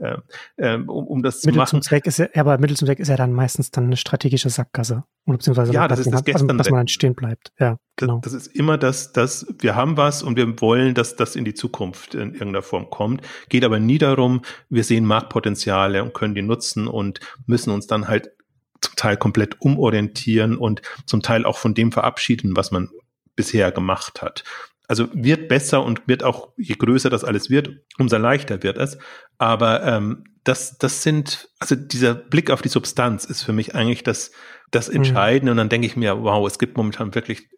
äh, 0.57 0.77
um, 0.77 0.87
um 0.87 1.23
das 1.23 1.43
Mittel 1.43 1.55
zu 1.55 1.59
machen. 1.59 1.71
Zum 1.71 1.83
Zweck 1.83 2.07
ist 2.07 2.19
ja, 2.19 2.29
aber 2.35 2.59
Mittel 2.59 2.77
zum 2.77 2.87
Zweck 2.87 3.01
ist 3.01 3.09
ja 3.09 3.17
dann 3.17 3.33
meistens 3.33 3.71
dann 3.71 3.85
eine 3.85 3.97
strategische 3.97 4.49
Sackgasse. 4.49 5.05
Oder 5.27 5.39
beziehungsweise 5.39 5.73
ja, 5.73 5.89
das 5.89 6.01
ist 6.01 6.13
das 6.13 6.23
also, 6.25 6.47
dass 6.47 6.71
man 6.71 6.81
dann 6.81 6.89
stehen 6.89 7.15
bleibt. 7.15 7.53
Ja, 7.59 7.79
genau. 7.97 8.21
Das, 8.23 8.33
das, 8.33 8.47
ist 8.47 8.55
immer 8.55 8.79
das, 8.79 9.13
dass 9.13 9.47
wir 9.59 9.75
haben 9.75 9.97
was 9.97 10.23
und 10.23 10.37
wir 10.37 10.61
wollen, 10.61 10.95
dass 10.95 11.17
das 11.17 11.35
in 11.35 11.45
die 11.45 11.55
Zukunft 11.55 12.15
in 12.15 12.33
irgendeiner 12.33 12.63
Form 12.63 12.91
kommt. 12.91 13.23
Geht 13.49 13.65
aber 13.65 13.81
nie 13.81 13.99
darum, 13.99 14.43
wir 14.69 14.85
sehen 14.85 15.05
Marktpotenziale 15.05 16.03
und 16.03 16.15
können 16.15 16.37
die 16.37 16.43
nutzen 16.43 16.87
und 16.87 17.19
müssen 17.47 17.71
uns 17.71 17.89
dann 17.89 18.07
halt 18.07 18.36
zum 18.81 18.97
Teil 18.97 19.17
komplett 19.17 19.61
umorientieren 19.61 20.57
und 20.57 20.83
zum 21.07 21.23
Teil 21.23 21.45
auch 21.45 21.59
von 21.59 21.75
dem 21.75 21.93
verabschieden, 21.93 22.57
was 22.57 22.71
man 22.71 22.91
bisher 23.35 23.71
gemacht 23.73 24.23
hat. 24.23 24.45
Also 24.89 25.09
wird 25.13 25.49
besser 25.49 25.85
und 25.85 26.07
wird 26.07 26.23
auch, 26.23 26.53
je 26.57 26.77
größer 26.77 27.11
das 27.11 27.25
alles 27.25 27.51
wird, 27.51 27.71
umso 27.99 28.17
leichter 28.19 28.63
wird 28.63 28.79
es. 28.79 28.99
Aber 29.39 29.83
ähm, 29.83 30.25
das, 30.45 30.79
das 30.79 31.03
sind, 31.03 31.49
also 31.59 31.75
dieser 31.75 32.15
Blick 32.15 32.51
auf 32.51 32.63
die 32.63 32.69
Substanz 32.69 33.25
ist 33.25 33.43
für 33.43 33.53
mich 33.53 33.75
eigentlich 33.75 34.05
das, 34.05 34.31
das 34.71 34.89
mhm. 34.89 34.97
Entscheidende. 34.97 35.47
Mhm. 35.47 35.51
Und 35.53 35.57
dann 35.57 35.69
denke 35.69 35.87
ich 35.87 35.97
mir, 35.97 36.23
wow, 36.23 36.47
es 36.47 36.59
gibt 36.59 36.77
momentan 36.77 37.15
wirklich 37.15 37.49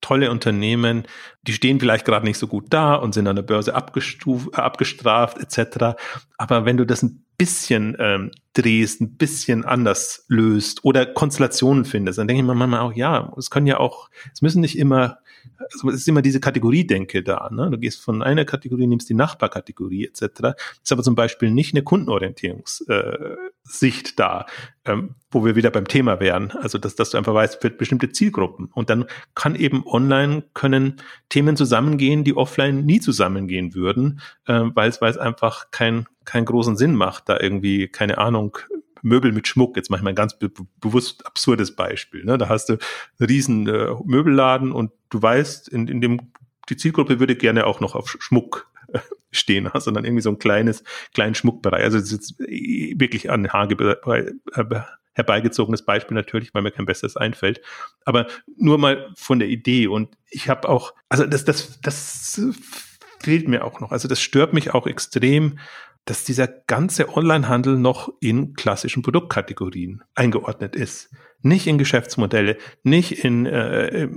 tolle 0.00 0.30
Unternehmen, 0.30 1.04
die 1.42 1.52
stehen 1.52 1.80
vielleicht 1.80 2.04
gerade 2.04 2.26
nicht 2.26 2.38
so 2.38 2.46
gut 2.46 2.66
da 2.70 2.94
und 2.94 3.14
sind 3.14 3.26
an 3.26 3.36
der 3.36 3.42
Börse 3.42 3.74
abgestraft 3.74 5.38
etc. 5.38 5.96
Aber 6.36 6.64
wenn 6.64 6.76
du 6.76 6.84
das 6.84 7.02
ein 7.02 7.24
bisschen 7.38 7.96
ähm, 8.00 8.30
drehst, 8.52 9.00
ein 9.00 9.16
bisschen 9.16 9.64
anders 9.64 10.24
löst 10.28 10.84
oder 10.84 11.06
Konstellationen 11.06 11.84
findest, 11.84 12.18
dann 12.18 12.28
denke 12.28 12.42
ich 12.42 12.46
mir 12.46 12.54
manchmal 12.54 12.80
auch, 12.80 12.92
ja, 12.92 13.32
es 13.38 13.50
können 13.50 13.66
ja 13.66 13.78
auch, 13.78 14.10
es 14.32 14.42
müssen 14.42 14.60
nicht 14.60 14.78
immer, 14.78 15.18
also 15.58 15.90
es 15.90 15.96
ist 15.96 16.08
immer 16.08 16.22
diese 16.22 16.40
Kategoriedenke 16.40 17.22
da. 17.22 17.48
Ne? 17.52 17.70
Du 17.70 17.78
gehst 17.78 18.02
von 18.02 18.22
einer 18.22 18.44
Kategorie, 18.44 18.86
nimmst 18.86 19.08
die 19.08 19.14
Nachbarkategorie 19.14 20.06
etc. 20.06 20.54
Ist 20.82 20.92
aber 20.92 21.02
zum 21.02 21.14
Beispiel 21.14 21.50
nicht 21.50 21.74
eine 21.74 21.82
Kundenorientierungssicht 21.82 24.08
äh, 24.08 24.12
da, 24.16 24.46
ähm, 24.84 25.14
wo 25.30 25.44
wir 25.44 25.56
wieder 25.56 25.70
beim 25.70 25.88
Thema 25.88 26.20
wären. 26.20 26.52
Also 26.52 26.78
dass, 26.78 26.94
dass 26.94 27.10
du 27.10 27.18
einfach 27.18 27.34
weißt, 27.34 27.60
für 27.60 27.70
bestimmte 27.70 28.10
Zielgruppen. 28.10 28.70
Und 28.72 28.90
dann 28.90 29.06
kann 29.34 29.54
eben 29.54 29.84
online 29.86 30.44
können 30.54 30.96
Themen 31.28 31.56
zusammengehen, 31.56 32.24
die 32.24 32.36
offline 32.36 32.84
nie 32.84 33.00
zusammengehen 33.00 33.74
würden, 33.74 34.20
äh, 34.46 34.62
weil 34.74 34.90
es 34.90 35.18
einfach 35.18 35.70
kein 35.70 36.06
keinen 36.28 36.44
großen 36.44 36.76
Sinn 36.76 36.94
macht, 36.94 37.30
da 37.30 37.40
irgendwie, 37.40 37.88
keine 37.88 38.18
Ahnung, 38.18 38.58
Möbel 39.02 39.32
mit 39.32 39.48
Schmuck, 39.48 39.76
jetzt 39.76 39.90
mache 39.90 40.00
ich 40.00 40.04
mal 40.04 40.10
ein 40.10 40.16
ganz 40.16 40.38
be 40.38 40.50
bewusst 40.80 41.26
absurdes 41.26 41.74
Beispiel. 41.74 42.24
Ne? 42.24 42.38
Da 42.38 42.48
hast 42.48 42.68
du 42.68 42.74
einen 42.74 43.26
riesen 43.28 43.68
äh, 43.68 43.94
Möbelladen 44.04 44.72
und 44.72 44.92
du 45.10 45.20
weißt, 45.20 45.68
in, 45.68 45.88
in 45.88 46.00
dem, 46.00 46.32
die 46.68 46.76
Zielgruppe 46.76 47.20
würde 47.20 47.36
gerne 47.36 47.66
auch 47.66 47.80
noch 47.80 47.94
auf 47.94 48.16
Schmuck 48.18 48.70
äh, 48.92 48.98
stehen, 49.30 49.70
dann 49.72 50.04
irgendwie 50.04 50.22
so 50.22 50.30
ein 50.30 50.38
kleines, 50.38 50.84
kleinen 51.14 51.34
Schmuckbereich. 51.34 51.82
Also 51.82 51.98
das 51.98 52.12
ist 52.12 52.12
jetzt 52.12 52.38
wirklich 52.38 53.30
an 53.30 53.52
Haar 53.52 53.68
herbeigezogenes 55.18 55.84
Beispiel 55.84 56.14
natürlich, 56.14 56.54
weil 56.54 56.62
mir 56.62 56.70
kein 56.70 56.86
besseres 56.86 57.16
einfällt. 57.16 57.60
Aber 58.04 58.28
nur 58.56 58.78
mal 58.78 59.10
von 59.16 59.40
der 59.40 59.48
Idee. 59.48 59.88
Und 59.88 60.16
ich 60.30 60.48
habe 60.48 60.68
auch, 60.68 60.94
also 61.08 61.26
das, 61.26 61.44
das, 61.44 61.80
das 61.80 62.40
fehlt 63.20 63.48
mir 63.48 63.64
auch 63.64 63.80
noch. 63.80 63.90
Also 63.90 64.08
das 64.08 64.20
stört 64.20 64.52
mich 64.52 64.72
auch 64.72 64.86
extrem, 64.86 65.58
dass 66.08 66.24
dieser 66.24 66.48
ganze 66.48 67.14
Onlinehandel 67.14 67.76
noch 67.76 68.10
in 68.20 68.54
klassischen 68.54 69.02
Produktkategorien 69.02 70.02
eingeordnet 70.14 70.74
ist. 70.74 71.10
Nicht 71.42 71.66
in 71.66 71.76
Geschäftsmodelle, 71.76 72.56
nicht 72.82 73.24
in 73.24 73.44
äh, 73.44 74.08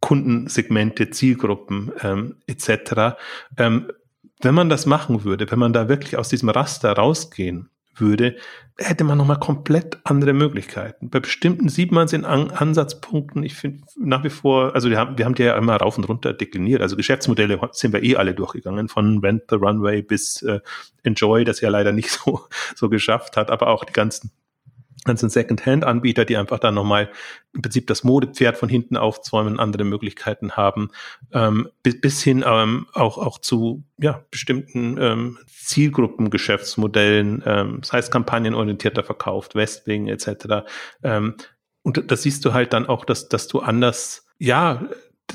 Kundensegmente, 0.00 1.08
Zielgruppen 1.08 1.92
ähm, 2.02 2.36
etc. 2.46 3.16
Ähm, 3.56 3.90
wenn 4.42 4.54
man 4.54 4.68
das 4.68 4.84
machen 4.84 5.24
würde, 5.24 5.50
wenn 5.50 5.58
man 5.58 5.72
da 5.72 5.88
wirklich 5.88 6.18
aus 6.18 6.28
diesem 6.28 6.50
Raster 6.50 6.92
rausgehen 6.92 7.70
würde, 8.00 8.36
hätte 8.76 9.04
man 9.04 9.18
nochmal 9.18 9.38
komplett 9.38 9.98
andere 10.04 10.32
Möglichkeiten. 10.32 11.10
Bei 11.10 11.20
bestimmten 11.20 11.68
sieht 11.68 11.92
man 11.92 12.06
es 12.06 12.12
in 12.12 12.24
An 12.24 12.50
Ansatzpunkten. 12.50 13.42
Ich 13.42 13.54
finde 13.54 13.84
nach 13.96 14.24
wie 14.24 14.30
vor, 14.30 14.74
also 14.74 14.90
wir 14.90 14.98
haben, 14.98 15.16
wir 15.16 15.24
haben 15.24 15.34
die 15.34 15.44
ja 15.44 15.56
immer 15.56 15.76
rauf 15.76 15.96
und 15.96 16.04
runter 16.08 16.32
dekliniert. 16.32 16.82
Also 16.82 16.96
Geschäftsmodelle 16.96 17.60
sind 17.72 17.92
wir 17.92 18.02
eh 18.02 18.16
alle 18.16 18.34
durchgegangen, 18.34 18.88
von 18.88 19.18
Rent 19.18 19.44
the 19.48 19.56
Runway 19.56 20.02
bis 20.02 20.42
äh, 20.42 20.60
Enjoy, 21.04 21.44
das 21.44 21.60
ja 21.60 21.68
leider 21.68 21.92
nicht 21.92 22.10
so, 22.24 22.40
so 22.74 22.88
geschafft 22.88 23.36
hat, 23.36 23.50
aber 23.50 23.68
auch 23.68 23.84
die 23.84 23.92
ganzen 23.92 24.32
ganzen 25.04 25.30
Second-Hand-Anbieter, 25.30 26.24
die 26.24 26.36
einfach 26.36 26.58
dann 26.58 26.74
nochmal 26.74 27.10
im 27.52 27.62
Prinzip 27.62 27.86
das 27.86 28.04
Modepferd 28.04 28.56
von 28.56 28.68
hinten 28.68 28.96
aufzäumen, 28.96 29.60
andere 29.60 29.84
Möglichkeiten 29.84 30.52
haben, 30.52 30.90
ähm, 31.32 31.68
bis, 31.82 32.00
bis 32.00 32.22
hin 32.22 32.44
ähm, 32.46 32.86
auch, 32.92 33.18
auch 33.18 33.38
zu 33.38 33.84
ja, 33.98 34.24
bestimmten 34.30 34.96
ähm, 34.98 35.38
Zielgruppengeschäftsmodellen, 35.46 37.42
ähm, 37.46 37.78
das 37.80 37.92
heißt 37.92 38.10
kampagnenorientierter 38.10 39.04
verkauft, 39.04 39.54
Westwing 39.54 40.08
etc. 40.08 40.66
Ähm, 41.02 41.34
und 41.82 42.10
das 42.10 42.22
siehst 42.22 42.44
du 42.44 42.52
halt 42.52 42.72
dann 42.72 42.86
auch, 42.86 43.04
dass, 43.04 43.28
dass 43.28 43.46
du 43.46 43.60
anders, 43.60 44.26
ja, 44.38 44.88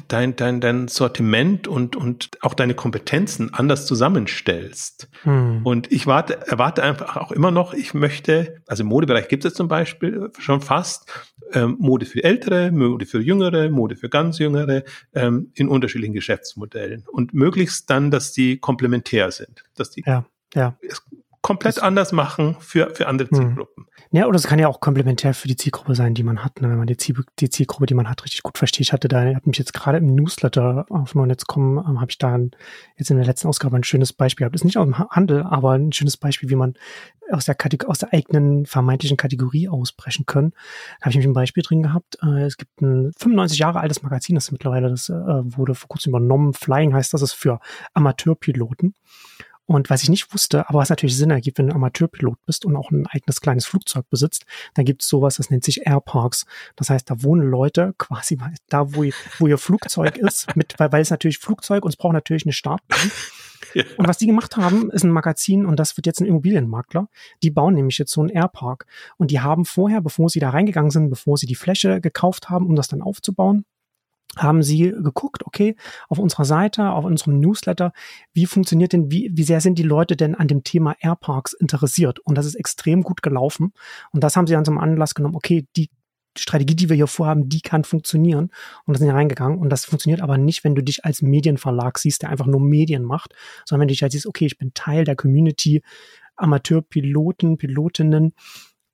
dein, 0.08 0.36
dein, 0.36 0.62
dein 0.62 0.88
Sortiment 0.88 1.68
und, 1.68 1.96
und 1.96 2.30
auch 2.42 2.54
deine 2.54 2.74
Kompetenzen 2.74 3.54
anders 3.54 3.86
zusammenstellst. 3.86 5.10
Hm. 5.24 5.66
Und 5.66 5.92
ich 5.92 6.08
warte, 6.08 6.48
erwarte 6.48 6.84
einfach 6.84 7.18
auch 7.18 7.32
immer 7.32 7.52
noch, 7.52 7.74
ich 7.74 7.94
möchte, 7.94 8.62
also 8.68 8.84
im 8.84 8.90
Modebereich 8.90 9.28
gibt 9.28 9.46
es 9.46 9.54
zum 9.54 9.68
Beispiel 9.68 10.30
schon 10.38 10.62
fast, 10.62 11.12
ähm, 11.54 11.78
Mode 11.80 12.06
für 12.06 12.24
Ältere, 12.24 12.72
Mode 12.72 13.06
für 13.06 13.20
Jüngere, 13.20 13.70
Mode 13.70 13.96
für 13.96 14.10
ganz 14.10 14.40
Jüngere, 14.40 14.84
ähm, 15.14 15.52
in 15.56 15.68
unterschiedlichen 15.68 16.14
Geschäftsmodellen. 16.14 17.06
Und 17.12 17.34
möglichst 17.34 17.90
dann, 17.90 18.12
dass 18.12 18.32
die 18.32 18.60
komplementär 18.60 19.32
sind, 19.32 19.64
dass 19.76 19.92
die 19.92 20.04
ja, 20.06 20.26
ja. 20.54 20.78
Komplett 21.42 21.78
das, 21.78 21.84
anders 21.84 22.12
machen 22.12 22.58
für, 22.60 22.94
für 22.94 23.08
andere 23.08 23.30
hm. 23.30 23.38
Zielgruppen. 23.38 23.88
Ja, 24.12 24.26
oder 24.26 24.38
es 24.38 24.48
kann 24.48 24.60
ja 24.60 24.68
auch 24.68 24.80
komplementär 24.80 25.34
für 25.34 25.48
die 25.48 25.56
Zielgruppe 25.56 25.96
sein, 25.96 26.14
die 26.16 26.24
man 26.24 26.44
hat, 26.44 26.62
ne? 26.62 26.70
wenn 26.70 26.78
man 26.78 26.88
die, 26.88 26.98
Ziel, 26.98 27.16
die 27.40 27.50
Zielgruppe, 27.50 27.86
die 27.86 27.94
man 27.94 28.10
hat, 28.10 28.24
richtig 28.24 28.44
gut 28.44 28.58
versteht. 28.58 28.82
Ich 28.82 28.94
hatte 28.94 29.08
da, 29.08 29.28
ich 29.28 29.36
habe 29.36 29.48
mich 29.48 29.58
jetzt 29.58 29.74
gerade 29.74 30.00
im 30.00 30.16
Newsletter 30.16 30.86
auf 30.90 31.16
Neunetz.com, 31.16 31.78
ähm, 31.78 32.02
habe 32.02 32.10
ich 32.10 32.18
da 32.18 32.34
ein, 32.34 32.52
jetzt 32.98 33.12
in 33.12 33.18
der 33.18 33.26
letzten 33.26 33.48
Ausgabe 33.48 33.76
ein 33.76 33.84
schönes 33.84 34.12
Beispiel 34.12 34.46
gehabt. 34.46 34.56
Ist 34.56 34.66
nicht 34.66 34.78
aus 34.78 34.86
dem 34.86 34.98
Handel, 34.98 35.44
aber 35.44 35.74
ein 35.74 35.92
schönes 35.92 36.18
Beispiel, 36.18 36.50
wie 36.50 36.56
man 36.56 36.74
aus 37.32 37.46
der, 37.46 37.56
Kategor 37.56 37.90
aus 37.90 38.00
der 38.00 38.14
eigenen 38.14 38.66
vermeintlichen 38.66 39.18
Kategorie 39.18 39.70
ausbrechen 39.70 40.26
können. 40.26 40.52
Da 41.00 41.06
habe 41.06 41.10
ich 41.12 41.16
nämlich 41.16 41.30
ein 41.30 41.34
Beispiel 41.34 41.64
drin 41.64 41.84
gehabt. 41.84 42.18
Äh, 42.24 42.46
es 42.46 42.58
gibt 42.58 42.82
ein 42.82 43.12
95 43.18 43.60
Jahre 43.60 43.80
altes 43.80 44.02
Magazin, 44.02 44.36
das 44.36 44.52
mittlerweile, 44.52 44.90
das 44.90 45.10
äh, 45.10 45.14
wurde 45.14 45.76
vor 45.76 45.88
kurzem 45.88 46.12
übernommen. 46.12 46.54
Flying 46.54 46.94
heißt 46.94 47.14
das, 47.14 47.22
ist 47.22 47.34
für 47.34 47.60
Amateurpiloten. 47.94 48.96
Und 49.70 49.92
was 49.92 50.02
ich 50.02 50.10
nicht 50.10 50.34
wusste, 50.34 50.68
aber 50.68 50.80
was 50.80 50.90
natürlich 50.90 51.16
Sinn 51.16 51.30
ergibt, 51.30 51.60
wenn 51.60 51.68
du 51.68 51.76
Amateurpilot 51.76 52.44
bist 52.48 52.66
und 52.66 52.76
auch 52.76 52.90
ein 52.90 53.06
eigenes 53.06 53.40
kleines 53.40 53.68
Flugzeug 53.68 54.10
besitzt, 54.10 54.48
dann 54.74 54.84
gibt 54.84 55.04
es 55.04 55.08
sowas, 55.08 55.36
das 55.36 55.52
nennt 55.52 55.64
sich 55.64 55.86
Airparks. 55.86 56.48
Das 56.76 56.90
heißt, 56.90 57.08
da 57.08 57.22
wohnen 57.22 57.48
Leute 57.48 57.94
quasi 58.00 58.40
da, 58.68 58.96
wo, 58.96 59.04
ihr, 59.04 59.14
wo 59.38 59.46
ihr 59.46 59.60
Flugzeug 59.60 60.18
ist, 60.18 60.56
mit, 60.56 60.74
weil, 60.80 60.92
weil 60.92 61.04
es 61.04 61.12
natürlich 61.12 61.38
Flugzeug 61.38 61.86
und 61.86 61.90
es 61.90 61.98
braucht 61.98 62.14
natürlich 62.14 62.46
eine 62.46 62.54
Startbahn. 62.54 63.12
Ja. 63.76 63.84
Und 63.98 64.08
was 64.08 64.18
die 64.18 64.26
gemacht 64.26 64.56
haben, 64.56 64.90
ist 64.90 65.04
ein 65.04 65.12
Magazin 65.12 65.66
und 65.66 65.78
das 65.78 65.96
wird 65.98 66.08
jetzt 66.08 66.22
ein 66.22 66.26
Immobilienmakler. 66.26 67.08
Die 67.44 67.52
bauen 67.52 67.76
nämlich 67.76 67.98
jetzt 67.98 68.12
so 68.12 68.22
einen 68.22 68.30
Airpark. 68.30 68.88
Und 69.18 69.32
die 69.32 69.42
haben 69.42 69.66
vorher, 69.66 70.02
bevor 70.02 70.30
sie 70.30 70.40
da 70.40 70.50
reingegangen 70.50 70.90
sind, 70.90 71.10
bevor 71.10 71.38
sie 71.38 71.46
die 71.46 71.56
Fläche 71.56 72.00
gekauft 72.00 72.50
haben, 72.50 72.66
um 72.66 72.76
das 72.76 72.88
dann 72.88 73.02
aufzubauen, 73.02 73.66
haben 74.38 74.62
sie 74.62 74.92
geguckt, 74.92 75.46
okay, 75.46 75.76
auf 76.08 76.20
unserer 76.20 76.46
Seite, 76.46 76.92
auf 76.92 77.06
unserem 77.06 77.40
Newsletter, 77.40 77.92
wie 78.34 78.46
funktioniert 78.46 78.94
denn, 78.94 79.12
wie, 79.12 79.32
wie 79.34 79.44
sehr 79.44 79.62
sind 79.62 79.78
die 79.80 79.84
Leute 79.84 80.16
denn 80.16 80.36
an 80.36 80.48
dem 80.48 80.64
Thema 80.64 80.96
Airparks 81.00 81.54
interessiert? 81.54 82.20
Und 82.20 82.38
das 82.38 82.46
ist 82.46 82.56
extrem 82.56 83.02
gut 83.02 83.22
gelaufen. 83.22 83.74
Und 84.12 84.24
das 84.24 84.36
haben 84.36 84.48
sie 84.48 84.54
dann 84.54 84.66
zum 84.66 84.78
Anlass 84.78 85.16
genommen, 85.16 85.36
okay, 85.36 85.68
die 85.76 85.90
Strategie, 86.38 86.76
die 86.76 86.90
wir 86.90 86.96
hier 86.96 87.08
vorhaben, 87.08 87.50
die 87.50 87.62
kann 87.62 87.84
funktionieren. 87.84 88.52
Und 88.86 88.94
da 88.94 89.00
sind 89.00 89.08
sie 89.08 89.14
reingegangen. 89.14 89.58
Und 89.58 89.70
das 89.70 89.86
funktioniert 89.86 90.22
aber 90.22 90.38
nicht, 90.38 90.64
wenn 90.64 90.76
du 90.76 90.84
dich 90.84 91.06
als 91.06 91.22
Medienverlag 91.22 91.98
siehst, 91.98 92.22
der 92.22 92.30
einfach 92.30 92.46
nur 92.46 92.62
Medien 92.62 93.04
macht, 93.04 93.34
sondern 93.66 93.82
wenn 93.82 93.88
du 93.88 93.94
dich 93.94 94.04
halt 94.04 94.12
siehst, 94.12 94.28
okay, 94.28 94.46
ich 94.46 94.58
bin 94.58 94.72
Teil 94.74 95.04
der 95.04 95.16
Community, 95.16 95.82
Amateurpiloten, 96.36 97.58
Pilotinnen, 97.58 98.34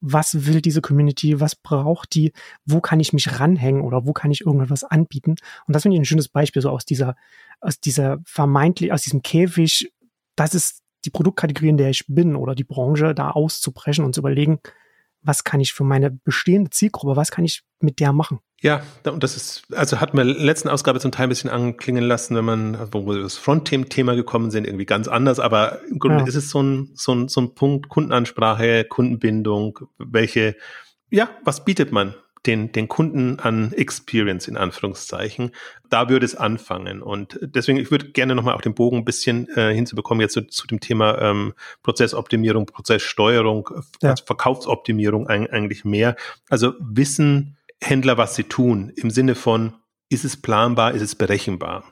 was 0.01 0.45
will 0.45 0.61
diese 0.61 0.81
Community, 0.81 1.39
was 1.39 1.55
braucht 1.55 2.13
die, 2.15 2.33
wo 2.65 2.81
kann 2.81 2.99
ich 2.99 3.13
mich 3.13 3.39
ranhängen 3.39 3.81
oder 3.81 4.05
wo 4.05 4.13
kann 4.13 4.31
ich 4.31 4.41
irgendwas 4.41 4.83
anbieten. 4.83 5.35
Und 5.67 5.75
das 5.75 5.83
finde 5.83 5.95
ich 5.95 6.01
ein 6.01 6.05
schönes 6.05 6.29
Beispiel, 6.29 6.61
so 6.61 6.69
aus 6.69 6.85
dieser, 6.85 7.15
aus 7.61 7.79
dieser 7.79 8.19
vermeintlich, 8.25 8.91
aus 8.91 9.03
diesem 9.03 9.21
Käfig, 9.21 9.91
das 10.35 10.53
ist 10.53 10.81
die 11.05 11.09
Produktkategorie, 11.09 11.69
in 11.69 11.77
der 11.77 11.89
ich 11.89 12.05
bin 12.07 12.35
oder 12.35 12.55
die 12.55 12.63
Branche, 12.63 13.13
da 13.15 13.31
auszubrechen 13.31 14.03
und 14.03 14.13
zu 14.13 14.21
überlegen, 14.21 14.59
was 15.25 15.43
kann 15.43 15.59
ich 15.59 15.73
für 15.73 15.83
meine 15.83 16.11
bestehende 16.11 16.69
Zielgruppe, 16.69 17.15
was 17.15 17.31
kann 17.31 17.45
ich 17.45 17.63
mit 17.79 17.99
der 17.99 18.13
machen? 18.13 18.39
Ja, 18.61 18.81
und 19.05 19.23
das 19.23 19.35
ist, 19.35 19.63
also 19.73 19.99
hat 19.99 20.13
man 20.13 20.27
in 20.27 20.35
der 20.35 20.43
letzten 20.43 20.69
Ausgabe 20.69 20.99
zum 20.99 21.11
Teil 21.11 21.27
ein 21.27 21.29
bisschen 21.29 21.49
anklingen 21.49 22.03
lassen, 22.03 22.35
wenn 22.35 22.45
man, 22.45 22.87
wo 22.91 23.05
wir 23.05 23.21
das 23.21 23.37
Front-Thema 23.37 24.15
gekommen 24.15 24.49
sind, 24.49 24.65
irgendwie 24.65 24.85
ganz 24.85 25.07
anders, 25.07 25.39
aber 25.39 25.81
im 25.89 25.99
Grunde 25.99 26.19
ja. 26.19 26.27
ist 26.27 26.35
es 26.35 26.49
so 26.49 26.63
ein, 26.63 26.91
so 26.95 27.13
ein, 27.13 27.27
so 27.27 27.41
ein 27.41 27.53
Punkt 27.53 27.89
Kundenansprache, 27.89 28.85
Kundenbindung, 28.85 29.79
welche, 29.97 30.55
ja, 31.11 31.29
was 31.43 31.65
bietet 31.65 31.91
man 31.91 32.15
den, 32.45 32.71
den 32.71 32.87
Kunden 32.87 33.39
an 33.39 33.73
Experience 33.73 34.47
in 34.47 34.57
Anführungszeichen. 34.57 35.51
Da 35.89 36.09
würde 36.09 36.25
es 36.25 36.35
anfangen. 36.35 37.01
Und 37.01 37.39
deswegen, 37.41 37.79
ich 37.79 37.91
würde 37.91 38.11
gerne 38.11 38.35
nochmal 38.35 38.55
auch 38.55 38.61
den 38.61 38.75
Bogen 38.75 38.97
ein 38.97 39.05
bisschen 39.05 39.47
äh, 39.55 39.73
hinzubekommen, 39.73 40.21
jetzt 40.21 40.33
zu, 40.33 40.47
zu 40.47 40.67
dem 40.67 40.79
Thema 40.79 41.19
ähm, 41.21 41.53
Prozessoptimierung, 41.83 42.65
Prozesssteuerung, 42.65 43.69
ja. 44.01 44.11
also 44.11 44.25
Verkaufsoptimierung 44.25 45.27
eigentlich 45.27 45.85
mehr. 45.85 46.15
Also 46.49 46.73
wissen 46.79 47.57
Händler, 47.81 48.17
was 48.17 48.35
sie 48.35 48.43
tun, 48.43 48.91
im 48.95 49.09
Sinne 49.09 49.35
von, 49.35 49.73
ist 50.09 50.25
es 50.25 50.41
planbar, 50.41 50.93
ist 50.93 51.01
es 51.01 51.15
berechenbar? 51.15 51.83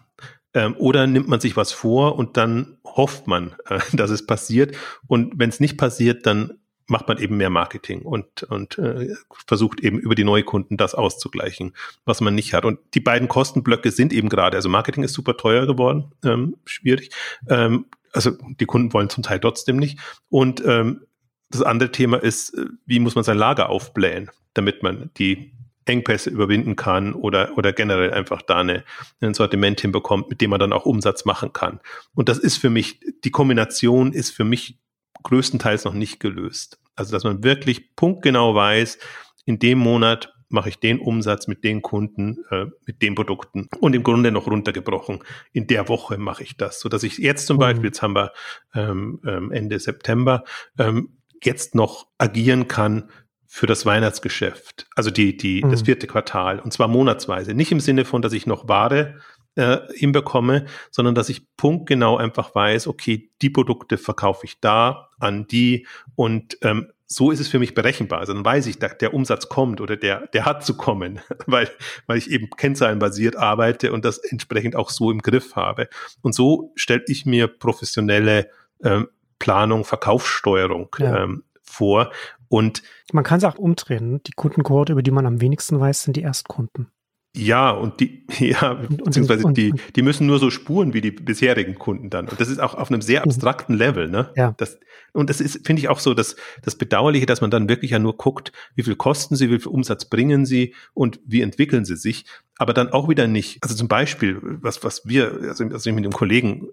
Ähm, 0.54 0.76
oder 0.78 1.08
nimmt 1.08 1.28
man 1.28 1.40
sich 1.40 1.58
was 1.58 1.72
vor 1.72 2.16
und 2.16 2.38
dann 2.38 2.78
hofft 2.86 3.28
man, 3.28 3.56
äh, 3.70 3.80
dass 3.94 4.12
es 4.12 4.26
passiert. 4.26 4.76
Und 5.08 5.34
wenn 5.38 5.50
es 5.50 5.60
nicht 5.60 5.78
passiert, 5.78 6.26
dann 6.26 6.60
macht 6.88 7.08
man 7.08 7.18
eben 7.18 7.38
mehr 7.38 7.50
Marketing 7.50 8.02
und, 8.02 8.44
und 8.44 8.78
äh, 8.78 9.14
versucht 9.48 9.80
eben 9.82 10.00
über 10.00 10.16
die 10.16 10.24
Neukunden 10.24 10.78
das 10.78 10.96
auszugleichen, 10.96 11.74
was 12.06 12.22
man 12.22 12.36
nicht 12.36 12.54
hat. 12.54 12.66
Und 12.66 12.80
die 12.94 13.00
beiden 13.00 13.28
Kostenblöcke 13.28 13.92
sind 13.92 14.14
eben 14.14 14.30
gerade, 14.30 14.58
also 14.58 14.70
Marketing 14.70 15.04
ist 15.04 15.14
super 15.14 15.38
teuer 15.38 15.66
geworden, 15.66 16.12
ähm, 16.24 16.58
schwierig. 16.66 17.10
Ähm, 17.50 17.86
also 18.12 18.32
die 18.60 18.66
Kunden 18.66 18.94
wollen 18.94 19.10
zum 19.10 19.24
Teil 19.24 19.40
trotzdem 19.40 19.78
nicht. 19.78 20.00
Und 20.30 20.64
ähm, 20.66 21.02
das 21.50 21.62
andere 21.62 21.92
Thema 21.92 22.18
ist, 22.18 22.54
äh, 22.58 22.66
wie 22.86 23.00
muss 23.00 23.16
man 23.16 23.24
sein 23.24 23.38
Lager 23.38 23.70
aufblähen, 23.70 24.30
damit 24.54 24.84
man 24.84 25.12
die 25.18 25.54
Engpässe 25.86 26.30
überwinden 26.30 26.76
kann 26.76 27.14
oder, 27.14 27.58
oder 27.58 27.74
generell 27.74 28.14
einfach 28.14 28.42
da 28.42 28.60
eine, 28.60 28.84
ein 29.20 29.34
Sortiment 29.34 29.82
hinbekommt, 29.82 30.30
mit 30.30 30.42
dem 30.42 30.50
man 30.50 30.60
dann 30.60 30.74
auch 30.74 30.86
Umsatz 30.86 31.26
machen 31.26 31.54
kann. 31.54 31.80
Und 32.14 32.30
das 32.30 32.38
ist 32.38 32.58
für 32.58 32.70
mich, 32.70 33.00
die 33.24 33.32
Kombination 33.32 34.14
ist 34.14 34.32
für 34.32 34.46
mich 34.46 34.80
größtenteils 35.24 35.86
noch 35.86 35.94
nicht 35.94 36.20
gelöst. 36.20 36.80
Also, 36.96 37.12
dass 37.12 37.24
man 37.24 37.44
wirklich 37.44 37.96
punktgenau 37.96 38.54
weiß, 38.54 39.00
in 39.46 39.60
dem 39.60 39.80
Monat 39.80 40.34
mache 40.50 40.70
ich 40.70 40.80
den 40.80 41.00
Umsatz 41.00 41.48
mit 41.48 41.64
den 41.64 41.82
Kunden, 41.82 42.46
äh, 42.52 42.68
mit 42.86 43.02
den 43.02 43.16
Produkten 43.16 43.68
und 43.80 43.96
im 43.96 44.04
Grunde 44.04 44.32
noch 44.32 44.48
runtergebrochen. 44.48 45.24
In 45.52 45.66
der 45.66 45.90
Woche 45.90 46.18
mache 46.20 46.44
ich 46.44 46.58
das, 46.58 46.80
so 46.80 46.90
dass 46.90 47.04
ich 47.04 47.18
jetzt 47.18 47.48
zum 47.48 47.58
mhm. 47.58 47.62
Beispiel, 47.62 47.86
jetzt 47.86 48.04
haben 48.04 48.16
wir 48.16 48.32
ähm, 48.76 49.20
ähm, 49.26 49.52
Ende 49.52 49.80
September, 49.80 50.44
ähm, 50.78 51.18
jetzt 51.42 51.74
noch 51.74 52.08
agieren 52.20 52.68
kann 52.68 53.10
für 53.48 53.68
das 53.68 53.86
Weihnachtsgeschäft, 53.86 54.88
also 54.96 55.12
die, 55.12 55.38
die, 55.38 55.64
mhm. 55.64 55.72
das 55.72 55.82
vierte 55.84 56.08
Quartal, 56.08 56.60
und 56.60 56.72
zwar 56.72 56.88
monatsweise. 56.88 57.54
Nicht 57.54 57.72
im 57.72 57.80
Sinne 57.80 58.06
von, 58.06 58.22
dass 58.22 58.34
ich 58.34 58.48
noch 58.48 58.68
Ware 58.68 59.20
äh, 59.56 59.80
hinbekomme, 59.94 60.66
sondern 60.92 61.16
dass 61.16 61.30
ich 61.30 61.56
punktgenau 61.58 62.18
einfach 62.18 62.56
weiß, 62.56 62.88
okay, 62.88 63.30
die 63.42 63.50
Produkte 63.50 63.98
verkaufe 63.98 64.46
ich 64.46 64.60
da 64.60 65.10
an 65.20 65.48
die 65.48 65.88
und 66.16 66.58
ähm, 66.62 66.88
so 67.06 67.32
ist 67.32 67.40
es 67.40 67.48
für 67.48 67.60
mich 67.60 67.76
berechenbar. 67.76 68.20
Also 68.20 68.34
dann 68.34 68.44
weiß 68.44 68.66
ich, 68.68 68.80
der, 68.80 68.96
der 68.96 69.14
Umsatz 69.14 69.50
kommt 69.50 69.82
oder 69.82 69.96
der, 69.96 70.28
der 70.28 70.46
hat 70.46 70.66
zu 70.66 70.76
kommen, 70.76 71.20
weil, 71.46 71.70
weil 72.08 72.18
ich 72.18 72.32
eben 72.32 72.50
kennzahlenbasiert 72.50 73.36
arbeite 73.36 73.94
und 73.94 74.06
das 74.06 74.18
entsprechend 74.18 74.76
auch 74.76 74.90
so 74.90 75.12
im 75.12 75.22
Griff 75.22 75.56
habe. 75.56 75.88
Und 76.22 76.34
so 76.34 76.72
stelle 76.76 77.04
ich 77.08 77.26
mir 77.26 77.48
professionelle 77.48 78.50
ähm, 78.84 79.08
Planung, 79.40 79.86
Verkaufssteuerung 79.86 80.96
ja. 81.00 81.24
ähm, 81.24 81.44
vor. 81.62 82.12
Und 82.50 82.84
man 83.12 83.24
kann 83.24 83.40
es 83.40 83.44
auch 83.44 83.56
umdrehen. 83.56 84.22
Die 84.24 84.32
Kundenkohorte, 84.32 84.94
über 84.94 85.04
die 85.04 85.12
man 85.12 85.26
am 85.26 85.42
wenigsten 85.42 85.80
weiß, 85.80 86.04
sind 86.04 86.18
die 86.18 86.22
Erstkunden. 86.22 86.88
Ja, 87.36 87.72
und 87.72 88.00
die, 88.00 88.26
ja, 88.40 88.74
beziehungsweise 88.74 89.48
und, 89.48 89.58
die, 89.58 89.74
die 89.96 90.02
müssen 90.04 90.28
nur 90.28 90.38
so 90.38 90.52
spuren 90.52 90.94
wie 90.94 91.02
die 91.02 91.12
bisherigen 91.12 91.76
Kunden 91.76 92.10
dann. 92.10 92.30
Und 92.30 92.40
das 92.40 92.48
ist 92.48 92.60
auch 92.60 92.76
auf 92.76 92.92
einem 92.92 93.02
sehr 93.02 93.22
mhm. 93.22 93.32
abstrakten 93.32 93.76
Level, 93.76 94.08
ne? 94.08 94.32
Ja. 94.36 94.54
Das, 94.58 94.80
und 95.14 95.30
das 95.30 95.42
ist, 95.42 95.66
finde 95.66 95.82
ich, 95.82 95.90
auch 95.90 96.00
so 96.00 96.14
das, 96.14 96.36
das 96.62 96.76
Bedauerliche, 96.76 97.26
dass 97.26 97.42
man 97.42 97.50
dann 97.50 97.70
wirklich 97.70 97.92
ja 97.92 98.00
nur 98.00 98.18
guckt, 98.18 98.52
wie 98.76 98.84
viel 98.84 98.96
kosten 98.96 99.36
sie, 99.36 99.50
wie 99.50 99.60
viel 99.60 99.72
Umsatz 99.72 100.06
bringen 100.06 100.46
sie 100.46 100.76
und 100.94 101.20
wie 101.26 101.42
entwickeln 101.42 101.86
sie 101.86 101.96
sich. 101.96 102.26
Aber 102.58 102.74
dann 102.74 102.90
auch 102.90 103.10
wieder 103.10 103.28
nicht. 103.28 103.64
Also 103.64 103.76
zum 103.76 103.88
Beispiel, 103.88 104.40
was, 104.42 104.84
was 104.84 105.08
wir, 105.08 105.40
also, 105.42 105.64
also 105.66 105.90
ich 105.90 105.96
mit 105.96 106.06
dem 106.06 106.14
Kollegen 106.14 106.68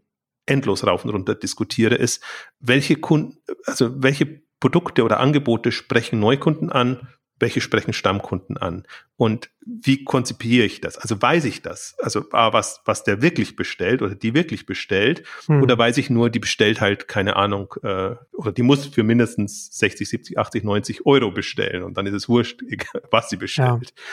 endlos 0.44 0.86
rauf 0.86 1.04
und 1.04 1.10
runter 1.10 1.34
diskutiere, 1.34 1.94
ist, 1.94 2.22
welche 2.58 2.96
Kunden, 2.96 3.38
also 3.64 4.02
welche 4.02 4.42
Produkte 4.58 5.04
oder 5.04 5.20
Angebote 5.20 5.72
sprechen 5.72 6.20
Neukunden 6.20 6.70
an 6.70 7.08
welche 7.40 7.60
sprechen 7.60 7.92
Stammkunden 7.92 8.56
an 8.56 8.86
und 9.16 9.50
wie 9.64 10.04
konzipiere 10.04 10.64
ich 10.64 10.80
das? 10.80 10.96
Also 10.96 11.20
weiß 11.20 11.44
ich 11.44 11.62
das? 11.62 11.96
Also 11.98 12.24
ah, 12.32 12.52
was, 12.52 12.82
was 12.84 13.02
der 13.02 13.22
wirklich 13.22 13.56
bestellt 13.56 14.02
oder 14.02 14.14
die 14.14 14.34
wirklich 14.34 14.66
bestellt 14.66 15.24
hm. 15.46 15.62
oder 15.62 15.76
weiß 15.76 15.98
ich 15.98 16.10
nur, 16.10 16.30
die 16.30 16.38
bestellt 16.38 16.80
halt, 16.80 17.08
keine 17.08 17.36
Ahnung, 17.36 17.74
äh, 17.82 18.14
oder 18.32 18.52
die 18.52 18.62
muss 18.62 18.86
für 18.86 19.02
mindestens 19.02 19.76
60, 19.78 20.08
70, 20.08 20.38
80, 20.38 20.64
90 20.64 21.06
Euro 21.06 21.30
bestellen 21.30 21.82
und 21.82 21.96
dann 21.96 22.06
ist 22.06 22.14
es 22.14 22.28
wurscht, 22.28 22.62
was 23.10 23.30
sie 23.30 23.36
bestellt. 23.36 23.92
Ja. 23.96 24.04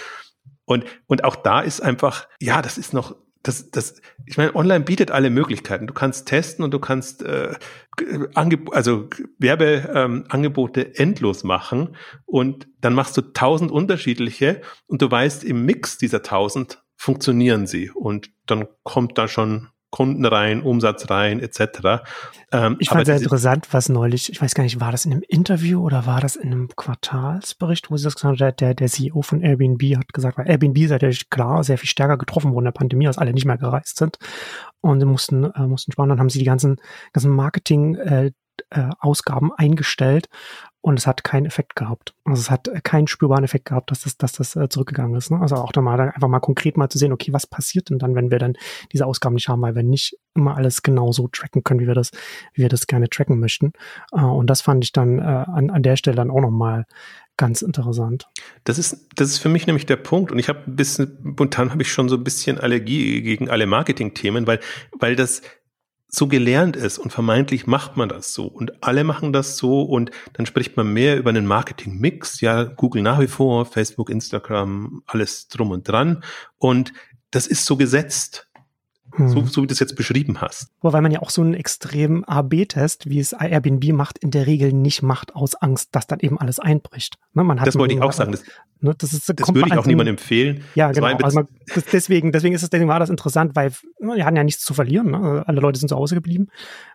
Und, 0.65 0.85
und 1.07 1.23
auch 1.23 1.35
da 1.35 1.61
ist 1.61 1.81
einfach, 1.81 2.27
ja, 2.41 2.61
das 2.61 2.77
ist 2.77 2.93
noch 2.93 3.15
das, 3.47 3.71
das, 3.71 4.01
ich 4.25 4.37
meine, 4.37 4.55
online 4.55 4.83
bietet 4.83 5.11
alle 5.11 5.29
Möglichkeiten. 5.29 5.87
Du 5.87 5.93
kannst 5.93 6.27
testen 6.27 6.65
und 6.65 6.73
du 6.73 6.79
kannst 6.79 7.23
äh, 7.23 7.55
Angeb 8.33 8.73
also 8.73 9.09
Werbeangebote 9.39 10.81
ähm, 10.81 10.91
endlos 10.95 11.43
machen 11.43 11.95
und 12.25 12.67
dann 12.81 12.93
machst 12.93 13.15
du 13.15 13.21
tausend 13.21 13.71
unterschiedliche 13.71 14.61
und 14.87 15.01
du 15.01 15.09
weißt, 15.09 15.43
im 15.43 15.65
Mix 15.65 15.97
dieser 15.97 16.23
tausend 16.23 16.83
funktionieren 16.95 17.67
sie 17.67 17.89
und 17.91 18.31
dann 18.45 18.67
kommt 18.83 19.17
da 19.17 19.27
schon 19.27 19.69
Kunden 19.89 20.25
rein, 20.25 20.61
Umsatz 20.61 21.09
rein, 21.09 21.39
etc. 21.39 22.03
Ähm, 22.51 22.75
ich 22.79 22.89
fand 22.89 23.05
sehr 23.05 23.17
interessant, 23.17 23.67
was 23.71 23.89
neulich, 23.89 24.31
ich 24.31 24.41
weiß 24.41 24.53
gar 24.53 24.63
nicht, 24.63 24.79
war 24.79 24.91
das 24.91 25.05
in 25.05 25.13
einem 25.13 25.23
Interview 25.27 25.81
oder 25.81 26.05
war 26.05 26.19
das 26.19 26.35
in 26.35 26.51
einem 26.51 26.67
Quartalsbericht, 26.75 27.89
wo 27.89 27.97
sie 27.97 28.03
das 28.03 28.15
gesagt 28.15 28.41
haben, 28.41 28.55
der, 28.57 28.73
der 28.73 28.87
CEO 28.87 29.21
von 29.21 29.41
Airbnb 29.41 29.81
hat 29.97 30.13
gesagt, 30.13 30.37
weil 30.37 30.49
Airbnb 30.49 30.77
ist 30.77 30.91
natürlich 30.91 31.29
klar 31.29 31.63
sehr 31.63 31.77
viel 31.77 31.89
stärker 31.89 32.17
getroffen 32.17 32.51
worden 32.51 32.65
in 32.65 32.73
der 32.73 32.79
Pandemie, 32.79 33.07
als 33.07 33.17
alle 33.17 33.33
nicht 33.33 33.45
mehr 33.45 33.57
gereist 33.57 33.97
sind 33.97 34.17
und 34.81 35.03
mussten, 35.05 35.45
äh, 35.45 35.67
mussten 35.67 35.91
sparen. 35.91 36.09
Dann 36.09 36.19
haben 36.19 36.29
sie 36.29 36.39
die 36.39 36.45
ganzen, 36.45 36.77
ganzen 37.13 37.31
Marketing, 37.31 37.95
äh, 37.95 38.31
äh, 38.69 38.89
Ausgaben 38.99 39.51
eingestellt 39.55 40.27
und 40.87 40.97
es 40.97 41.05
hat 41.05 41.25
keinen 41.25 41.45
Effekt 41.45 41.75
gehabt. 41.75 42.13
Also 42.23 42.39
es 42.39 42.49
hat 42.49 42.69
keinen 42.85 43.07
spürbaren 43.07 43.43
Effekt 43.43 43.65
gehabt, 43.65 43.91
dass 43.91 44.03
das, 44.03 44.15
dass 44.15 44.31
das 44.31 44.55
äh, 44.55 44.69
zurückgegangen 44.69 45.17
ist. 45.17 45.31
Ne? 45.31 45.41
Also 45.41 45.55
auch 45.55 45.73
da 45.73 45.81
mal 45.81 45.99
einfach 45.99 46.29
mal 46.29 46.39
konkret 46.39 46.77
mal 46.77 46.87
zu 46.87 46.97
sehen, 46.97 47.11
okay, 47.11 47.33
was 47.33 47.45
passiert 47.45 47.89
denn 47.89 47.99
dann, 47.99 48.15
wenn 48.15 48.31
wir 48.31 48.39
dann 48.39 48.53
diese 48.93 49.05
Ausgaben 49.05 49.35
nicht 49.35 49.49
haben, 49.49 49.61
weil 49.61 49.75
wir 49.75 49.83
nicht 49.83 50.17
immer 50.33 50.55
alles 50.55 50.83
genau 50.83 51.11
so 51.11 51.27
tracken 51.27 51.65
können, 51.65 51.81
wie 51.81 51.87
wir 51.87 51.93
das, 51.93 52.11
wie 52.53 52.61
wir 52.61 52.69
das 52.69 52.87
gerne 52.87 53.09
tracken 53.09 53.37
möchten. 53.37 53.73
Äh, 54.13 54.21
und 54.21 54.49
das 54.49 54.61
fand 54.61 54.81
ich 54.85 54.93
dann 54.93 55.19
äh, 55.19 55.23
an, 55.23 55.71
an 55.71 55.83
der 55.83 55.97
Stelle 55.97 56.15
dann 56.15 56.31
auch 56.31 56.39
nochmal 56.39 56.85
ganz 57.35 57.61
interessant. 57.61 58.29
Das 58.63 58.79
ist, 58.79 59.09
das 59.15 59.27
ist 59.27 59.39
für 59.39 59.49
mich 59.49 59.67
nämlich 59.67 59.87
der 59.87 59.97
Punkt. 59.97 60.31
Und 60.31 60.39
ich 60.39 60.47
habe 60.47 60.59
ein 60.67 60.77
bisschen, 60.77 61.17
momentan 61.21 61.71
habe 61.71 61.81
ich 61.81 61.91
schon 61.91 62.07
so 62.07 62.15
ein 62.15 62.23
bisschen 62.23 62.61
Allergie 62.61 63.21
gegen 63.23 63.49
alle 63.49 63.65
Marketing-Themen, 63.65 64.47
weil, 64.47 64.61
weil 64.97 65.17
das, 65.17 65.41
so 66.09 66.27
gelernt 66.27 66.75
ist 66.75 66.97
und 66.97 67.11
vermeintlich 67.11 67.67
macht 67.67 67.97
man 67.97 68.09
das 68.09 68.33
so 68.33 68.45
und 68.45 68.83
alle 68.83 69.03
machen 69.03 69.33
das 69.33 69.57
so 69.57 69.81
und 69.81 70.11
dann 70.33 70.45
spricht 70.45 70.77
man 70.77 70.93
mehr 70.93 71.17
über 71.17 71.29
einen 71.29 71.45
Marketing-Mix, 71.45 72.41
ja, 72.41 72.63
Google 72.63 73.01
nach 73.01 73.19
wie 73.19 73.27
vor, 73.27 73.65
Facebook, 73.65 74.09
Instagram, 74.09 75.03
alles 75.05 75.49
drum 75.49 75.71
und 75.71 75.87
dran 75.87 76.23
und 76.57 76.93
das 77.31 77.45
ist 77.45 77.65
so 77.65 77.75
gesetzt. 77.75 78.46
Hm. 79.17 79.29
So, 79.29 79.45
so 79.45 79.63
wie 79.63 79.67
du 79.67 79.73
es 79.73 79.79
jetzt 79.79 79.95
beschrieben 79.95 80.41
hast. 80.41 80.69
Wobei 80.81 81.01
man 81.01 81.11
ja 81.11 81.21
auch 81.21 81.31
so 81.31 81.41
einen 81.41 81.55
extremen 81.55 82.23
A-B-Test, 82.23 83.09
wie 83.09 83.19
es 83.19 83.33
Airbnb 83.33 83.91
macht, 83.93 84.19
in 84.19 84.29
der 84.29 84.45
Regel 84.45 84.71
nicht 84.71 85.01
macht 85.01 85.35
aus 85.35 85.55
Angst, 85.55 85.89
dass 85.93 86.05
dann 86.05 86.19
eben 86.19 86.39
alles 86.39 86.59
einbricht. 86.59 87.15
Ne, 87.33 87.43
man 87.43 87.59
hat 87.59 87.67
das 87.67 87.77
wollte 87.77 87.95
ich 87.95 88.01
auch 88.01 88.11
sagen. 88.11 88.31
Das, 88.31 88.43
ne, 88.79 88.93
das, 88.95 89.13
ist, 89.13 89.33
das 89.35 89.53
würde 89.53 89.69
ich 89.69 89.77
auch 89.77 89.87
niemandem 89.87 90.13
empfehlen. 90.13 90.63
Ja, 90.75 90.91
genau. 90.91 91.07
Also 91.07 91.39
man, 91.39 91.47
deswegen, 91.91 92.31
deswegen 92.31 92.53
ist 92.53 92.61
es, 92.61 92.69
deswegen 92.69 92.89
war 92.89 92.99
das 92.99 93.09
interessant, 93.09 93.55
weil 93.55 93.71
ne, 93.99 94.15
wir 94.15 94.25
hatten 94.25 94.37
ja 94.37 94.43
nichts 94.43 94.63
zu 94.63 94.75
verlieren. 94.75 95.09
Ne? 95.09 95.43
Alle 95.47 95.61
Leute 95.61 95.79
sind 95.79 95.89
zu 95.89 95.95
Hause 95.95 96.13
geblieben. 96.13 96.49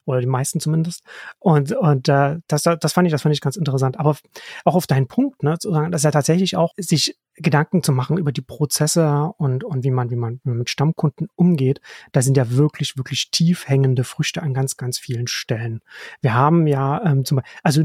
Oder 0.04 0.20
die 0.20 0.26
meisten 0.26 0.60
zumindest. 0.60 1.02
Und, 1.40 1.72
und 1.72 2.08
äh, 2.08 2.38
das, 2.46 2.62
das 2.62 2.92
fand 2.92 3.06
ich, 3.06 3.12
das 3.12 3.22
fand 3.22 3.34
ich 3.34 3.40
ganz 3.40 3.56
interessant. 3.56 3.98
Aber 3.98 4.16
auch 4.64 4.76
auf 4.76 4.86
deinen 4.86 5.08
Punkt, 5.08 5.42
ne, 5.42 5.58
zu 5.58 5.72
sagen, 5.72 5.90
dass 5.90 6.04
er 6.04 6.12
tatsächlich 6.12 6.56
auch 6.56 6.72
sich 6.76 7.16
Gedanken 7.42 7.82
zu 7.82 7.92
machen 7.92 8.18
über 8.18 8.32
die 8.32 8.40
Prozesse 8.40 9.32
und, 9.38 9.64
und 9.64 9.84
wie 9.84 9.90
man, 9.90 10.10
wie 10.10 10.16
man 10.16 10.40
mit 10.44 10.70
Stammkunden 10.70 11.28
umgeht, 11.34 11.80
da 12.12 12.22
sind 12.22 12.36
ja 12.36 12.50
wirklich, 12.50 12.96
wirklich 12.96 13.30
tief 13.30 13.68
hängende 13.68 14.04
Früchte 14.04 14.42
an 14.42 14.54
ganz, 14.54 14.76
ganz 14.76 14.98
vielen 14.98 15.26
Stellen. 15.26 15.80
Wir 16.20 16.34
haben 16.34 16.66
ja 16.66 17.02
ähm, 17.04 17.24
zum 17.24 17.36
Beispiel, 17.36 17.58
also 17.62 17.82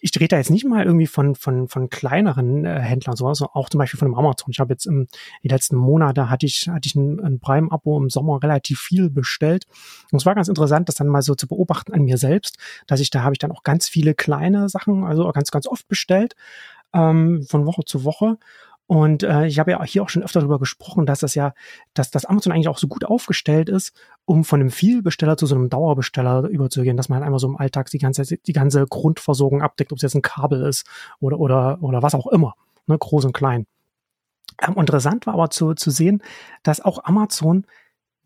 ich 0.00 0.12
rede 0.16 0.28
da 0.28 0.36
jetzt 0.36 0.50
nicht 0.50 0.64
mal 0.64 0.84
irgendwie 0.84 1.06
von, 1.06 1.34
von, 1.34 1.68
von 1.68 1.90
kleineren 1.90 2.64
äh, 2.64 2.80
Händlern, 2.80 3.16
so, 3.16 3.26
also 3.26 3.46
auch 3.52 3.68
zum 3.68 3.78
Beispiel 3.78 3.98
von 3.98 4.06
einem 4.06 4.14
Amazon. 4.14 4.50
Ich 4.50 4.60
habe 4.60 4.72
jetzt 4.72 4.86
im 4.86 5.06
die 5.42 5.48
letzten 5.48 5.76
Monate 5.76 6.30
hatte 6.30 6.46
ich, 6.46 6.68
hatte 6.68 6.86
ich 6.86 6.94
ein, 6.94 7.20
ein 7.20 7.40
Prime-Abo 7.40 7.98
im 7.98 8.10
Sommer 8.10 8.42
relativ 8.42 8.80
viel 8.80 9.10
bestellt. 9.10 9.66
Und 10.10 10.18
es 10.18 10.26
war 10.26 10.34
ganz 10.34 10.48
interessant, 10.48 10.88
das 10.88 10.96
dann 10.96 11.08
mal 11.08 11.22
so 11.22 11.34
zu 11.34 11.46
beobachten 11.48 11.92
an 11.92 12.02
mir 12.02 12.18
selbst, 12.18 12.58
dass 12.86 13.00
ich 13.00 13.10
da 13.10 13.22
habe 13.22 13.34
ich 13.34 13.38
dann 13.38 13.52
auch 13.52 13.62
ganz 13.62 13.88
viele 13.88 14.14
kleine 14.14 14.68
Sachen, 14.68 15.04
also 15.04 15.30
ganz, 15.32 15.50
ganz 15.50 15.66
oft 15.66 15.88
bestellt, 15.88 16.34
ähm, 16.94 17.44
von 17.48 17.66
Woche 17.66 17.84
zu 17.84 18.04
Woche. 18.04 18.38
Und 18.88 19.22
äh, 19.22 19.46
ich 19.46 19.58
habe 19.58 19.72
ja 19.72 19.84
hier 19.84 20.02
auch 20.02 20.08
schon 20.08 20.22
öfter 20.22 20.40
darüber 20.40 20.58
gesprochen, 20.58 21.04
dass 21.04 21.20
das 21.20 21.34
ja, 21.34 21.52
dass 21.92 22.10
das 22.10 22.24
Amazon 22.24 22.54
eigentlich 22.54 22.68
auch 22.68 22.78
so 22.78 22.88
gut 22.88 23.04
aufgestellt 23.04 23.68
ist, 23.68 23.94
um 24.24 24.44
von 24.44 24.60
einem 24.60 24.70
Vielbesteller 24.70 25.36
zu 25.36 25.44
so 25.44 25.54
einem 25.54 25.68
Dauerbesteller 25.68 26.48
überzugehen, 26.48 26.96
dass 26.96 27.10
man 27.10 27.18
halt 27.18 27.26
einfach 27.26 27.38
so 27.38 27.48
im 27.48 27.58
Alltag 27.58 27.90
die 27.90 27.98
ganze, 27.98 28.24
die 28.24 28.52
ganze 28.54 28.86
Grundversorgung 28.86 29.60
abdeckt, 29.60 29.92
ob 29.92 29.96
es 29.96 30.02
jetzt 30.02 30.14
ein 30.14 30.22
Kabel 30.22 30.62
ist 30.62 30.86
oder, 31.20 31.38
oder, 31.38 31.82
oder 31.82 32.02
was 32.02 32.14
auch 32.14 32.28
immer, 32.28 32.54
ne, 32.86 32.96
groß 32.96 33.26
und 33.26 33.34
klein. 33.34 33.66
Ähm, 34.66 34.74
interessant 34.78 35.26
war 35.26 35.34
aber 35.34 35.50
zu, 35.50 35.74
zu 35.74 35.90
sehen, 35.90 36.22
dass 36.62 36.80
auch 36.80 37.04
Amazon 37.04 37.66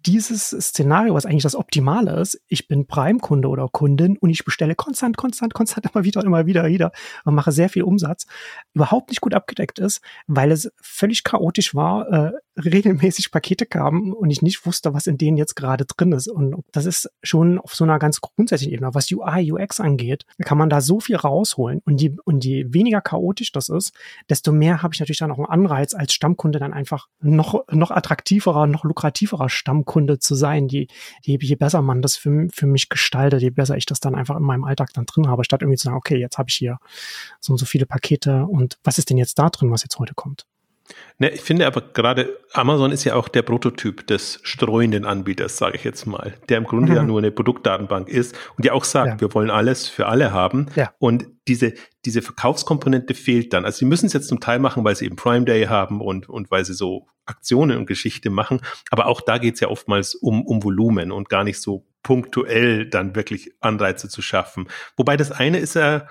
dieses 0.07 0.51
Szenario, 0.51 1.15
was 1.15 1.27
eigentlich 1.27 1.43
das 1.43 1.57
Optimale 1.57 2.21
ist, 2.21 2.41
ich 2.49 2.69
bin 2.69 2.87
Prime-Kunde 2.87 3.49
oder 3.49 3.69
Kundin 3.69 4.17
und 4.19 4.31
ich 4.31 4.45
bestelle 4.45 4.75
konstant, 4.75 5.17
konstant, 5.17 5.55
konstant 5.55 5.87
immer 5.95 6.05
wieder, 6.05 6.25
immer 6.25 6.47
wieder, 6.47 6.67
wieder 6.67 6.93
und 7.25 7.35
mache 7.35 7.53
sehr 7.53 7.69
viel 7.69 7.83
Umsatz, 7.83 8.27
überhaupt 8.75 9.11
nicht 9.11 9.21
gut 9.21 9.35
abgedeckt 9.35 9.79
ist, 9.79 10.01
weil 10.27 10.51
es 10.51 10.73
völlig 10.81 11.25
chaotisch 11.25 11.75
war, 11.75 12.09
äh, 12.11 12.33
regelmäßig 12.63 13.31
Pakete 13.31 13.65
kamen 13.65 14.13
und 14.13 14.31
ich 14.31 14.43
nicht 14.43 14.67
wusste, 14.67 14.93
was 14.93 15.07
in 15.07 15.19
denen 15.19 15.37
jetzt 15.37 15.57
gerade 15.57 15.87
drin 15.87 16.13
ist. 16.13 16.29
Und 16.29 16.63
das 16.73 16.85
ist 16.85 17.11
schon 17.23 17.59
auf 17.59 17.75
so 17.75 17.85
einer 17.85 17.99
ganz 17.99 18.21
grundsätzlichen 18.21 18.75
Ebene, 18.75 18.95
was 18.95 19.11
UI, 19.11 19.53
UX 19.53 19.81
angeht, 19.81 20.27
kann 20.45 20.59
man 20.59 20.69
da 20.69 20.81
so 20.81 21.01
viel 21.01 21.17
rausholen. 21.17 21.81
Und 21.85 22.01
je, 22.01 22.17
und 22.25 22.45
je 22.45 22.67
weniger 22.69 23.01
chaotisch 23.01 23.53
das 23.53 23.69
ist, 23.69 23.93
desto 24.29 24.53
mehr 24.53 24.83
habe 24.83 24.95
ich 24.95 25.01
natürlich 25.01 25.19
dann 25.19 25.33
auch 25.33 25.39
einen 25.39 25.47
Anreiz, 25.47 25.95
als 25.95 26.13
Stammkunde 26.13 26.59
dann 26.59 26.73
einfach 26.75 27.09
noch, 27.21 27.65
noch 27.71 27.91
attraktiverer, 27.91 28.67
noch 28.67 28.85
lukrativerer 28.85 29.49
Stammkunde 29.49 29.92
zu 30.19 30.35
sein. 30.35 30.69
Je, 30.69 30.87
je, 31.23 31.39
je 31.41 31.57
besser 31.57 31.83
man 31.83 32.03
das 32.03 32.17
für, 32.17 32.49
für 32.53 32.67
mich 32.67 32.89
gestaltet, 32.89 33.43
je 33.43 33.51
besser 33.51 33.77
ich 33.77 33.87
das 33.87 34.01
dann 34.01 34.15
einfach 34.15 34.37
in 34.37 34.43
meinem 34.43 34.65
Alltag 34.65 34.93
dann 34.95 35.07
drin 35.07 35.29
habe, 35.29 35.45
statt 35.45 35.63
irgendwie 35.63 35.79
zu 35.79 35.85
sagen, 35.85 35.97
okay, 35.97 36.17
jetzt 36.17 36.39
habe 36.39 36.49
ich 36.49 36.57
hier 36.57 36.79
so 37.41 37.53
und 37.53 37.59
so 37.59 37.67
viele 37.67 37.87
Pakete 37.87 38.45
und 38.47 38.79
was 38.85 38.99
ist 38.99 39.11
denn 39.11 39.19
jetzt 39.19 39.39
da 39.39 39.51
drin, 39.51 39.71
was 39.71 39.83
jetzt 39.83 39.99
heute 39.99 40.15
kommt? 40.15 40.47
Ne, 41.19 41.31
ich 41.31 41.41
finde 41.41 41.67
aber 41.67 41.81
gerade 41.81 42.39
Amazon 42.53 42.91
ist 42.91 43.05
ja 43.05 43.15
auch 43.15 43.29
der 43.29 43.43
Prototyp 43.43 44.07
des 44.07 44.41
streuenden 44.43 45.05
Anbieters, 45.05 45.57
sage 45.57 45.77
ich 45.77 45.85
jetzt 45.85 46.07
mal, 46.07 46.35
der 46.49 46.59
im 46.59 46.65
Grunde 46.65 46.93
mhm. 46.93 46.97
ja 46.97 47.03
nur 47.03 47.19
eine 47.19 47.31
Produktdatenbank 47.31 48.09
ist 48.09 48.37
und 48.57 48.65
ja 48.65 48.73
auch 48.73 48.85
sagt, 48.85 49.09
ja. 49.09 49.21
wir 49.21 49.35
wollen 49.35 49.51
alles 49.51 49.89
für 49.89 50.07
alle 50.07 50.33
haben. 50.33 50.67
Ja. 50.75 50.93
Und 50.99 51.27
diese, 51.49 51.75
diese 52.05 52.23
Verkaufskomponente 52.23 53.15
fehlt 53.15 53.53
dann. 53.53 53.65
Also 53.65 53.79
sie 53.79 53.85
müssen 53.85 54.07
es 54.07 54.13
jetzt 54.13 54.29
zum 54.29 54.41
Teil 54.41 54.59
machen, 54.59 54.85
weil 54.85 54.97
sie 54.97 55.07
eben 55.07 55.17
Prime 55.17 55.45
Day 55.45 55.65
haben 55.67 56.01
und, 56.01 56.29
und 56.29 56.51
weil 56.51 56.65
sie 56.65 56.75
so 56.75 57.07
Aktionen 57.25 57.79
und 57.79 57.87
Geschichte 57.87 58.31
machen. 58.31 58.61
Aber 58.91 59.07
auch 59.07 59.21
da 59.21 59.39
geht 59.39 59.55
es 59.55 59.61
ja 59.61 59.69
oftmals 59.69 60.15
um, 60.15 60.45
um 60.45 60.63
Volumen 60.63 61.13
und 61.13 61.29
gar 61.29 61.45
nicht 61.45 61.61
so 61.61 61.87
punktuell 62.03 62.89
dann 62.89 63.15
wirklich 63.15 63.53
Anreize 63.61 64.09
zu 64.09 64.23
schaffen. 64.23 64.69
Wobei 64.97 65.17
das 65.17 65.31
eine 65.31 65.59
ist 65.59 65.75
ja, 65.75 66.07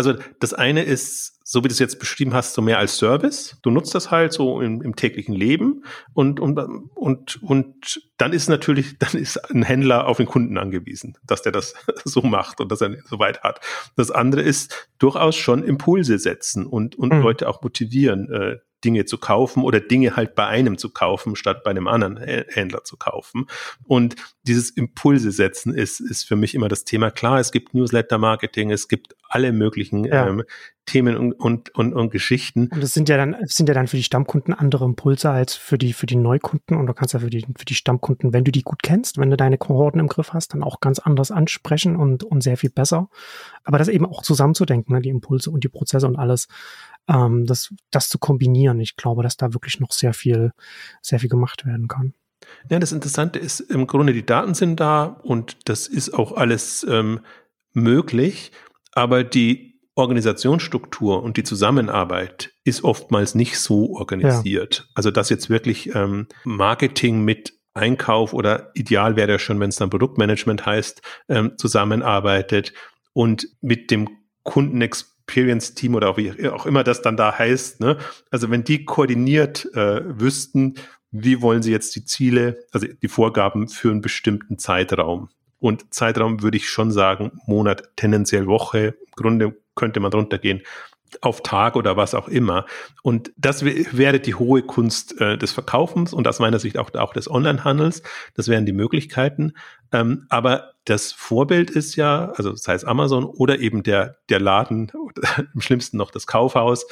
also 0.00 0.14
das 0.38 0.54
eine 0.54 0.82
ist, 0.82 1.38
so 1.44 1.62
wie 1.62 1.68
du 1.68 1.72
es 1.72 1.78
jetzt 1.78 1.98
beschrieben 1.98 2.32
hast, 2.32 2.54
so 2.54 2.62
mehr 2.62 2.78
als 2.78 2.96
Service. 2.96 3.58
Du 3.60 3.70
nutzt 3.70 3.94
das 3.94 4.10
halt 4.10 4.32
so 4.32 4.62
im, 4.62 4.80
im 4.80 4.96
täglichen 4.96 5.34
Leben 5.34 5.84
und, 6.14 6.40
und, 6.40 6.58
und, 6.94 7.42
und 7.42 8.02
dann 8.16 8.32
ist 8.32 8.48
natürlich, 8.48 8.98
dann 8.98 9.20
ist 9.20 9.36
ein 9.50 9.62
Händler 9.62 10.06
auf 10.06 10.16
den 10.16 10.24
Kunden 10.24 10.56
angewiesen, 10.56 11.18
dass 11.22 11.42
der 11.42 11.52
das 11.52 11.74
so 12.04 12.22
macht 12.22 12.62
und 12.62 12.72
dass 12.72 12.80
er 12.80 12.96
so 13.04 13.18
weit 13.18 13.42
hat. 13.42 13.60
Das 13.96 14.10
andere 14.10 14.40
ist 14.40 14.88
durchaus 14.98 15.36
schon 15.36 15.62
Impulse 15.62 16.18
setzen 16.18 16.66
und, 16.66 16.96
und 16.96 17.12
mhm. 17.12 17.20
Leute 17.20 17.46
auch 17.46 17.60
motivieren, 17.60 18.32
äh, 18.32 18.56
Dinge 18.84 19.04
zu 19.04 19.18
kaufen 19.18 19.62
oder 19.62 19.80
Dinge 19.80 20.16
halt 20.16 20.34
bei 20.34 20.46
einem 20.46 20.78
zu 20.78 20.90
kaufen, 20.90 21.36
statt 21.36 21.64
bei 21.64 21.70
einem 21.70 21.86
anderen 21.86 22.16
Händler 22.16 22.84
zu 22.84 22.96
kaufen. 22.96 23.46
Und 23.84 24.16
dieses 24.42 24.70
Impulse 24.70 25.32
setzen 25.32 25.74
ist, 25.74 26.00
ist 26.00 26.24
für 26.24 26.36
mich 26.36 26.54
immer 26.54 26.68
das 26.68 26.84
Thema. 26.84 27.10
Klar, 27.10 27.38
es 27.38 27.52
gibt 27.52 27.74
Newsletter-Marketing, 27.74 28.70
es 28.70 28.88
gibt 28.88 29.14
alle 29.28 29.52
möglichen 29.52 30.04
ja. 30.04 30.26
ähm, 30.26 30.42
Themen 30.86 31.16
und, 31.16 31.32
und, 31.34 31.72
und, 31.76 31.92
und 31.92 32.10
Geschichten. 32.10 32.68
Und 32.72 32.82
das 32.82 32.94
sind 32.94 33.08
ja 33.08 33.16
dann, 33.16 33.36
sind 33.44 33.68
ja 33.68 33.74
dann 33.74 33.86
für 33.86 33.96
die 33.96 34.02
Stammkunden 34.02 34.52
andere 34.52 34.84
Impulse 34.84 35.30
als 35.30 35.54
für 35.54 35.78
die, 35.78 35.92
für 35.92 36.06
die 36.06 36.16
Neukunden. 36.16 36.76
Und 36.76 36.86
du 36.86 36.94
kannst 36.94 37.14
ja 37.14 37.20
für 37.20 37.30
die, 37.30 37.46
für 37.56 37.64
die 37.64 37.74
Stammkunden, 37.74 38.32
wenn 38.32 38.42
du 38.42 38.50
die 38.50 38.62
gut 38.62 38.82
kennst, 38.82 39.18
wenn 39.18 39.30
du 39.30 39.36
deine 39.36 39.56
Kohorten 39.56 40.00
im 40.00 40.08
Griff 40.08 40.32
hast, 40.32 40.52
dann 40.52 40.64
auch 40.64 40.80
ganz 40.80 40.98
anders 40.98 41.30
ansprechen 41.30 41.94
und, 41.94 42.24
und 42.24 42.42
sehr 42.42 42.56
viel 42.56 42.70
besser. 42.70 43.08
Aber 43.62 43.78
das 43.78 43.86
eben 43.86 44.04
auch 44.04 44.22
zusammenzudenken, 44.22 44.94
ne, 44.94 45.00
die 45.00 45.10
Impulse 45.10 45.50
und 45.50 45.62
die 45.62 45.68
Prozesse 45.68 46.08
und 46.08 46.16
alles 46.16 46.48
ähm, 47.10 47.46
das, 47.46 47.74
das 47.90 48.08
zu 48.08 48.18
kombinieren. 48.18 48.80
Ich 48.80 48.96
glaube, 48.96 49.22
dass 49.22 49.36
da 49.36 49.52
wirklich 49.52 49.80
noch 49.80 49.92
sehr 49.92 50.14
viel, 50.14 50.52
sehr 51.02 51.18
viel 51.18 51.28
gemacht 51.28 51.66
werden 51.66 51.88
kann. 51.88 52.14
Ja, 52.70 52.78
das 52.78 52.92
Interessante 52.92 53.38
ist, 53.38 53.60
im 53.60 53.86
Grunde 53.86 54.12
die 54.12 54.24
Daten 54.24 54.54
sind 54.54 54.80
da 54.80 55.04
und 55.04 55.68
das 55.68 55.86
ist 55.86 56.14
auch 56.14 56.32
alles 56.32 56.86
ähm, 56.88 57.20
möglich, 57.72 58.52
aber 58.92 59.24
die 59.24 59.78
Organisationsstruktur 59.94 61.22
und 61.22 61.36
die 61.36 61.42
Zusammenarbeit 61.42 62.52
ist 62.64 62.84
oftmals 62.84 63.34
nicht 63.34 63.58
so 63.58 63.94
organisiert. 63.96 64.78
Ja. 64.78 64.84
Also 64.94 65.10
dass 65.10 65.28
jetzt 65.28 65.50
wirklich 65.50 65.94
ähm, 65.94 66.26
Marketing 66.44 67.22
mit 67.22 67.54
Einkauf 67.74 68.32
oder 68.32 68.70
ideal 68.74 69.16
wäre 69.16 69.32
ja 69.32 69.38
schon, 69.38 69.60
wenn 69.60 69.68
es 69.68 69.76
dann 69.76 69.90
Produktmanagement 69.90 70.64
heißt, 70.64 71.02
ähm, 71.28 71.52
zusammenarbeitet 71.56 72.72
und 73.12 73.48
mit 73.60 73.90
dem 73.90 74.08
Kundenexpert 74.42 75.09
Experience 75.30 75.74
Team 75.74 75.94
oder 75.94 76.16
wie 76.16 76.48
auch 76.48 76.66
immer 76.66 76.82
das 76.82 77.02
dann 77.02 77.16
da 77.16 77.38
heißt. 77.38 77.80
Ne? 77.80 77.96
Also 78.30 78.50
wenn 78.50 78.64
die 78.64 78.84
koordiniert 78.84 79.66
äh, 79.74 80.02
wüssten, 80.04 80.74
wie 81.12 81.40
wollen 81.40 81.62
sie 81.62 81.70
jetzt 81.70 81.94
die 81.94 82.04
Ziele, 82.04 82.64
also 82.72 82.86
die 82.86 83.08
Vorgaben 83.08 83.68
für 83.68 83.90
einen 83.90 84.00
bestimmten 84.00 84.58
Zeitraum. 84.58 85.28
Und 85.60 85.94
Zeitraum 85.94 86.42
würde 86.42 86.56
ich 86.56 86.68
schon 86.68 86.90
sagen, 86.90 87.32
Monat, 87.46 87.90
tendenziell 87.96 88.46
Woche. 88.46 88.96
Im 89.06 89.12
Grunde 89.14 89.56
könnte 89.74 90.00
man 90.00 90.10
drunter 90.10 90.38
gehen. 90.38 90.62
auf 91.22 91.42
Tag 91.42 91.74
oder 91.74 91.96
was 91.96 92.14
auch 92.14 92.28
immer. 92.28 92.66
Und 93.02 93.32
das 93.36 93.64
wäre 93.64 94.20
die 94.20 94.36
hohe 94.36 94.62
Kunst 94.62 95.20
äh, 95.20 95.36
des 95.36 95.50
Verkaufens 95.52 96.12
und 96.12 96.28
aus 96.28 96.38
meiner 96.38 96.60
Sicht 96.60 96.78
auch, 96.78 96.94
auch 96.94 97.12
des 97.12 97.28
Onlinehandels. 97.28 98.02
Das 98.34 98.46
wären 98.46 98.64
die 98.64 98.72
Möglichkeiten. 98.72 99.54
Ähm, 99.92 100.26
aber 100.28 100.69
das 100.84 101.12
Vorbild 101.12 101.70
ist 101.70 101.96
ja, 101.96 102.32
also 102.36 102.54
sei 102.54 102.74
es 102.74 102.84
Amazon 102.84 103.24
oder 103.24 103.60
eben 103.60 103.82
der, 103.82 104.16
der 104.28 104.40
Laden, 104.40 104.90
oder 104.90 105.22
im 105.54 105.60
schlimmsten 105.60 105.96
noch 105.96 106.10
das 106.10 106.26
Kaufhaus, 106.26 106.86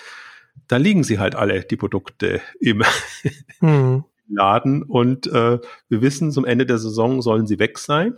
da 0.67 0.77
liegen 0.77 1.05
sie 1.05 1.19
halt 1.19 1.35
alle, 1.35 1.63
die 1.63 1.77
Produkte 1.77 2.41
im 2.61 2.83
hm. 3.61 4.05
Laden 4.29 4.83
und 4.83 5.27
äh, 5.29 5.59
wir 5.89 6.03
wissen, 6.03 6.33
zum 6.33 6.45
Ende 6.45 6.67
der 6.67 6.79
Saison 6.79 7.23
sollen 7.23 7.47
sie 7.47 7.59
weg 7.59 7.79
sein. 7.79 8.15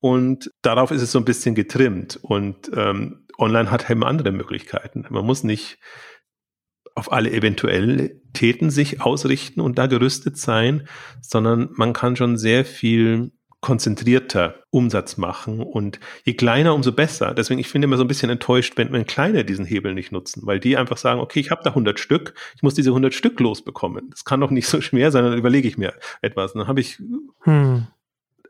Und 0.00 0.52
darauf 0.62 0.92
ist 0.92 1.02
es 1.02 1.10
so 1.10 1.18
ein 1.18 1.24
bisschen 1.24 1.56
getrimmt. 1.56 2.20
Und 2.22 2.70
ähm, 2.74 3.26
online 3.36 3.70
hat 3.70 3.90
eben 3.90 4.04
andere 4.04 4.30
Möglichkeiten. 4.30 5.04
Man 5.10 5.26
muss 5.26 5.42
nicht 5.42 5.78
auf 6.94 7.12
alle 7.12 7.32
Eventualitäten 7.32 8.70
sich 8.70 9.00
ausrichten 9.00 9.60
und 9.60 9.78
da 9.78 9.86
gerüstet 9.86 10.36
sein, 10.36 10.88
sondern 11.20 11.70
man 11.74 11.92
kann 11.92 12.16
schon 12.16 12.36
sehr 12.36 12.64
viel 12.64 13.32
konzentrierter 13.60 14.54
Umsatz 14.70 15.16
machen 15.16 15.60
und 15.60 15.98
je 16.24 16.34
kleiner, 16.34 16.74
umso 16.74 16.92
besser. 16.92 17.34
Deswegen, 17.34 17.58
ich 17.58 17.68
finde 17.68 17.86
immer 17.86 17.96
so 17.96 18.04
ein 18.04 18.08
bisschen 18.08 18.30
enttäuscht, 18.30 18.74
wenn, 18.76 18.92
wenn 18.92 19.04
Kleine 19.04 19.44
diesen 19.44 19.64
Hebel 19.64 19.94
nicht 19.94 20.12
nutzen, 20.12 20.42
weil 20.46 20.60
die 20.60 20.76
einfach 20.76 20.96
sagen, 20.96 21.20
okay, 21.20 21.40
ich 21.40 21.50
habe 21.50 21.62
da 21.64 21.70
100 21.70 21.98
Stück, 21.98 22.34
ich 22.54 22.62
muss 22.62 22.74
diese 22.74 22.90
100 22.90 23.12
Stück 23.12 23.40
losbekommen. 23.40 24.10
Das 24.10 24.24
kann 24.24 24.40
doch 24.40 24.50
nicht 24.50 24.68
so 24.68 24.80
schwer 24.82 25.10
sein, 25.10 25.24
dann 25.24 25.38
überlege 25.38 25.66
ich 25.66 25.76
mir 25.76 25.94
etwas. 26.22 26.52
dann 26.52 26.68
habe 26.68 26.80
ich 26.80 26.98
hm 27.40 27.88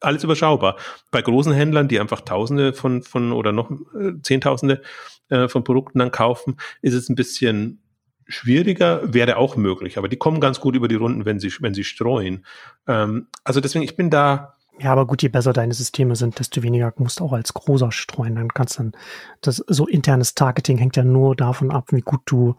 alles 0.00 0.24
überschaubar. 0.24 0.76
Bei 1.10 1.22
großen 1.22 1.52
Händlern, 1.52 1.88
die 1.88 2.00
einfach 2.00 2.20
Tausende 2.20 2.72
von, 2.72 3.02
von 3.02 3.32
oder 3.32 3.52
noch 3.52 3.70
äh, 3.70 4.12
Zehntausende 4.22 4.82
äh, 5.28 5.48
von 5.48 5.64
Produkten 5.64 5.98
dann 5.98 6.10
kaufen, 6.10 6.56
ist 6.82 6.94
es 6.94 7.08
ein 7.08 7.14
bisschen 7.14 7.82
schwieriger, 8.26 9.12
wäre 9.12 9.36
auch 9.38 9.56
möglich. 9.56 9.96
Aber 9.98 10.08
die 10.08 10.16
kommen 10.16 10.40
ganz 10.40 10.60
gut 10.60 10.76
über 10.76 10.88
die 10.88 10.96
Runden, 10.96 11.24
wenn 11.24 11.40
sie, 11.40 11.52
wenn 11.60 11.74
sie 11.74 11.84
streuen. 11.84 12.44
Ähm, 12.86 13.28
also 13.44 13.60
deswegen, 13.60 13.84
ich 13.84 13.96
bin 13.96 14.10
da. 14.10 14.54
Ja, 14.80 14.92
aber 14.92 15.06
gut, 15.06 15.22
je 15.22 15.28
besser 15.28 15.52
deine 15.52 15.74
Systeme 15.74 16.14
sind, 16.14 16.38
desto 16.38 16.62
weniger 16.62 16.92
musst 16.98 17.18
du 17.18 17.24
auch 17.24 17.32
als 17.32 17.52
großer 17.52 17.90
streuen. 17.90 18.36
Dann 18.36 18.48
kannst 18.48 18.78
du 18.78 18.92
das 19.40 19.56
so 19.66 19.88
internes 19.88 20.34
Targeting 20.34 20.78
hängt 20.78 20.96
ja 20.96 21.02
nur 21.02 21.34
davon 21.34 21.72
ab, 21.72 21.88
wie 21.90 22.00
gut 22.00 22.20
du 22.26 22.54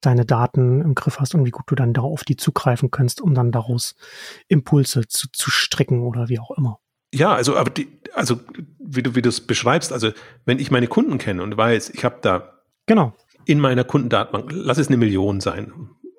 deine 0.00 0.24
Daten 0.24 0.80
im 0.82 0.94
Griff 0.94 1.18
hast 1.18 1.34
und 1.34 1.44
wie 1.44 1.50
gut 1.50 1.64
du 1.66 1.74
dann 1.74 1.92
darauf 1.92 2.22
die 2.22 2.36
zugreifen 2.36 2.90
kannst, 2.90 3.20
um 3.20 3.34
dann 3.34 3.50
daraus 3.50 3.96
Impulse 4.46 5.08
zu, 5.08 5.28
zu 5.32 5.50
stricken 5.50 6.02
oder 6.02 6.28
wie 6.28 6.38
auch 6.38 6.52
immer. 6.52 6.78
Ja, 7.12 7.34
also, 7.34 7.56
aber 7.56 7.70
die, 7.70 7.88
also, 8.14 8.40
wie 8.78 9.02
du, 9.02 9.14
wie 9.14 9.22
du 9.22 9.28
es 9.28 9.40
beschreibst, 9.40 9.92
also, 9.92 10.10
wenn 10.44 10.58
ich 10.58 10.70
meine 10.70 10.88
Kunden 10.88 11.18
kenne 11.18 11.42
und 11.42 11.56
weiß, 11.56 11.90
ich 11.90 12.04
habe 12.04 12.18
da 12.22 12.60
genau. 12.86 13.14
in 13.46 13.60
meiner 13.60 13.84
Kundendatenbank, 13.84 14.50
lass 14.52 14.78
es 14.78 14.88
eine 14.88 14.96
Million 14.96 15.40
sein, 15.40 15.72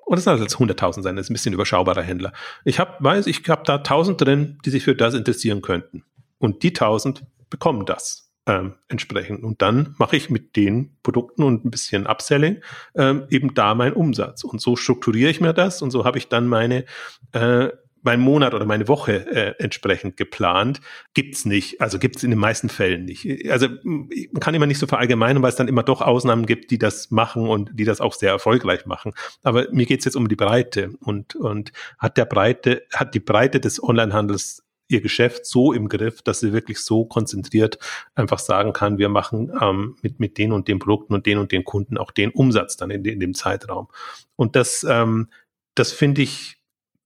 oder 0.06 0.18
es 0.18 0.24
soll 0.24 0.40
es 0.40 0.56
100.000 0.56 1.02
sein, 1.02 1.16
das 1.16 1.26
ist 1.26 1.30
ein 1.30 1.34
bisschen 1.34 1.52
überschaubarer 1.52 2.02
Händler. 2.02 2.32
Ich 2.64 2.78
habe, 2.78 2.92
weiß, 3.00 3.26
ich 3.26 3.46
habe 3.48 3.62
da 3.64 3.76
1000 3.76 4.20
drin, 4.20 4.58
die 4.64 4.70
sich 4.70 4.84
für 4.84 4.94
das 4.94 5.14
interessieren 5.14 5.62
könnten. 5.62 6.04
Und 6.38 6.62
die 6.62 6.68
1000 6.68 7.24
bekommen 7.50 7.84
das 7.86 8.30
ähm, 8.46 8.74
entsprechend. 8.88 9.42
Und 9.42 9.62
dann 9.62 9.94
mache 9.98 10.16
ich 10.16 10.30
mit 10.30 10.54
den 10.54 10.96
Produkten 11.02 11.42
und 11.42 11.64
ein 11.64 11.70
bisschen 11.70 12.06
Upselling 12.06 12.62
ähm, 12.94 13.24
eben 13.30 13.54
da 13.54 13.74
meinen 13.74 13.94
Umsatz. 13.94 14.44
Und 14.44 14.60
so 14.60 14.76
strukturiere 14.76 15.30
ich 15.30 15.40
mir 15.40 15.52
das 15.52 15.82
und 15.82 15.90
so 15.90 16.04
habe 16.04 16.18
ich 16.18 16.28
dann 16.28 16.46
meine 16.46 16.84
äh, 17.32 17.68
mein 18.06 18.20
Monat 18.20 18.54
oder 18.54 18.64
meine 18.64 18.88
Woche 18.88 19.26
äh, 19.26 19.54
entsprechend 19.62 20.16
geplant. 20.16 20.80
Gibt's 21.12 21.44
nicht. 21.44 21.80
Also 21.80 21.98
gibt's 21.98 22.22
in 22.22 22.30
den 22.30 22.38
meisten 22.38 22.70
Fällen 22.70 23.04
nicht. 23.04 23.50
Also 23.50 23.68
man 23.84 24.40
kann 24.40 24.54
immer 24.54 24.66
nicht 24.66 24.78
so 24.78 24.86
verallgemeinern, 24.86 25.42
weil 25.42 25.50
es 25.50 25.56
dann 25.56 25.68
immer 25.68 25.82
doch 25.82 26.00
Ausnahmen 26.00 26.46
gibt, 26.46 26.70
die 26.70 26.78
das 26.78 27.10
machen 27.10 27.48
und 27.48 27.72
die 27.74 27.84
das 27.84 28.00
auch 28.00 28.14
sehr 28.14 28.30
erfolgreich 28.30 28.86
machen. 28.86 29.12
Aber 29.42 29.66
mir 29.72 29.84
geht's 29.84 30.06
jetzt 30.06 30.16
um 30.16 30.28
die 30.28 30.36
Breite 30.36 30.92
und, 31.00 31.34
und 31.34 31.72
hat 31.98 32.16
der 32.16 32.24
Breite, 32.24 32.84
hat 32.94 33.14
die 33.14 33.20
Breite 33.20 33.60
des 33.60 33.82
Onlinehandels 33.82 34.62
ihr 34.88 35.00
Geschäft 35.00 35.44
so 35.44 35.72
im 35.72 35.88
Griff, 35.88 36.22
dass 36.22 36.38
sie 36.38 36.52
wirklich 36.52 36.78
so 36.78 37.04
konzentriert 37.04 37.78
einfach 38.14 38.38
sagen 38.38 38.72
kann, 38.72 38.98
wir 38.98 39.08
machen 39.08 39.50
ähm, 39.60 39.96
mit, 40.00 40.20
mit 40.20 40.38
den 40.38 40.52
und 40.52 40.68
den 40.68 40.78
Produkten 40.78 41.12
und 41.12 41.26
den 41.26 41.38
und 41.38 41.50
den 41.50 41.64
Kunden 41.64 41.98
auch 41.98 42.12
den 42.12 42.30
Umsatz 42.30 42.76
dann 42.76 42.90
in, 42.90 43.04
in 43.04 43.18
dem 43.18 43.34
Zeitraum. 43.34 43.88
Und 44.36 44.54
das, 44.54 44.86
ähm, 44.88 45.28
das 45.74 45.90
finde 45.90 46.22
ich 46.22 46.56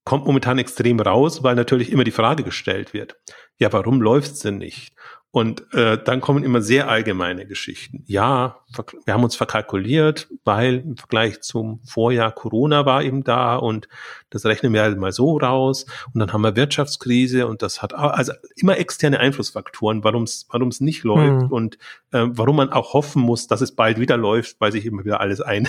kommt 0.04 0.26
momentan 0.26 0.58
extrem 0.58 1.00
raus, 1.00 1.42
weil 1.42 1.54
natürlich 1.54 1.92
immer 1.92 2.04
die 2.04 2.10
Frage 2.10 2.42
gestellt 2.42 2.94
wird, 2.94 3.16
ja, 3.58 3.72
warum 3.72 4.00
läuft's 4.00 4.40
denn 4.40 4.58
nicht? 4.58 4.94
Und 5.32 5.72
äh, 5.74 5.96
dann 6.02 6.20
kommen 6.20 6.42
immer 6.42 6.60
sehr 6.60 6.88
allgemeine 6.88 7.46
Geschichten. 7.46 8.02
Ja, 8.06 8.64
wir 9.04 9.14
haben 9.14 9.22
uns 9.22 9.36
verkalkuliert, 9.36 10.28
weil 10.42 10.78
im 10.78 10.96
Vergleich 10.96 11.40
zum 11.40 11.80
Vorjahr 11.84 12.32
Corona 12.32 12.84
war 12.84 13.04
eben 13.04 13.22
da 13.22 13.54
und 13.54 13.86
das 14.30 14.44
rechnen 14.44 14.72
wir 14.72 14.82
halt 14.82 14.98
mal 14.98 15.12
so 15.12 15.38
raus. 15.38 15.86
Und 16.12 16.18
dann 16.18 16.32
haben 16.32 16.40
wir 16.40 16.56
Wirtschaftskrise 16.56 17.46
und 17.46 17.62
das 17.62 17.80
hat 17.80 17.94
also 17.94 18.32
immer 18.56 18.78
externe 18.78 19.20
Einflussfaktoren, 19.20 20.02
warum 20.02 20.24
es 20.24 20.48
warum 20.50 20.66
es 20.66 20.80
nicht 20.80 21.04
läuft 21.04 21.44
mhm. 21.44 21.52
und 21.52 21.78
äh, 22.10 22.26
warum 22.26 22.56
man 22.56 22.72
auch 22.72 22.92
hoffen 22.92 23.22
muss, 23.22 23.46
dass 23.46 23.60
es 23.60 23.76
bald 23.76 24.00
wieder 24.00 24.16
läuft, 24.16 24.56
weil 24.60 24.72
sich 24.72 24.84
immer 24.84 25.04
wieder 25.04 25.20
alles 25.20 25.40
ein 25.40 25.68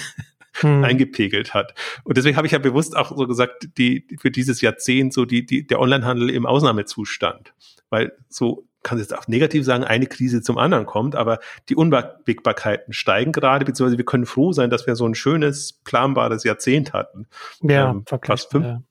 hm. 0.53 0.83
eingepegelt 0.83 1.53
hat. 1.53 1.73
Und 2.03 2.17
deswegen 2.17 2.37
habe 2.37 2.47
ich 2.47 2.53
ja 2.53 2.59
bewusst 2.59 2.95
auch 2.95 3.15
so 3.15 3.27
gesagt, 3.27 3.69
die, 3.77 4.05
für 4.19 4.31
dieses 4.31 4.61
Jahrzehnt 4.61 5.13
so 5.13 5.25
die, 5.25 5.45
die, 5.45 5.65
der 5.65 5.79
Onlinehandel 5.79 6.29
im 6.29 6.45
Ausnahmezustand. 6.45 7.53
Weil 7.89 8.13
so 8.29 8.67
kann 8.83 8.97
es 8.97 9.09
jetzt 9.09 9.17
auch 9.17 9.27
negativ 9.27 9.63
sagen, 9.63 9.83
eine 9.83 10.07
Krise 10.07 10.41
zum 10.41 10.57
anderen 10.57 10.85
kommt, 10.85 11.15
aber 11.15 11.39
die 11.69 11.75
Unwägbarkeiten 11.75 12.93
steigen 12.93 13.31
gerade, 13.31 13.63
beziehungsweise 13.65 13.97
wir 13.97 14.05
können 14.05 14.25
froh 14.25 14.53
sein, 14.53 14.69
dass 14.69 14.87
wir 14.87 14.95
so 14.95 15.05
ein 15.05 15.15
schönes, 15.15 15.73
planbares 15.83 16.43
Jahrzehnt 16.43 16.93
hatten. 16.93 17.27
Ja, 17.61 17.91
ähm, 17.91 18.05
fast 18.23 18.51
fünf, 18.51 18.65
ja. 18.65 18.81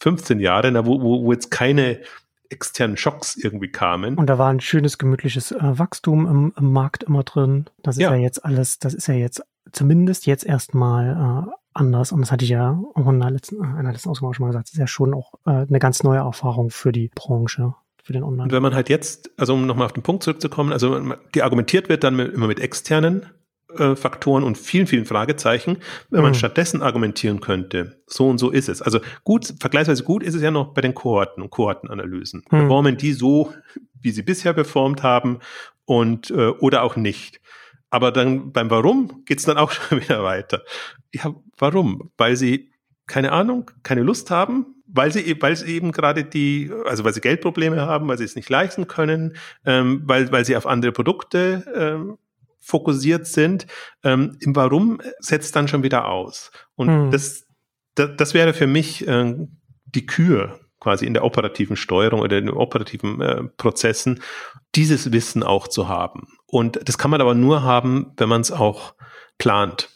15 0.00 0.40
Jahre, 0.40 0.70
na, 0.70 0.86
wo, 0.86 1.00
wo, 1.00 1.24
wo 1.24 1.32
jetzt 1.32 1.50
keine 1.50 2.00
externen 2.48 2.96
Schocks 2.96 3.36
irgendwie 3.36 3.70
kamen. 3.70 4.16
Und 4.16 4.26
da 4.26 4.38
war 4.38 4.50
ein 4.50 4.60
schönes, 4.60 4.98
gemütliches 4.98 5.52
äh, 5.52 5.58
Wachstum 5.60 6.26
im, 6.26 6.52
im, 6.56 6.72
Markt 6.72 7.04
immer 7.04 7.22
drin. 7.22 7.66
Das 7.82 7.96
ist 7.96 8.02
ja. 8.02 8.14
ja. 8.14 8.20
jetzt 8.20 8.44
alles, 8.44 8.78
das 8.78 8.94
ist 8.94 9.06
ja 9.06 9.14
jetzt 9.14 9.42
zumindest 9.72 10.26
jetzt 10.26 10.44
erstmal 10.44 11.46
äh, 11.48 11.50
anders. 11.74 12.12
Und 12.12 12.20
das 12.20 12.32
hatte 12.32 12.44
ich 12.44 12.50
ja 12.50 12.80
auch 12.94 13.08
in 13.08 13.20
der 13.20 13.30
letzten, 13.30 13.62
äh, 13.62 13.78
einer 13.78 13.92
letzten 13.92 14.10
Ausgabe 14.10 14.34
schon 14.34 14.44
mal 14.44 14.50
gesagt. 14.50 14.68
Das 14.68 14.72
ist 14.72 14.78
ja 14.78 14.86
schon 14.86 15.14
auch 15.14 15.34
äh, 15.46 15.50
eine 15.50 15.78
ganz 15.78 16.02
neue 16.02 16.18
Erfahrung 16.18 16.70
für 16.70 16.92
die 16.92 17.10
Branche. 17.14 17.74
Für 18.02 18.14
den 18.14 18.22
Online. 18.22 18.44
Und 18.44 18.52
wenn 18.52 18.62
man 18.62 18.74
halt 18.74 18.88
jetzt, 18.88 19.30
also 19.36 19.52
um 19.52 19.66
nochmal 19.66 19.84
auf 19.84 19.92
den 19.92 20.02
Punkt 20.02 20.22
zurückzukommen, 20.22 20.72
also 20.72 20.98
die 21.34 21.42
argumentiert 21.42 21.90
wird 21.90 22.02
dann 22.02 22.16
mit, 22.16 22.32
immer 22.32 22.46
mit 22.46 22.58
externen 22.58 23.26
äh, 23.76 23.94
Faktoren 23.94 24.42
und 24.42 24.58
vielen, 24.58 24.86
vielen 24.86 25.04
Fragezeichen, 25.04 25.78
wenn 26.08 26.22
man 26.22 26.32
mhm. 26.32 26.36
stattdessen 26.36 26.82
argumentieren 26.82 27.40
könnte, 27.40 28.02
so 28.06 28.28
und 28.28 28.38
so 28.38 28.50
ist 28.50 28.68
es. 28.68 28.82
Also 28.82 29.00
gut, 29.22 29.54
vergleichsweise 29.60 30.02
gut 30.02 30.22
ist 30.22 30.34
es 30.34 30.42
ja 30.42 30.50
noch 30.50 30.72
bei 30.74 30.80
den 30.80 30.94
Kohorten 30.94 31.42
und 31.42 31.50
Kohortenanalysen. 31.50 32.40
Mhm. 32.40 32.48
Performen 32.48 32.96
die 32.96 33.12
so, 33.12 33.52
wie 34.00 34.10
sie 34.10 34.22
bisher 34.22 34.54
performt 34.54 35.02
haben 35.02 35.38
und 35.84 36.30
äh, 36.30 36.48
oder 36.48 36.82
auch 36.82 36.96
nicht. 36.96 37.40
Aber 37.90 38.12
dann 38.12 38.52
beim 38.52 38.70
Warum 38.70 39.24
geht's 39.24 39.44
dann 39.44 39.58
auch 39.58 39.70
schon 39.72 40.00
wieder 40.00 40.22
weiter. 40.22 40.62
Ja, 41.12 41.34
warum? 41.58 42.10
Weil 42.16 42.36
sie, 42.36 42.70
keine 43.06 43.32
Ahnung, 43.32 43.70
keine 43.82 44.02
Lust 44.02 44.30
haben, 44.30 44.82
weil 44.86 45.12
sie, 45.12 45.40
weil 45.40 45.56
sie 45.56 45.74
eben 45.74 45.92
gerade 45.92 46.24
die, 46.24 46.70
also 46.86 47.04
weil 47.04 47.12
sie 47.12 47.20
Geldprobleme 47.20 47.82
haben, 47.82 48.08
weil 48.08 48.18
sie 48.18 48.24
es 48.24 48.36
nicht 48.36 48.48
leisten 48.48 48.86
können, 48.86 49.36
ähm, 49.64 50.02
weil, 50.04 50.30
weil 50.32 50.44
sie 50.44 50.56
auf 50.56 50.66
andere 50.66 50.92
Produkte 50.92 51.64
ähm, 51.74 52.18
fokussiert 52.60 53.26
sind. 53.26 53.66
Ähm, 54.04 54.36
Im 54.40 54.54
Warum 54.54 55.00
setzt 55.18 55.56
dann 55.56 55.68
schon 55.68 55.82
wieder 55.82 56.08
aus. 56.08 56.50
Und 56.74 56.88
hm. 56.88 57.10
das, 57.10 57.46
das, 57.94 58.10
das 58.16 58.34
wäre 58.34 58.52
für 58.52 58.66
mich 58.66 59.06
äh, 59.06 59.34
die 59.84 60.06
Kür 60.06 60.60
quasi 60.80 61.06
in 61.06 61.14
der 61.14 61.24
operativen 61.24 61.76
Steuerung 61.76 62.20
oder 62.20 62.38
in 62.38 62.46
den 62.46 62.54
operativen 62.54 63.20
äh, 63.20 63.44
Prozessen, 63.56 64.22
dieses 64.74 65.12
Wissen 65.12 65.42
auch 65.42 65.68
zu 65.68 65.88
haben. 65.88 66.26
Und 66.46 66.80
das 66.88 66.98
kann 66.98 67.10
man 67.10 67.20
aber 67.20 67.34
nur 67.34 67.62
haben, 67.62 68.12
wenn 68.16 68.28
man 68.28 68.40
es 68.40 68.50
auch 68.50 68.94
plant 69.38 69.90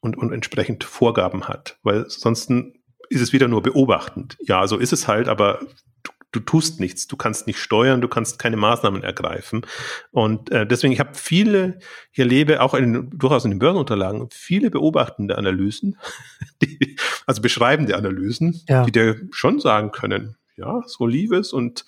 und, 0.00 0.16
und 0.16 0.32
entsprechend 0.32 0.84
Vorgaben 0.84 1.48
hat, 1.48 1.78
weil 1.82 2.08
sonst 2.08 2.50
ist 3.10 3.20
es 3.20 3.32
wieder 3.32 3.48
nur 3.48 3.62
beobachtend. 3.62 4.36
Ja, 4.40 4.66
so 4.66 4.76
ist 4.76 4.92
es 4.92 5.08
halt, 5.08 5.28
aber 5.28 5.60
du, 6.32 6.40
tust 6.40 6.80
nichts, 6.80 7.06
du 7.06 7.16
kannst 7.16 7.46
nicht 7.46 7.58
steuern, 7.58 8.00
du 8.00 8.08
kannst 8.08 8.38
keine 8.38 8.56
Maßnahmen 8.56 9.02
ergreifen. 9.02 9.62
Und 10.10 10.50
äh, 10.50 10.66
deswegen, 10.66 10.92
ich 10.92 11.00
habe 11.00 11.14
viele, 11.14 11.78
ich 12.12 12.18
erlebe 12.18 12.60
auch 12.62 12.74
in, 12.74 13.10
durchaus 13.10 13.44
in 13.44 13.50
den 13.50 13.58
Börsenunterlagen 13.58 14.28
viele 14.30 14.70
beobachtende 14.70 15.38
Analysen, 15.38 15.96
die, 16.62 16.96
also 17.26 17.42
beschreibende 17.42 17.96
Analysen, 17.96 18.62
ja. 18.68 18.84
die 18.84 18.92
dir 18.92 19.20
schon 19.30 19.60
sagen 19.60 19.90
können, 19.90 20.36
ja, 20.56 20.82
so 20.86 21.06
lief 21.06 21.30
es 21.32 21.52
und 21.52 21.84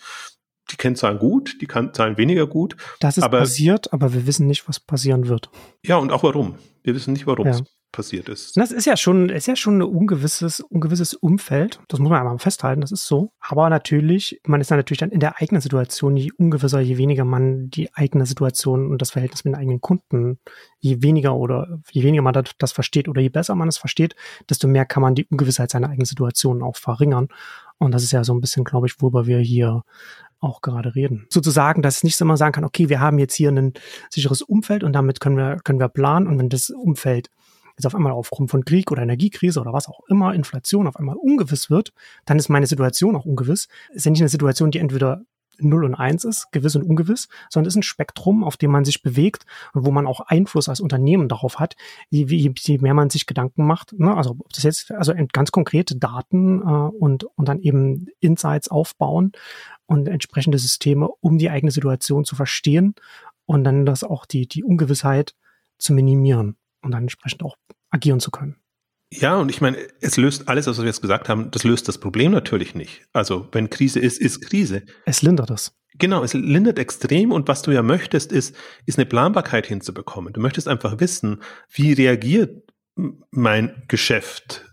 die 0.71 0.77
Kennzahlen 0.77 1.19
gut, 1.19 1.61
die 1.61 1.67
Kennzahlen 1.67 2.17
weniger 2.17 2.47
gut. 2.47 2.77
Das 3.01 3.19
ist 3.19 3.25
aber, 3.25 3.41
passiert, 3.41 3.93
aber 3.93 4.13
wir 4.13 4.27
wissen 4.27 4.47
nicht, 4.47 4.69
was 4.69 4.79
passieren 4.79 5.27
wird. 5.29 5.51
Ja, 5.85 5.97
und 5.97 6.13
auch 6.13 6.23
warum. 6.23 6.57
Wir 6.83 6.95
wissen 6.95 7.13
nicht 7.13 7.27
warum. 7.27 7.47
Ja. 7.47 7.59
Passiert 7.93 8.29
ist. 8.29 8.57
Das 8.57 8.73
ist 8.73 8.87
ja 8.87 8.97
schon, 8.97 9.29
ist 9.29 9.47
ja 9.47 9.57
schon 9.57 9.79
ein 9.79 9.83
ungewisses, 9.83 10.61
ungewisses 10.61 11.15
Umfeld. 11.15 11.81
Das 11.89 12.01
muss 12.01 12.11
man 12.11 12.21
einmal 12.21 12.39
festhalten, 12.39 12.81
das 12.81 12.93
ist 12.93 13.07
so. 13.07 13.33
Aber 13.41 13.69
natürlich, 13.69 14.41
man 14.47 14.61
ist 14.61 14.71
dann 14.71 14.79
natürlich 14.79 14.99
dann 14.99 15.11
in 15.11 15.21
der 15.21 15.41
eigenen 15.41 15.61
Situation, 15.61 16.17
je 16.17 16.31
ungewisser, 16.37 16.81
je 16.81 16.97
weniger 16.99 17.25
man 17.25 17.71
die 17.71 17.93
eigene 17.95 18.27
Situation 18.27 18.91
und 18.91 19.03
das 19.03 19.11
Verhältnis 19.11 19.45
mit 19.45 19.55
den 19.55 19.61
eigenen 19.61 19.81
Kunden, 19.81 20.39
je 20.79 21.03
weniger 21.03 21.37
oder 21.37 21.81
je 21.91 22.03
weniger 22.03 22.23
man 22.23 22.35
das, 22.59 22.73
versteht 22.73 23.09
oder 23.09 23.21
je 23.21 23.29
besser 23.29 23.55
man 23.55 23.69
es 23.69 23.79
versteht, 23.79 24.15
desto 24.49 24.69
mehr 24.69 24.87
kann 24.87 25.03
man 25.03 25.15
die 25.15 25.27
Ungewissheit 25.27 25.71
seiner 25.71 25.89
eigenen 25.89 26.07
Situation 26.07 26.63
auch 26.63 26.77
verringern. 26.77 27.29
Und 27.79 27.93
das 27.93 28.03
ist 28.03 28.13
ja 28.13 28.25
so 28.25 28.35
ein 28.35 28.41
bisschen, 28.41 28.65
glaube 28.65 28.87
ich, 28.87 29.01
worüber 29.01 29.27
wir 29.27 29.39
hier 29.39 29.83
auch 30.41 30.63
gerade 30.63 30.95
reden. 30.95 31.27
Sozusagen, 31.29 31.83
dass 31.83 31.99
ich 31.99 32.05
nicht 32.05 32.21
immer 32.21 32.37
sagen 32.37 32.53
kann, 32.53 32.65
okay, 32.65 32.89
wir 32.89 33.01
haben 33.01 33.19
jetzt 33.19 33.35
hier 33.35 33.51
ein 33.51 33.75
sicheres 34.09 34.43
Umfeld 34.43 34.83
und 34.83 34.93
damit 34.93 35.21
können 35.21 35.37
wir, 35.37 35.59
können 35.65 35.81
wir 35.81 35.89
planen 35.89 36.27
und 36.27 36.39
wenn 36.39 36.49
das 36.49 36.71
Umfeld 36.71 37.31
jetzt 37.81 37.87
auf 37.87 37.95
einmal 37.95 38.13
aufgrund 38.13 38.51
von 38.51 38.65
Krieg 38.65 38.91
oder 38.91 39.03
Energiekrise 39.03 39.61
oder 39.61 39.73
was 39.73 39.89
auch 39.89 40.01
immer, 40.09 40.35
Inflation 40.35 40.87
auf 40.87 40.97
einmal 40.97 41.17
ungewiss 41.17 41.71
wird, 41.71 41.93
dann 42.27 42.39
ist 42.39 42.49
meine 42.49 42.67
Situation 42.67 43.17
auch 43.17 43.25
ungewiss. 43.25 43.69
Ist 43.93 44.05
ja 44.05 44.11
nicht 44.11 44.23
eine 44.23 44.29
Situation, 44.29 44.71
die 44.71 44.79
entweder 44.79 45.23
0 45.63 45.85
und 45.85 45.95
1 45.95 46.25
ist, 46.25 46.51
gewiss 46.53 46.77
und 46.77 46.83
ungewiss, 46.83 47.29
sondern 47.49 47.69
es 47.69 47.75
ist 47.75 47.81
ein 47.81 47.83
Spektrum, 47.83 48.45
auf 48.45 48.57
dem 48.57 48.71
man 48.71 48.85
sich 48.85 49.03
bewegt 49.03 49.45
und 49.73 49.85
wo 49.85 49.91
man 49.91 50.07
auch 50.07 50.21
Einfluss 50.21 50.69
als 50.69 50.81
Unternehmen 50.81 51.29
darauf 51.29 51.59
hat, 51.59 51.77
je, 52.09 52.25
je 52.25 52.79
mehr 52.79 52.95
man 52.95 53.11
sich 53.11 53.27
Gedanken 53.27 53.67
macht. 53.67 53.93
Ne? 53.99 54.15
Also 54.15 54.31
ob 54.31 54.53
das 54.53 54.63
jetzt, 54.63 54.91
also 54.93 55.13
ganz 55.33 55.53
konkrete 55.53 55.97
Daten 55.97 56.61
äh, 56.61 56.65
und, 56.65 57.25
und 57.25 57.49
dann 57.49 57.61
eben 57.61 58.07
Insights 58.21 58.69
aufbauen 58.69 59.33
und 59.87 60.09
entsprechende 60.09 60.59
Systeme, 60.59 61.09
um 61.21 61.39
die 61.39 61.51
eigene 61.51 61.73
Situation 61.73 62.25
zu 62.25 62.37
verstehen 62.37 62.95
und 63.47 63.65
dann 63.65 63.87
das 63.87 64.05
auch 64.05 64.27
die, 64.27 64.47
die 64.47 64.65
Ungewissheit 64.65 65.35
zu 65.79 65.93
minimieren 65.93 66.57
und 66.83 66.93
dann 66.93 67.03
entsprechend 67.03 67.43
auch 67.43 67.57
agieren 67.91 68.21
zu 68.21 68.31
können. 68.31 68.57
Ja, 69.13 69.39
und 69.39 69.49
ich 69.49 69.61
meine, 69.61 69.77
es 70.01 70.17
löst 70.17 70.49
alles, 70.49 70.69
was 70.69 70.79
wir 70.79 70.87
jetzt 70.87 71.03
gesagt 71.03 71.29
haben, 71.29 71.51
das 71.51 71.65
löst 71.65 71.89
das 71.89 71.99
Problem 71.99 72.31
natürlich 72.31 72.75
nicht. 72.75 73.09
Also, 73.13 73.49
wenn 73.53 73.69
Krise 73.69 73.99
ist, 73.99 74.21
ist 74.21 74.41
Krise. 74.41 74.83
Es 75.05 75.23
lindert 75.23 75.51
es. 75.51 75.77
Genau, 75.95 76.23
es 76.23 76.33
lindert 76.33 76.79
extrem 76.79 77.33
und 77.33 77.49
was 77.49 77.63
du 77.63 77.73
ja 77.73 77.83
möchtest, 77.83 78.31
ist, 78.31 78.55
ist 78.87 78.99
eine 78.99 79.07
Planbarkeit 79.07 79.67
hinzubekommen. 79.67 80.33
Du 80.33 80.41
möchtest 80.41 80.69
einfach 80.69 81.01
wissen, 81.01 81.43
wie 81.73 81.93
reagiert 81.93 82.63
mein 83.31 83.83
Geschäft 83.89 84.70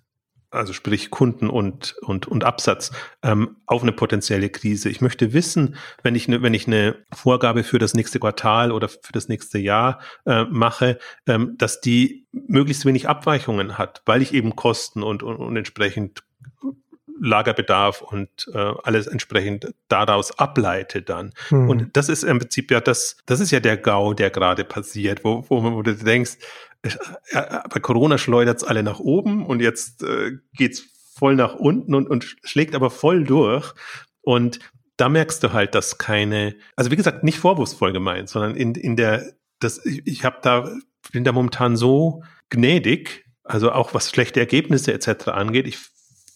also 0.50 0.74
sprich 0.74 1.10
Kunden 1.10 1.50
und, 1.50 1.96
und, 2.02 2.28
und 2.28 2.44
Absatz, 2.44 2.92
ähm, 3.22 3.58
auf 3.66 3.84
eine 3.84 3.92
potenzielle 3.92 4.50
Krise. 4.50 4.90
Ich 4.90 5.02
möchte 5.02 5.34
wissen, 5.34 5.76
wenn 6.04 6.16
ich, 6.16 6.28
ne, 6.28 6.42
wenn 6.42 6.54
ich 6.54 6.68
eine 6.68 6.96
Vorgabe 7.14 7.64
für 7.64 7.80
das 7.80 7.94
nächste 7.94 8.20
Quartal 8.20 8.72
oder 8.72 8.88
für 8.88 9.12
das 9.12 9.28
nächste 9.28 9.60
Jahr 9.60 10.00
äh, 10.26 10.46
mache, 10.46 11.00
ähm, 11.28 11.56
dass 11.58 11.82
die 11.82 12.28
möglichst 12.32 12.86
wenig 12.86 13.10
Abweichungen 13.10 13.78
hat, 13.78 14.02
weil 14.06 14.22
ich 14.22 14.34
eben 14.34 14.56
Kosten 14.56 15.04
und, 15.04 15.22
und, 15.24 15.38
und 15.38 15.58
entsprechend 15.58 16.24
Lagerbedarf 17.20 18.02
und 18.02 18.30
äh, 18.54 18.74
alles 18.84 19.08
entsprechend 19.08 19.74
daraus 19.88 20.38
ableite 20.38 21.02
dann. 21.02 21.34
Mhm. 21.50 21.70
Und 21.70 21.98
das 21.98 22.10
ist 22.10 22.24
im 22.24 22.40
Prinzip 22.40 22.72
ja 22.72 22.80
das, 22.80 23.18
das 23.26 23.40
ist 23.40 23.52
ja 23.52 23.60
der 23.60 23.78
GAU, 23.78 24.14
der 24.14 24.30
gerade 24.30 24.64
passiert, 24.64 25.24
wo, 25.24 25.46
wo, 25.50 25.64
wo 25.64 25.82
du 25.82 25.96
denkst, 25.96 26.38
bei 27.34 27.80
Corona 27.80 28.18
schleudert 28.18 28.58
es 28.58 28.64
alle 28.64 28.84
nach 28.84 29.00
oben 29.00 29.46
und 29.46 29.62
jetzt 29.62 30.04
äh, 30.04 30.34
geht's 30.54 30.86
voll 31.18 31.36
nach 31.36 31.56
unten 31.56 31.96
und, 31.96 32.10
und 32.10 32.38
schlägt 32.44 32.76
aber 32.76 32.90
voll 32.90 33.24
durch. 33.24 33.74
Und 34.22 34.60
da 34.98 35.10
merkst 35.10 35.44
du 35.44 35.54
halt, 35.54 35.76
dass 35.76 35.98
keine, 35.98 36.56
also 36.76 36.92
wie 36.92 36.96
gesagt, 36.96 37.24
nicht 37.24 37.40
vorwurfsvoll 37.40 37.94
gemeint, 37.94 38.30
sondern 38.30 38.56
in, 38.56 38.76
in 38.76 38.96
der, 38.96 39.34
das, 39.60 39.84
ich, 39.86 40.06
ich 40.06 40.26
habe 40.26 40.38
da, 40.42 40.70
bin 41.12 41.24
da 41.24 41.32
momentan 41.32 41.76
so 41.76 42.24
gnädig, 42.50 43.26
also 43.44 43.72
auch 43.72 43.94
was 43.94 44.10
schlechte 44.10 44.40
Ergebnisse 44.40 44.94
etc. 44.94 45.30
angeht. 45.30 45.68
Ich 45.68 45.78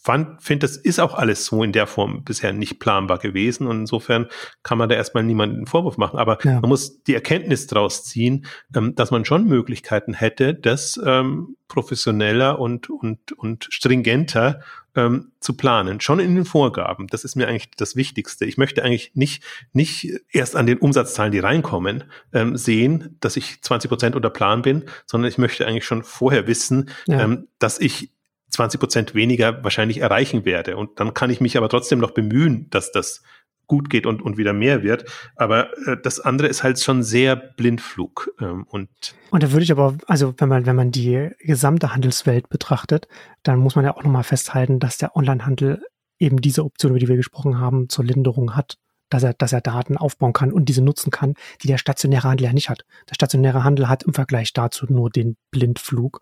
finde, 0.04 0.66
das 0.66 0.78
ist 0.78 0.99
auch 0.99 1.14
alles 1.14 1.45
so 1.45 1.64
in 1.64 1.72
der 1.72 1.86
Form 1.86 2.24
bisher 2.24 2.54
nicht 2.54 2.80
planbar 2.80 3.20
gewesen. 3.20 3.68
Und 3.68 3.82
insofern 3.82 4.28
kann 4.64 4.78
man 4.78 4.89
da 4.89 4.95
erstmal 4.95 5.24
niemanden 5.24 5.58
einen 5.58 5.68
Vorwurf 5.68 5.97
machen. 5.97 6.18
Aber 6.18 6.39
ja. 6.43 6.60
man 6.60 6.70
muss 6.70 7.04
die 7.04 7.14
Erkenntnis 7.14 7.68
daraus 7.68 8.04
ziehen, 8.04 8.45
ähm, 8.76 8.95
dass 8.95 9.12
man 9.12 9.26
schon 9.26 9.45
Möglichkeiten 9.45 10.14
hätte, 10.14 10.56
das 10.56 10.99
ähm, 11.06 11.56
professioneller 11.68 12.60
und, 12.60 12.89
und, 12.89 13.32
und 13.34 13.68
stringenter 13.70 14.62
ähm, 14.95 15.32
zu 15.39 15.56
planen. 15.56 16.02
Schon 16.02 16.20
in 16.20 16.36
den 16.36 16.45
Vorgaben. 16.45 17.08
Das 17.08 17.24
ist 17.24 17.36
mir 17.36 17.47
eigentlich 17.47 17.70
das 17.78 17.95
Wichtigste. 17.95 18.45
Ich 18.45 18.58
möchte 18.58 18.84
eigentlich 18.84 19.12
nicht, 19.14 19.43
nicht 19.72 20.12
erst 20.32 20.56
an 20.56 20.66
den 20.66 20.80
Umsatzzahlen, 20.80 21.32
die 21.32 21.39
reinkommen, 21.39 22.06
ähm, 22.34 22.58
sehen, 22.58 23.18
dass 23.20 23.38
ich 23.38 23.62
20 23.62 23.88
Prozent 23.88 24.16
unter 24.16 24.32
Plan 24.32 24.64
bin, 24.64 24.86
sondern 25.06 25.30
ich 25.30 25.38
möchte 25.38 25.66
eigentlich 25.68 25.86
schon 25.86 26.04
vorher 26.04 26.47
wissen, 26.47 26.89
ja. 27.08 27.22
ähm, 27.22 27.47
dass 27.60 27.80
ich 27.80 28.12
20 28.52 28.80
Prozent 28.80 29.16
weniger 29.16 29.64
wahrscheinlich 29.64 29.99
erreichen 29.99 30.45
werde. 30.45 30.78
Und 30.78 30.99
dann 30.99 31.14
kann 31.14 31.30
ich 31.30 31.41
mich 31.41 31.58
aber 31.58 31.70
trotzdem 31.70 31.99
noch 31.99 32.12
bemühen, 32.12 32.70
dass 32.70 32.91
das 32.91 33.24
gut 33.68 33.89
geht 33.89 34.06
und, 34.06 34.22
und 34.22 34.38
wieder 34.38 34.52
mehr 34.52 34.84
wird. 34.84 35.06
Aber 35.38 35.70
äh, 35.88 35.95
das 36.04 36.20
andere 36.20 36.49
ist 36.49 36.62
halt 36.62 36.80
schon 36.80 37.04
sehr 37.04 37.38
Blindflug. 37.38 38.30
Ähm, 38.41 38.66
und, 38.68 38.89
und 39.30 39.43
da 39.43 39.52
würde 39.54 39.64
ich 39.64 39.72
aber, 39.72 39.97
also 40.08 40.34
wenn 40.38 40.49
man, 40.49 40.66
wenn 40.66 40.76
man 40.76 40.91
die 40.91 41.30
gesamte 41.39 41.93
Handelswelt 41.93 42.49
betrachtet, 42.49 43.08
dann 43.43 43.60
muss 43.60 43.76
man 43.76 43.86
ja 43.86 43.95
auch 43.95 44.04
nochmal 44.04 44.24
festhalten, 44.24 44.80
dass 44.80 44.97
der 44.97 45.16
Onlinehandel 45.16 45.82
eben 46.20 46.41
diese 46.41 46.66
Option, 46.66 46.91
über 46.91 46.99
die 46.99 47.08
wir 47.08 47.16
gesprochen 47.16 47.60
haben, 47.60 47.88
zur 47.88 48.04
Linderung 48.04 48.56
hat 48.56 48.76
dass 49.12 49.24
er, 49.24 49.34
dass 49.34 49.52
er 49.54 49.62
Daten 49.62 49.97
aufbauen 49.97 50.34
kann 50.34 50.52
und 50.52 50.70
diese 50.70 50.82
nutzen 50.82 51.12
kann, 51.12 51.36
die 51.62 51.68
der 51.68 51.78
stationäre 51.78 52.30
Handel 52.30 52.45
ja 52.45 52.54
nicht 52.54 52.70
hat. 52.70 52.86
Der 53.10 53.16
stationäre 53.16 53.64
Handel 53.64 53.89
hat 53.89 54.04
im 54.04 54.14
Vergleich 54.14 54.54
dazu 54.54 54.86
nur 54.88 55.10
den 55.10 55.36
Blindflug. 55.52 56.22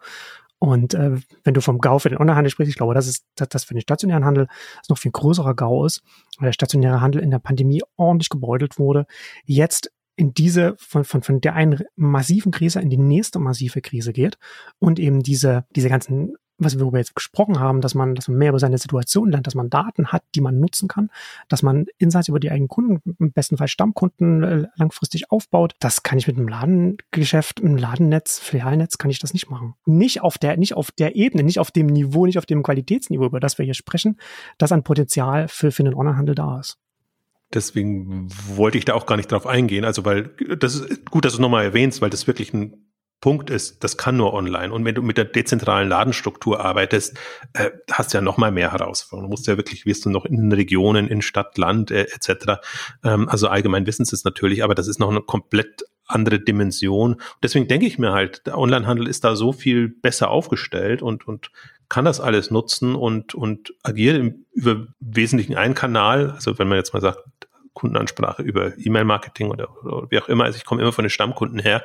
Und 0.59 0.93
äh, 0.93 1.15
wenn 1.43 1.53
du 1.53 1.61
vom 1.61 1.79
GAU 1.79 1.99
für 1.99 2.09
den 2.09 2.17
Onlinehandel 2.17 2.51
sprichst, 2.51 2.69
ich 2.69 2.77
glaube, 2.77 2.93
das 2.93 3.07
ist 3.07 3.25
das, 3.35 3.47
das 3.49 3.63
für 3.63 3.73
den 3.73 3.81
stationären 3.81 4.25
Handel 4.25 4.47
ist 4.81 4.89
noch 4.89 4.97
viel 4.97 5.11
größerer 5.11 5.55
GAU 5.55 5.85
ist, 5.85 6.03
weil 6.37 6.47
der 6.47 6.53
stationäre 6.53 6.99
Handel 6.99 7.21
in 7.21 7.31
der 7.31 7.39
Pandemie 7.39 7.81
ordentlich 7.95 8.29
gebeutelt 8.29 8.77
wurde. 8.77 9.05
Jetzt 9.45 9.91
in 10.17 10.33
diese 10.33 10.75
von, 10.77 11.05
von, 11.05 11.21
von 11.21 11.39
der 11.39 11.55
einen 11.55 11.81
massiven 11.95 12.51
Krise 12.51 12.81
in 12.81 12.89
die 12.89 12.97
nächste 12.97 13.39
massive 13.39 13.79
Krise 13.79 14.11
geht 14.11 14.37
und 14.77 14.99
eben 14.99 15.23
diese, 15.23 15.65
diese 15.75 15.87
ganzen 15.87 16.35
was 16.59 16.77
wir 16.77 16.91
jetzt 16.99 17.15
gesprochen 17.15 17.59
haben, 17.59 17.81
dass 17.81 17.95
man, 17.95 18.15
dass 18.15 18.27
man 18.27 18.37
mehr 18.37 18.49
über 18.49 18.59
seine 18.59 18.77
Situation 18.77 19.31
lernt, 19.31 19.47
dass 19.47 19.55
man 19.55 19.69
Daten 19.69 20.07
hat, 20.07 20.23
die 20.35 20.41
man 20.41 20.59
nutzen 20.59 20.87
kann, 20.87 21.09
dass 21.47 21.63
man 21.63 21.85
Insights 21.97 22.27
über 22.27 22.39
die 22.39 22.51
eigenen 22.51 22.67
Kunden, 22.67 23.15
im 23.19 23.31
besten 23.31 23.57
Fall 23.57 23.67
Stammkunden 23.67 24.43
äh, 24.43 24.67
langfristig 24.75 25.31
aufbaut. 25.31 25.73
Das 25.79 26.03
kann 26.03 26.17
ich 26.17 26.27
mit 26.27 26.37
einem 26.37 26.47
Ladengeschäft, 26.47 27.61
einem 27.61 27.77
Ladennetz, 27.77 28.39
Filialnetz 28.39 28.97
kann 28.97 29.09
ich 29.09 29.19
das 29.19 29.33
nicht 29.33 29.49
machen. 29.49 29.75
Nicht 29.85 30.21
auf 30.21 30.37
der, 30.37 30.57
nicht 30.57 30.73
auf 30.75 30.91
der 30.91 31.15
Ebene, 31.15 31.43
nicht 31.43 31.59
auf 31.59 31.71
dem 31.71 31.87
Niveau, 31.87 32.25
nicht 32.25 32.37
auf 32.37 32.45
dem 32.45 32.63
Qualitätsniveau, 32.63 33.25
über 33.25 33.39
das 33.39 33.57
wir 33.57 33.65
hier 33.65 33.73
sprechen, 33.73 34.17
das 34.57 34.71
an 34.71 34.83
Potenzial 34.83 35.47
für, 35.47 35.71
für 35.71 35.83
den 35.83 35.93
Onlinehandel 35.93 36.35
da 36.35 36.59
ist. 36.59 36.77
Deswegen 37.53 38.27
wollte 38.55 38.77
ich 38.77 38.85
da 38.85 38.93
auch 38.93 39.07
gar 39.07 39.17
nicht 39.17 39.31
drauf 39.31 39.47
eingehen. 39.47 39.83
Also, 39.83 40.05
weil 40.05 40.35
das 40.59 40.75
ist 40.75 41.09
gut, 41.09 41.25
dass 41.25 41.33
du 41.33 41.37
es 41.37 41.41
nochmal 41.41 41.63
erwähnst, 41.65 42.01
weil 42.01 42.11
das 42.11 42.27
wirklich 42.27 42.53
ein 42.53 42.88
Punkt 43.21 43.49
ist, 43.49 43.83
das 43.83 43.97
kann 43.97 44.15
nur 44.15 44.33
online. 44.33 44.71
Und 44.71 44.85
wenn 44.85 44.95
du 44.95 45.01
mit 45.01 45.17
der 45.17 45.25
dezentralen 45.25 45.89
Ladenstruktur 45.89 46.63
arbeitest, 46.63 47.17
äh, 47.53 47.71
hast 47.91 48.13
du 48.13 48.17
ja 48.17 48.21
noch 48.21 48.37
mal 48.37 48.51
mehr 48.51 48.71
Herausforderungen. 48.71 49.29
Du 49.29 49.31
musst 49.31 49.47
ja 49.47 49.57
wirklich, 49.57 49.85
wirst 49.85 50.05
du 50.05 50.09
noch 50.09 50.25
in 50.25 50.37
den 50.37 50.51
Regionen, 50.53 51.07
in 51.07 51.21
Stadt, 51.21 51.57
Land 51.57 51.91
äh, 51.91 52.03
etc. 52.03 52.61
Ähm, 53.03 53.27
also 53.27 53.49
allgemein 53.49 53.85
wissen 53.85 54.05
sie 54.05 54.15
es 54.15 54.23
natürlich, 54.23 54.63
aber 54.63 54.73
das 54.73 54.87
ist 54.87 54.99
noch 54.99 55.09
eine 55.09 55.21
komplett 55.21 55.83
andere 56.05 56.39
Dimension. 56.39 57.13
Und 57.13 57.43
deswegen 57.43 57.67
denke 57.67 57.85
ich 57.85 57.99
mir 57.99 58.13
halt, 58.13 58.47
der 58.47 58.57
Onlinehandel 58.57 59.07
ist 59.07 59.23
da 59.23 59.35
so 59.35 59.51
viel 59.51 59.89
besser 59.89 60.31
aufgestellt 60.31 61.01
und, 61.01 61.27
und 61.27 61.51
kann 61.89 62.05
das 62.05 62.19
alles 62.19 62.51
nutzen 62.51 62.95
und, 62.95 63.35
und 63.35 63.73
agiert 63.83 64.17
im, 64.17 64.45
über 64.53 64.87
wesentlichen 64.99 65.55
einen 65.55 65.75
Kanal. 65.75 66.31
Also 66.31 66.57
wenn 66.57 66.67
man 66.67 66.77
jetzt 66.77 66.93
mal 66.93 67.01
sagt, 67.01 67.19
Kundenansprache 67.73 68.43
über 68.43 68.77
E-Mail-Marketing 68.77 69.49
oder, 69.49 69.69
oder 69.83 70.07
wie 70.09 70.19
auch 70.19 70.27
immer, 70.27 70.45
also 70.45 70.57
ich 70.57 70.65
komme 70.65 70.81
immer 70.81 70.91
von 70.91 71.03
den 71.03 71.09
Stammkunden 71.09 71.59
her, 71.59 71.83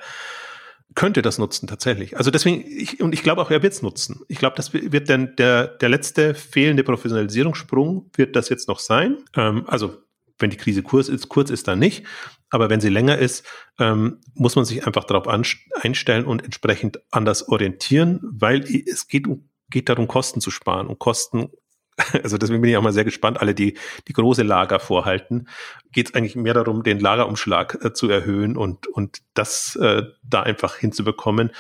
könnte 0.95 1.23
das 1.23 1.39
nutzen 1.39 1.67
tatsächlich. 1.67 2.17
Also 2.17 2.31
deswegen, 2.31 2.65
ich, 2.67 3.01
und 3.01 3.13
ich 3.13 3.23
glaube 3.23 3.43
auch, 3.43 3.51
er 3.51 3.63
wird 3.63 3.73
es 3.73 3.83
nutzen. 3.83 4.21
Ich 4.29 4.39
glaube, 4.39 4.57
das 4.57 4.73
wird 4.73 5.09
dann 5.09 5.35
der, 5.37 5.67
der 5.67 5.89
letzte 5.89 6.35
fehlende 6.35 6.85
Professionalisierungssprung 6.85 8.11
wird 8.17 8.37
das 8.37 8.49
jetzt 8.49 8.69
noch 8.69 8.79
sein. 8.79 9.19
Ähm, 9.37 9.65
also 9.67 9.97
wenn 10.39 10.51
die 10.51 10.57
Krise 10.57 10.83
kurz 10.83 11.09
ist, 11.09 11.29
kurz 11.29 11.51
ist 11.51 11.69
dann 11.69 11.79
nicht. 11.79 12.05
Aber 12.51 12.71
wenn 12.71 12.81
sie 12.81 12.89
länger 12.89 13.19
ist, 13.19 13.45
ähm, 13.79 14.21
muss 14.35 14.57
man 14.57 14.65
sich 14.65 14.87
einfach 14.87 15.05
darauf 15.05 15.27
einstellen 15.29 16.25
und 16.25 16.45
entsprechend 16.45 17.01
anders 17.11 17.49
orientieren, 17.49 18.21
weil 18.23 18.63
es 18.63 19.09
geht, 19.09 19.27
geht 19.71 19.89
darum, 19.89 20.07
Kosten 20.07 20.41
zu 20.41 20.51
sparen. 20.51 20.87
Und 20.87 20.99
Kosten 20.99 21.51
also 22.23 22.39
deswegen 22.39 22.61
bin 22.61 22.71
ich 22.71 22.77
auch 22.77 22.83
mal 22.83 22.93
sehr 22.93 23.05
gespannt, 23.05 23.41
alle, 23.41 23.55
die 23.55 23.79
die 24.09 24.13
große 24.13 24.43
Lager 24.43 24.81
vorhalten, 24.81 25.49
geht 25.93 26.09
es 26.09 26.15
eigentlich 26.15 26.37
mehr 26.37 26.55
darum, 26.55 26.83
den 26.83 27.01
Lagerumschlag 27.01 27.85
äh, 27.85 27.93
zu 27.93 28.09
erhöhen 28.09 28.57
und, 28.57 28.87
und 28.87 29.19
das 29.35 29.77
äh, 29.77 30.03
da 30.23 30.43
einfach 30.43 30.77
hinzubekommen. 30.77 31.51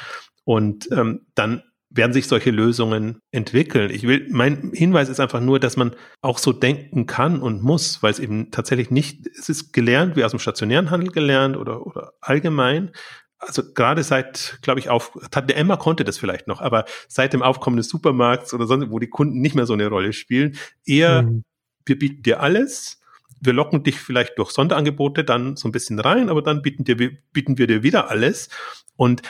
Und 0.44 0.90
ähm, 0.92 1.26
dann 1.34 1.62
werden 1.90 2.12
sich 2.12 2.26
solche 2.26 2.50
Lösungen 2.50 3.20
entwickeln. 3.30 3.90
Ich 3.90 4.02
will, 4.02 4.26
mein 4.30 4.72
Hinweis 4.74 5.08
ist 5.08 5.20
einfach 5.20 5.40
nur, 5.40 5.60
dass 5.60 5.76
man 5.76 5.94
auch 6.22 6.38
so 6.38 6.52
denken 6.52 7.06
kann 7.06 7.40
und 7.40 7.62
muss, 7.62 8.02
weil 8.02 8.10
es 8.10 8.18
eben 8.18 8.50
tatsächlich 8.50 8.90
nicht, 8.90 9.28
es 9.28 9.48
ist 9.48 9.72
gelernt, 9.72 10.16
wie 10.16 10.24
aus 10.24 10.32
dem 10.32 10.40
stationären 10.40 10.90
Handel 10.90 11.12
gelernt 11.12 11.56
oder, 11.56 11.86
oder 11.86 12.14
allgemein, 12.20 12.90
also 13.46 13.62
gerade 13.72 14.02
seit, 14.02 14.58
glaube 14.62 14.80
ich, 14.80 14.88
auf, 14.88 15.12
Tante 15.30 15.54
Emma 15.54 15.76
konnte 15.76 16.04
das 16.04 16.18
vielleicht 16.18 16.46
noch, 16.46 16.60
aber 16.60 16.84
seit 17.08 17.32
dem 17.32 17.42
Aufkommen 17.42 17.76
des 17.76 17.88
Supermarkts 17.88 18.54
oder 18.54 18.66
sonst, 18.66 18.90
wo 18.90 18.98
die 18.98 19.08
Kunden 19.08 19.40
nicht 19.40 19.54
mehr 19.54 19.66
so 19.66 19.74
eine 19.74 19.88
Rolle 19.88 20.12
spielen, 20.12 20.56
eher, 20.84 21.22
mhm. 21.22 21.44
wir 21.86 21.98
bieten 21.98 22.22
dir 22.22 22.40
alles, 22.40 23.00
wir 23.40 23.52
locken 23.52 23.82
dich 23.82 24.00
vielleicht 24.00 24.38
durch 24.38 24.50
Sonderangebote 24.50 25.24
dann 25.24 25.56
so 25.56 25.68
ein 25.68 25.72
bisschen 25.72 25.98
rein, 25.98 26.28
aber 26.28 26.42
dann 26.42 26.62
bieten, 26.62 26.84
dir, 26.84 26.96
bieten 27.32 27.58
wir 27.58 27.66
dir 27.66 27.82
wieder 27.82 28.10
alles. 28.10 28.48
Und 28.96 29.22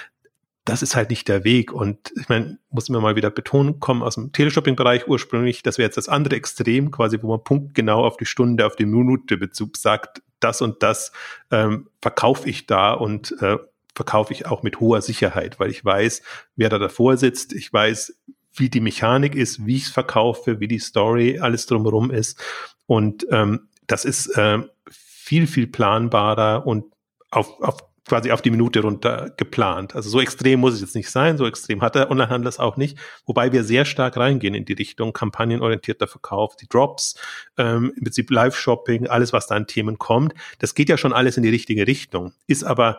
das 0.64 0.82
ist 0.82 0.96
halt 0.96 1.10
nicht 1.10 1.28
der 1.28 1.44
Weg. 1.44 1.72
Und 1.72 2.12
ich 2.18 2.28
meine, 2.28 2.58
muss 2.70 2.88
man 2.88 3.02
mal 3.02 3.16
wieder 3.16 3.30
betonen, 3.30 3.80
kommen 3.80 4.02
aus 4.02 4.14
dem 4.14 4.32
Teleshopping-Bereich 4.32 5.08
ursprünglich, 5.08 5.62
das 5.62 5.78
wäre 5.78 5.86
jetzt 5.86 5.96
das 5.96 6.08
andere 6.08 6.36
Extrem, 6.36 6.90
quasi, 6.90 7.18
wo 7.22 7.28
man 7.28 7.44
punktgenau 7.44 8.04
auf 8.04 8.16
die 8.16 8.26
Stunde, 8.26 8.66
auf 8.66 8.76
die 8.76 8.86
Minute 8.86 9.36
Bezug 9.36 9.76
sagt, 9.76 10.22
das 10.40 10.62
und 10.62 10.82
das 10.82 11.12
ähm, 11.50 11.88
verkaufe 12.00 12.48
ich 12.48 12.66
da 12.66 12.92
und 12.92 13.34
äh, 13.40 13.58
verkaufe 13.94 14.32
ich 14.32 14.46
auch 14.46 14.62
mit 14.62 14.80
hoher 14.80 15.02
Sicherheit, 15.02 15.60
weil 15.60 15.70
ich 15.70 15.84
weiß, 15.84 16.22
wer 16.56 16.68
da 16.68 16.78
davor 16.78 17.16
sitzt, 17.16 17.52
ich 17.52 17.72
weiß, 17.72 18.14
wie 18.54 18.68
die 18.68 18.80
Mechanik 18.80 19.34
ist, 19.34 19.66
wie 19.66 19.76
ich 19.76 19.84
es 19.84 19.90
verkaufe, 19.90 20.60
wie 20.60 20.68
die 20.68 20.78
Story, 20.78 21.38
alles 21.40 21.66
drumherum 21.66 22.10
ist. 22.10 22.40
Und 22.86 23.26
ähm, 23.30 23.68
das 23.86 24.04
ist 24.04 24.28
äh, 24.36 24.58
viel, 24.90 25.46
viel 25.46 25.66
planbarer 25.66 26.66
und 26.66 26.84
auf, 27.30 27.60
auf 27.60 27.78
quasi 28.06 28.30
auf 28.30 28.42
die 28.42 28.50
Minute 28.50 28.80
runter 28.80 29.32
geplant. 29.36 29.94
Also 29.94 30.10
so 30.10 30.20
extrem 30.20 30.60
muss 30.60 30.74
es 30.74 30.80
jetzt 30.80 30.94
nicht 30.94 31.10
sein, 31.10 31.38
so 31.38 31.46
extrem 31.46 31.80
hat 31.80 31.94
der 31.94 32.10
Onlinehandel 32.10 32.48
es 32.48 32.58
auch 32.58 32.76
nicht, 32.76 32.98
wobei 33.24 33.50
wir 33.52 33.64
sehr 33.64 33.84
stark 33.84 34.16
reingehen 34.16 34.54
in 34.54 34.66
die 34.66 34.74
Richtung 34.74 35.12
kampagnenorientierter 35.12 36.06
Verkauf, 36.06 36.56
die 36.56 36.68
Drops, 36.68 37.18
ähm, 37.56 37.92
im 37.96 38.04
Prinzip 38.04 38.30
Live-Shopping, 38.30 39.06
alles, 39.06 39.32
was 39.32 39.46
da 39.46 39.54
an 39.54 39.66
Themen 39.66 39.98
kommt. 39.98 40.34
Das 40.58 40.74
geht 40.74 40.90
ja 40.90 40.98
schon 40.98 41.12
alles 41.12 41.36
in 41.36 41.42
die 41.42 41.48
richtige 41.48 41.86
Richtung, 41.86 42.32
ist 42.46 42.64
aber, 42.64 42.98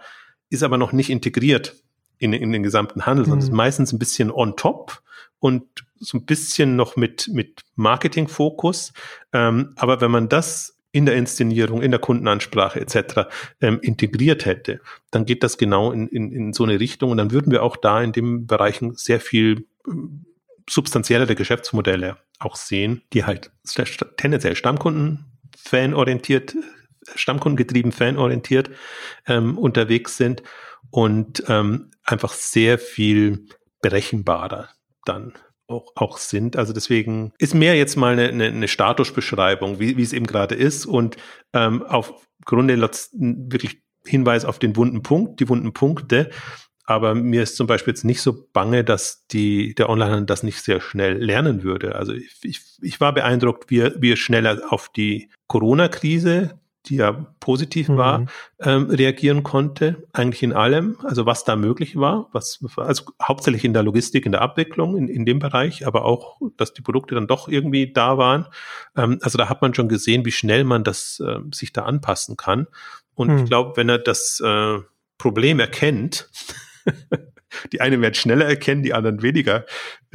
ist 0.49 0.63
aber 0.63 0.77
noch 0.77 0.91
nicht 0.91 1.09
integriert 1.09 1.75
in, 2.17 2.33
in 2.33 2.51
den 2.51 2.63
gesamten 2.63 3.05
Handel, 3.05 3.25
sondern 3.25 3.45
mhm. 3.45 3.51
ist 3.51 3.55
meistens 3.55 3.93
ein 3.93 3.99
bisschen 3.99 4.31
on 4.31 4.55
top 4.55 5.01
und 5.39 5.63
so 5.99 6.17
ein 6.17 6.25
bisschen 6.25 6.75
noch 6.75 6.95
mit, 6.95 7.29
mit 7.31 7.61
Marketing-Fokus. 7.75 8.93
Ähm, 9.33 9.73
aber 9.75 10.01
wenn 10.01 10.11
man 10.11 10.29
das 10.29 10.75
in 10.95 11.05
der 11.05 11.15
Inszenierung, 11.15 11.81
in 11.81 11.91
der 11.91 11.99
Kundenansprache 11.99 12.79
etc. 12.79 13.27
Ähm, 13.59 13.79
integriert 13.81 14.45
hätte, 14.45 14.79
dann 15.11 15.25
geht 15.25 15.43
das 15.43 15.57
genau 15.57 15.91
in, 15.91 16.07
in, 16.07 16.31
in 16.31 16.53
so 16.53 16.63
eine 16.63 16.79
Richtung 16.79 17.11
und 17.11 17.17
dann 17.17 17.31
würden 17.31 17.51
wir 17.51 17.63
auch 17.63 17.75
da 17.75 18.01
in 18.01 18.13
dem 18.13 18.47
Bereichen 18.47 18.95
sehr 18.95 19.19
viel 19.19 19.67
ähm, 19.85 20.25
substanziellere 20.69 21.35
Geschäftsmodelle 21.35 22.15
auch 22.39 22.55
sehen, 22.55 23.01
die 23.11 23.25
halt 23.25 23.51
tendenziell 24.15 24.55
Stammkunden 24.55 25.25
fanorientiert, 25.57 26.55
Stammkundengetrieben 27.13 27.91
fanorientiert 27.91 28.69
ähm, 29.27 29.57
unterwegs 29.57 30.17
sind 30.17 30.43
und 30.89 31.43
ähm, 31.47 31.91
einfach 32.03 32.33
sehr 32.33 32.79
viel 32.79 33.47
berechenbarer 33.81 34.69
dann 35.05 35.33
auch, 35.67 35.91
auch 35.95 36.17
sind. 36.17 36.57
Also 36.57 36.73
deswegen 36.73 37.33
ist 37.37 37.53
mehr 37.53 37.75
jetzt 37.75 37.95
mal 37.95 38.13
eine, 38.13 38.29
eine, 38.29 38.45
eine 38.45 38.67
Statusbeschreibung, 38.67 39.79
wie, 39.79 39.97
wie 39.97 40.03
es 40.03 40.13
eben 40.13 40.27
gerade 40.27 40.55
ist 40.55 40.85
und 40.85 41.17
ähm, 41.53 41.83
aufgrund 41.83 42.69
der 42.69 42.79
wirklich 42.79 43.81
Hinweis 44.05 44.45
auf 44.45 44.59
den 44.59 44.75
wunden 44.75 45.01
Punkt, 45.01 45.39
die 45.39 45.49
wunden 45.49 45.73
Punkte. 45.73 46.29
Aber 46.87 47.15
mir 47.15 47.41
ist 47.41 47.57
zum 47.57 47.65
Beispiel 47.65 47.93
jetzt 47.93 48.03
nicht 48.03 48.21
so 48.21 48.47
bange, 48.53 48.83
dass 48.83 49.25
die, 49.31 49.73
der 49.73 49.89
Onlinehandel 49.89 50.27
das 50.27 50.43
nicht 50.43 50.61
sehr 50.61 50.79
schnell 50.79 51.17
lernen 51.17 51.63
würde. 51.63 51.95
Also 51.95 52.13
ich, 52.13 52.37
ich, 52.43 52.61
ich 52.81 53.01
war 53.01 53.11
beeindruckt, 53.13 53.71
wie 53.71 53.79
er, 53.79 53.99
wie 53.99 54.11
er 54.11 54.17
schneller 54.17 54.61
auf 54.69 54.89
die 54.89 55.31
Corona-Krise 55.47 56.59
die 56.85 56.97
ja 56.97 57.25
positiv 57.39 57.89
mhm. 57.89 57.97
war, 57.97 58.25
ähm, 58.59 58.89
reagieren 58.89 59.43
konnte, 59.43 60.07
eigentlich 60.13 60.43
in 60.43 60.53
allem, 60.53 60.97
also 61.03 61.25
was 61.25 61.43
da 61.43 61.55
möglich 61.55 61.95
war, 61.95 62.29
was, 62.31 62.59
also 62.77 63.05
hauptsächlich 63.21 63.65
in 63.65 63.73
der 63.73 63.83
Logistik, 63.83 64.25
in 64.25 64.31
der 64.31 64.41
Abwicklung, 64.41 64.97
in, 64.97 65.07
in 65.07 65.25
dem 65.25 65.39
Bereich, 65.39 65.85
aber 65.87 66.05
auch, 66.05 66.39
dass 66.57 66.73
die 66.73 66.81
Produkte 66.81 67.15
dann 67.15 67.27
doch 67.27 67.47
irgendwie 67.47 67.91
da 67.91 68.17
waren. 68.17 68.47
Ähm, 68.95 69.19
also 69.21 69.37
da 69.37 69.49
hat 69.49 69.61
man 69.61 69.73
schon 69.73 69.89
gesehen, 69.89 70.25
wie 70.25 70.31
schnell 70.31 70.63
man 70.63 70.83
das 70.83 71.19
äh, 71.19 71.39
sich 71.53 71.73
da 71.73 71.83
anpassen 71.83 72.37
kann. 72.37 72.67
Und 73.13 73.31
mhm. 73.31 73.37
ich 73.39 73.45
glaube, 73.45 73.77
wenn 73.77 73.89
er 73.89 73.99
das 73.99 74.39
äh, 74.39 74.79
Problem 75.17 75.59
erkennt, 75.59 76.29
die 77.71 77.81
einen 77.81 78.01
werden 78.01 78.15
schneller 78.15 78.45
erkennen, 78.45 78.83
die 78.83 78.93
anderen 78.93 79.21
weniger 79.21 79.65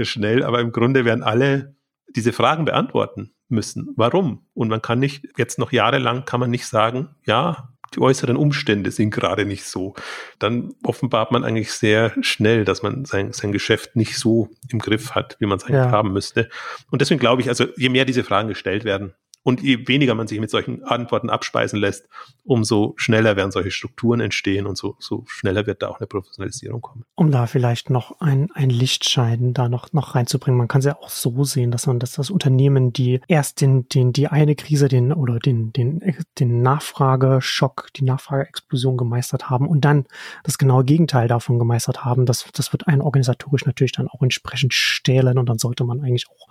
schnell, 0.00 0.42
aber 0.42 0.60
im 0.60 0.72
Grunde 0.72 1.04
werden 1.04 1.22
alle 1.22 1.74
diese 2.14 2.32
Fragen 2.32 2.64
beantworten 2.64 3.32
müssen. 3.50 3.92
Warum? 3.96 4.46
Und 4.54 4.68
man 4.68 4.82
kann 4.82 4.98
nicht, 4.98 5.26
jetzt 5.36 5.58
noch 5.58 5.72
jahrelang 5.72 6.24
kann 6.24 6.40
man 6.40 6.50
nicht 6.50 6.66
sagen, 6.66 7.10
ja, 7.26 7.70
die 7.94 8.00
äußeren 8.00 8.36
Umstände 8.36 8.90
sind 8.90 9.10
gerade 9.10 9.44
nicht 9.44 9.64
so. 9.64 9.94
Dann 10.38 10.74
offenbart 10.84 11.32
man 11.32 11.44
eigentlich 11.44 11.72
sehr 11.72 12.12
schnell, 12.20 12.64
dass 12.64 12.82
man 12.82 13.04
sein, 13.04 13.32
sein 13.32 13.52
Geschäft 13.52 13.96
nicht 13.96 14.16
so 14.16 14.48
im 14.68 14.78
Griff 14.78 15.12
hat, 15.12 15.36
wie 15.40 15.46
man 15.46 15.58
es 15.58 15.64
eigentlich 15.64 15.76
ja. 15.76 15.90
haben 15.90 16.12
müsste. 16.12 16.48
Und 16.90 17.00
deswegen 17.00 17.20
glaube 17.20 17.42
ich, 17.42 17.48
also 17.48 17.66
je 17.76 17.88
mehr 17.88 18.04
diese 18.04 18.22
Fragen 18.22 18.48
gestellt 18.48 18.84
werden, 18.84 19.14
und 19.42 19.62
je 19.62 19.88
weniger 19.88 20.14
man 20.14 20.26
sich 20.26 20.38
mit 20.38 20.50
solchen 20.50 20.84
Antworten 20.84 21.30
abspeisen 21.30 21.78
lässt, 21.78 22.08
umso 22.44 22.94
schneller 22.96 23.36
werden 23.36 23.52
solche 23.52 23.70
Strukturen 23.70 24.20
entstehen 24.20 24.66
und 24.66 24.76
so, 24.76 24.96
so 24.98 25.24
schneller 25.26 25.66
wird 25.66 25.82
da 25.82 25.88
auch 25.88 25.98
eine 25.98 26.06
Professionalisierung 26.06 26.80
kommen. 26.82 27.04
Um 27.14 27.30
da 27.30 27.46
vielleicht 27.46 27.90
noch 27.90 28.20
ein, 28.20 28.50
ein 28.52 28.70
Lichtscheiden 28.70 29.54
da 29.54 29.68
noch, 29.68 29.92
noch 29.92 30.14
reinzubringen. 30.14 30.58
Man 30.58 30.68
kann 30.68 30.80
es 30.80 30.84
ja 30.84 30.96
auch 30.96 31.08
so 31.08 31.44
sehen, 31.44 31.70
dass 31.70 31.86
man, 31.86 31.98
dass 31.98 32.12
das 32.12 32.30
Unternehmen, 32.30 32.92
die 32.92 33.20
erst 33.28 33.60
den, 33.60 33.88
den, 33.88 34.12
die 34.12 34.28
eine 34.28 34.56
Krise, 34.56 34.88
den, 34.88 35.12
oder 35.12 35.38
den, 35.38 35.72
den, 35.72 36.02
den 36.38 36.62
Nachfrageschock, 36.62 37.88
die 37.96 38.04
Nachfrageexplosion 38.04 38.96
gemeistert 38.96 39.48
haben 39.48 39.68
und 39.68 39.84
dann 39.84 40.06
das 40.44 40.58
genaue 40.58 40.84
Gegenteil 40.84 41.28
davon 41.28 41.58
gemeistert 41.58 42.04
haben, 42.04 42.26
das, 42.26 42.46
das 42.52 42.72
wird 42.72 42.88
einen 42.88 43.00
organisatorisch 43.00 43.64
natürlich 43.64 43.92
dann 43.92 44.08
auch 44.08 44.22
entsprechend 44.22 44.74
stählen 44.74 45.38
und 45.38 45.48
dann 45.48 45.58
sollte 45.58 45.84
man 45.84 46.00
eigentlich 46.00 46.26
auch 46.28 46.48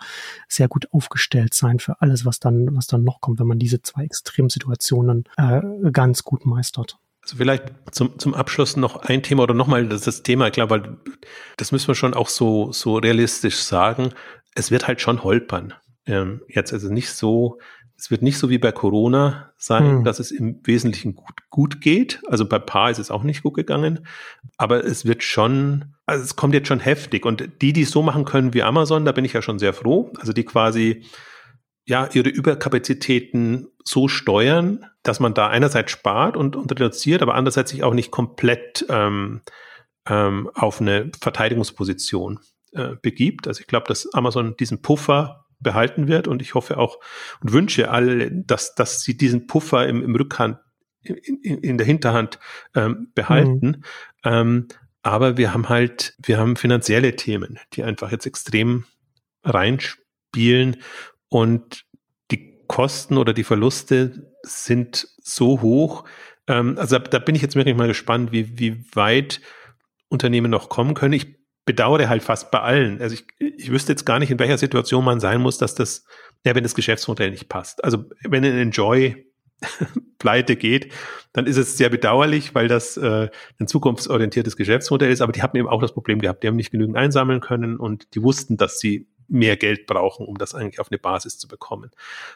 sehr 0.47 0.67
gut 0.67 0.87
aufgestellt 0.91 1.53
sein 1.53 1.79
für 1.79 2.01
alles, 2.01 2.25
was 2.25 2.39
dann, 2.39 2.75
was 2.79 2.87
dann 2.87 3.03
noch 3.03 3.21
kommt, 3.21 3.39
wenn 3.39 3.47
man 3.47 3.59
diese 3.59 3.81
zwei 3.81 4.03
Extremsituationen 4.03 5.25
äh, 5.37 5.61
ganz 5.91 6.23
gut 6.23 6.45
meistert. 6.45 6.97
Also 7.21 7.35
vielleicht 7.35 7.65
zum, 7.91 8.17
zum 8.17 8.33
Abschluss 8.33 8.77
noch 8.77 8.95
ein 9.03 9.21
Thema 9.21 9.43
oder 9.43 9.53
nochmal 9.53 9.87
das, 9.87 10.01
das 10.01 10.23
Thema, 10.23 10.47
ich 10.47 10.53
glaube, 10.53 10.71
weil 10.71 10.97
das 11.57 11.71
müssen 11.71 11.89
wir 11.89 11.95
schon 11.95 12.13
auch 12.13 12.29
so, 12.29 12.71
so 12.71 12.95
realistisch 12.95 13.57
sagen. 13.57 14.13
Es 14.55 14.71
wird 14.71 14.87
halt 14.87 15.01
schon 15.01 15.23
holpern. 15.23 15.73
Ähm, 16.05 16.41
jetzt 16.47 16.73
also 16.73 16.91
nicht 16.91 17.11
so, 17.11 17.59
es 17.97 18.09
wird 18.09 18.21
nicht 18.21 18.37
so 18.37 18.49
wie 18.49 18.57
bei 18.57 18.71
Corona 18.71 19.51
sein, 19.57 19.97
hm. 19.97 20.03
dass 20.05 20.19
es 20.19 20.31
im 20.31 20.61
Wesentlichen 20.63 21.15
gut, 21.15 21.35
gut 21.49 21.81
geht. 21.81 22.21
Also 22.27 22.47
bei 22.47 22.57
Paar 22.57 22.89
ist 22.89 22.99
es 22.99 23.11
auch 23.11 23.23
nicht 23.23 23.43
gut 23.43 23.55
gegangen. 23.55 24.07
Aber 24.57 24.85
es 24.85 25.05
wird 25.05 25.21
schon, 25.21 25.93
also 26.05 26.23
es 26.23 26.37
kommt 26.37 26.53
jetzt 26.53 26.69
schon 26.69 26.79
heftig. 26.79 27.25
Und 27.25 27.61
die, 27.61 27.73
die 27.73 27.81
es 27.81 27.91
so 27.91 28.01
machen 28.01 28.23
können 28.23 28.53
wie 28.53 28.63
Amazon, 28.63 29.03
da 29.03 29.11
bin 29.11 29.25
ich 29.25 29.33
ja 29.33 29.41
schon 29.41 29.59
sehr 29.59 29.73
froh. 29.73 30.13
Also 30.17 30.31
die 30.31 30.45
quasi 30.45 31.03
ja, 31.89 32.07
ihre 32.13 32.29
Überkapazitäten 32.29 33.67
so 33.83 34.07
steuern, 34.07 34.85
dass 35.01 35.19
man 35.19 35.33
da 35.33 35.47
einerseits 35.47 35.91
spart 35.91 36.37
und, 36.37 36.55
und 36.55 36.71
reduziert, 36.71 37.23
aber 37.23 37.33
andererseits 37.33 37.71
sich 37.71 37.83
auch 37.83 37.95
nicht 37.95 38.11
komplett 38.11 38.85
ähm, 38.89 39.41
ähm, 40.07 40.51
auf 40.53 40.79
eine 40.79 41.11
Verteidigungsposition 41.19 42.39
äh, 42.73 42.95
begibt. 43.01 43.47
Also 43.47 43.61
ich 43.61 43.67
glaube, 43.67 43.87
dass 43.87 44.13
Amazon 44.13 44.55
diesen 44.55 44.83
Puffer 44.83 45.47
behalten 45.59 46.07
wird 46.07 46.27
und 46.27 46.43
ich 46.43 46.53
hoffe 46.53 46.77
auch 46.77 46.99
und 47.41 47.53
wünsche 47.53 47.89
alle, 47.89 48.31
dass, 48.31 48.75
dass 48.75 49.01
sie 49.01 49.17
diesen 49.17 49.47
Puffer 49.47 49.87
im, 49.87 50.03
im 50.03 50.15
Rückhand, 50.15 50.59
in, 51.01 51.41
in 51.41 51.77
der 51.79 51.87
Hinterhand 51.87 52.39
ähm, 52.75 53.11
behalten. 53.15 53.65
Mhm. 53.65 53.83
Ähm, 54.23 54.67
aber 55.01 55.37
wir 55.37 55.55
haben 55.55 55.69
halt, 55.69 56.13
wir 56.23 56.37
haben 56.37 56.55
finanzielle 56.55 57.15
Themen, 57.15 57.57
die 57.73 57.83
einfach 57.83 58.11
jetzt 58.11 58.27
extrem 58.27 58.85
reinspielen 59.43 60.77
und 61.29 61.85
die 62.31 62.57
Kosten 62.67 63.17
oder 63.17 63.33
die 63.33 63.43
Verluste 63.43 64.33
sind 64.43 65.07
so 65.21 65.61
hoch. 65.61 66.05
Ähm, 66.47 66.77
also 66.77 66.97
da, 66.97 67.07
da 67.07 67.19
bin 67.19 67.35
ich 67.35 67.41
jetzt 67.41 67.55
wirklich 67.55 67.75
mal 67.75 67.87
gespannt, 67.87 68.31
wie, 68.31 68.59
wie 68.59 68.83
weit 68.93 69.41
Unternehmen 70.09 70.51
noch 70.51 70.69
kommen 70.69 70.95
können. 70.95 71.13
Ich 71.13 71.39
bedauere 71.65 72.09
halt 72.09 72.23
fast 72.23 72.49
bei 72.49 72.59
allen. 72.59 72.99
Also 72.99 73.13
ich, 73.13 73.27
ich 73.37 73.71
wüsste 73.71 73.91
jetzt 73.91 74.05
gar 74.05 74.17
nicht, 74.17 74.31
in 74.31 74.39
welcher 74.39 74.57
Situation 74.57 75.05
man 75.05 75.19
sein 75.19 75.39
muss, 75.39 75.59
dass 75.59 75.75
das, 75.75 76.03
ja, 76.43 76.55
wenn 76.55 76.63
das 76.63 76.73
Geschäftsmodell 76.73 77.29
nicht 77.29 77.47
passt. 77.47 77.83
Also 77.83 78.05
wenn 78.23 78.43
ein 78.43 78.57
Enjoy 78.57 79.27
pleite 80.17 80.55
geht, 80.55 80.91
dann 81.31 81.45
ist 81.45 81.57
es 81.57 81.77
sehr 81.77 81.89
bedauerlich, 81.89 82.55
weil 82.55 82.67
das 82.67 82.97
äh, 82.97 83.29
ein 83.59 83.67
zukunftsorientiertes 83.67 84.57
Geschäftsmodell 84.57 85.11
ist. 85.11 85.21
Aber 85.21 85.31
die 85.31 85.43
haben 85.43 85.55
eben 85.57 85.67
auch 85.67 85.81
das 85.81 85.93
Problem 85.93 86.19
gehabt, 86.19 86.43
die 86.43 86.47
haben 86.47 86.55
nicht 86.55 86.71
genügend 86.71 86.97
einsammeln 86.97 87.39
können 87.39 87.77
und 87.77 88.15
die 88.15 88.23
wussten, 88.23 88.57
dass 88.57 88.79
sie 88.79 89.07
mehr 89.29 89.57
Geld 89.57 89.85
brauchen, 89.85 90.25
um 90.25 90.37
das 90.37 90.55
eigentlich 90.55 90.79
auf 90.79 90.91
eine 90.91 90.99
Basis 90.99 91.37
zu 91.37 91.47
bekommen. 91.47 91.91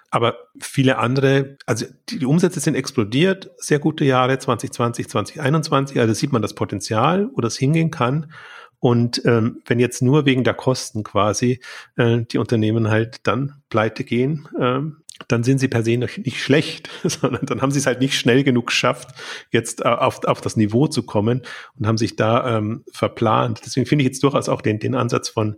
Aber 0.09 0.37
viele 0.59 0.97
andere, 0.97 1.57
also 1.65 1.85
die, 2.09 2.19
die 2.19 2.25
Umsätze 2.25 2.59
sind 2.59 2.75
explodiert, 2.75 3.51
sehr 3.57 3.79
gute 3.79 4.05
Jahre 4.05 4.37
2020, 4.37 5.09
2021, 5.09 5.99
also 5.99 6.13
sieht 6.13 6.31
man 6.31 6.41
das 6.41 6.55
Potenzial, 6.55 7.29
wo 7.33 7.41
das 7.41 7.57
hingehen 7.57 7.91
kann. 7.91 8.31
Und 8.79 9.23
ähm, 9.25 9.61
wenn 9.65 9.79
jetzt 9.79 10.01
nur 10.01 10.25
wegen 10.25 10.43
der 10.43 10.55
Kosten 10.55 11.03
quasi 11.03 11.61
äh, 11.95 12.21
die 12.23 12.37
Unternehmen 12.37 12.89
halt 12.89 13.25
dann 13.25 13.61
pleite 13.69 14.03
gehen, 14.03 14.49
ähm, 14.59 15.03
dann 15.27 15.43
sind 15.43 15.59
sie 15.59 15.67
per 15.67 15.83
se 15.83 15.97
nicht 15.97 16.41
schlecht, 16.41 16.89
sondern 17.03 17.45
dann 17.45 17.61
haben 17.61 17.71
sie 17.71 17.79
es 17.79 17.85
halt 17.85 18.01
nicht 18.01 18.17
schnell 18.17 18.43
genug 18.43 18.67
geschafft, 18.67 19.09
jetzt 19.51 19.81
äh, 19.81 19.87
auf, 19.87 20.23
auf 20.25 20.41
das 20.41 20.57
Niveau 20.57 20.87
zu 20.87 21.03
kommen 21.03 21.43
und 21.79 21.87
haben 21.87 21.97
sich 21.97 22.15
da 22.15 22.57
ähm, 22.57 22.83
verplant. 22.91 23.61
Deswegen 23.65 23.85
finde 23.85 24.03
ich 24.03 24.09
jetzt 24.09 24.23
durchaus 24.23 24.49
auch 24.49 24.61
den, 24.61 24.79
den 24.79 24.95
Ansatz 24.95 25.29
von 25.29 25.55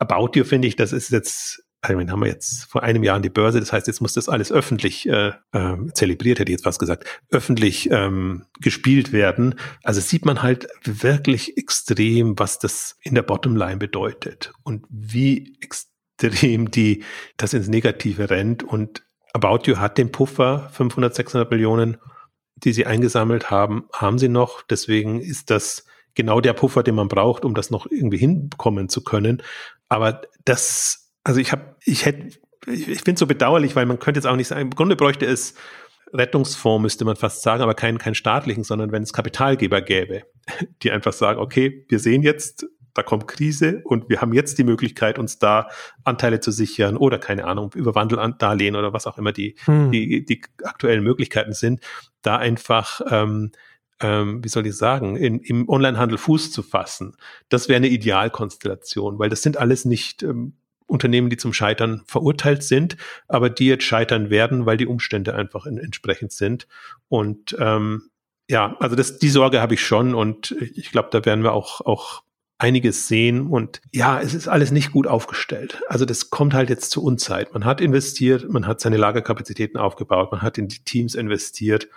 About 0.00 0.30
You, 0.34 0.44
finde 0.44 0.66
ich, 0.66 0.74
das 0.74 0.92
ist 0.92 1.10
jetzt 1.10 1.62
also 1.82 1.96
meine, 1.96 2.12
haben 2.12 2.20
wir 2.20 2.28
jetzt 2.28 2.64
vor 2.64 2.82
einem 2.82 3.02
Jahr 3.02 3.16
an 3.16 3.22
die 3.22 3.30
Börse, 3.30 3.58
das 3.58 3.72
heißt, 3.72 3.86
jetzt 3.86 4.02
muss 4.02 4.12
das 4.12 4.28
alles 4.28 4.52
öffentlich 4.52 5.08
äh, 5.08 5.32
äh, 5.52 5.76
zelebriert, 5.94 6.38
hätte 6.38 6.52
ich 6.52 6.58
jetzt 6.58 6.66
was 6.66 6.78
gesagt, 6.78 7.06
öffentlich 7.30 7.90
ähm, 7.90 8.44
gespielt 8.60 9.12
werden. 9.12 9.54
Also 9.82 10.00
sieht 10.00 10.26
man 10.26 10.42
halt 10.42 10.68
wirklich 10.84 11.56
extrem, 11.56 12.38
was 12.38 12.58
das 12.58 12.98
in 13.02 13.14
der 13.14 13.22
Bottomline 13.22 13.78
bedeutet 13.78 14.52
und 14.62 14.84
wie 14.90 15.56
extrem 15.62 16.70
die 16.70 17.02
das 17.38 17.54
ins 17.54 17.68
Negative 17.68 18.28
rennt. 18.28 18.62
Und 18.62 19.02
About 19.32 19.60
You 19.64 19.78
hat 19.78 19.96
den 19.96 20.12
Puffer, 20.12 20.68
500, 20.72 21.14
600 21.14 21.50
Millionen, 21.50 21.96
die 22.56 22.74
sie 22.74 22.84
eingesammelt 22.84 23.50
haben, 23.50 23.88
haben 23.94 24.18
sie 24.18 24.28
noch. 24.28 24.60
Deswegen 24.60 25.22
ist 25.22 25.48
das 25.48 25.86
genau 26.14 26.40
der 26.40 26.52
Puffer, 26.52 26.82
den 26.82 26.94
man 26.94 27.08
braucht, 27.08 27.44
um 27.44 27.54
das 27.54 27.70
noch 27.70 27.86
irgendwie 27.90 28.18
hinbekommen 28.18 28.88
zu 28.88 29.02
können. 29.02 29.42
Aber 29.88 30.22
das 30.44 31.00
also 31.24 31.40
ich 31.40 31.52
habe, 31.52 31.76
ich 31.84 32.06
hätte, 32.06 32.38
ich, 32.66 32.88
ich 32.88 33.02
finde 33.02 33.12
es 33.12 33.20
so 33.20 33.26
bedauerlich, 33.26 33.76
weil 33.76 33.86
man 33.86 33.98
könnte 33.98 34.18
jetzt 34.18 34.26
auch 34.26 34.36
nicht 34.36 34.48
sagen, 34.48 34.62
im 34.62 34.70
Grunde 34.70 34.96
bräuchte 34.96 35.26
es 35.26 35.54
Rettungsfonds, 36.12 36.82
müsste 36.82 37.04
man 37.04 37.16
fast 37.16 37.42
sagen, 37.42 37.62
aber 37.62 37.74
keinen, 37.74 37.98
keinen 37.98 38.14
staatlichen, 38.14 38.64
sondern 38.64 38.90
wenn 38.92 39.02
es 39.02 39.12
Kapitalgeber 39.12 39.80
gäbe, 39.80 40.22
die 40.82 40.90
einfach 40.90 41.12
sagen, 41.12 41.38
okay, 41.38 41.86
wir 41.88 41.98
sehen 41.98 42.22
jetzt, 42.22 42.66
da 42.94 43.04
kommt 43.04 43.28
Krise 43.28 43.82
und 43.84 44.08
wir 44.08 44.20
haben 44.20 44.32
jetzt 44.32 44.58
die 44.58 44.64
Möglichkeit, 44.64 45.18
uns 45.18 45.38
da 45.38 45.68
Anteile 46.02 46.40
zu 46.40 46.50
sichern 46.50 46.96
oder 46.96 47.18
keine 47.18 47.44
Ahnung, 47.44 47.72
über 47.76 47.94
Wandeldarlehen 47.94 48.74
oder 48.74 48.92
was 48.92 49.06
auch 49.06 49.16
immer 49.16 49.30
die, 49.30 49.54
hm. 49.64 49.92
die, 49.92 50.24
die 50.24 50.42
aktuellen 50.64 51.04
Möglichkeiten 51.04 51.52
sind, 51.52 51.80
da 52.22 52.36
einfach 52.36 53.00
ähm, 53.08 53.52
ähm, 54.00 54.42
wie 54.42 54.48
soll 54.48 54.66
ich 54.66 54.76
sagen, 54.76 55.16
in, 55.16 55.40
im 55.40 55.68
Onlinehandel 55.68 56.18
Fuß 56.18 56.52
zu 56.52 56.62
fassen. 56.62 57.16
Das 57.48 57.68
wäre 57.68 57.76
eine 57.76 57.88
Idealkonstellation, 57.88 59.18
weil 59.18 59.28
das 59.28 59.42
sind 59.42 59.56
alles 59.56 59.84
nicht 59.84 60.22
ähm, 60.22 60.54
Unternehmen, 60.86 61.30
die 61.30 61.36
zum 61.36 61.52
Scheitern 61.52 62.02
verurteilt 62.06 62.62
sind, 62.62 62.96
aber 63.28 63.48
die 63.48 63.66
jetzt 63.66 63.84
scheitern 63.84 64.30
werden, 64.30 64.66
weil 64.66 64.76
die 64.76 64.86
Umstände 64.86 65.34
einfach 65.34 65.66
in, 65.66 65.78
entsprechend 65.78 66.32
sind. 66.32 66.66
Und 67.08 67.56
ähm, 67.58 68.10
ja, 68.48 68.76
also 68.80 68.96
das, 68.96 69.18
die 69.18 69.28
Sorge 69.28 69.60
habe 69.60 69.74
ich 69.74 69.84
schon 69.84 70.14
und 70.14 70.50
ich 70.60 70.90
glaube, 70.90 71.08
da 71.12 71.24
werden 71.24 71.44
wir 71.44 71.52
auch, 71.52 71.80
auch 71.82 72.22
einiges 72.58 73.08
sehen 73.08 73.46
und 73.46 73.80
ja, 73.92 74.20
es 74.20 74.34
ist 74.34 74.48
alles 74.48 74.70
nicht 74.70 74.92
gut 74.92 75.06
aufgestellt. 75.06 75.80
Also 75.88 76.04
das 76.04 76.30
kommt 76.30 76.52
halt 76.52 76.68
jetzt 76.68 76.90
zur 76.90 77.04
Unzeit. 77.04 77.54
Man 77.54 77.64
hat 77.64 77.80
investiert, 77.80 78.50
man 78.50 78.66
hat 78.66 78.80
seine 78.80 78.98
Lagerkapazitäten 78.98 79.78
aufgebaut, 79.78 80.30
man 80.32 80.42
hat 80.42 80.58
in 80.58 80.68
die 80.68 80.84
Teams 80.84 81.14
investiert 81.14 81.88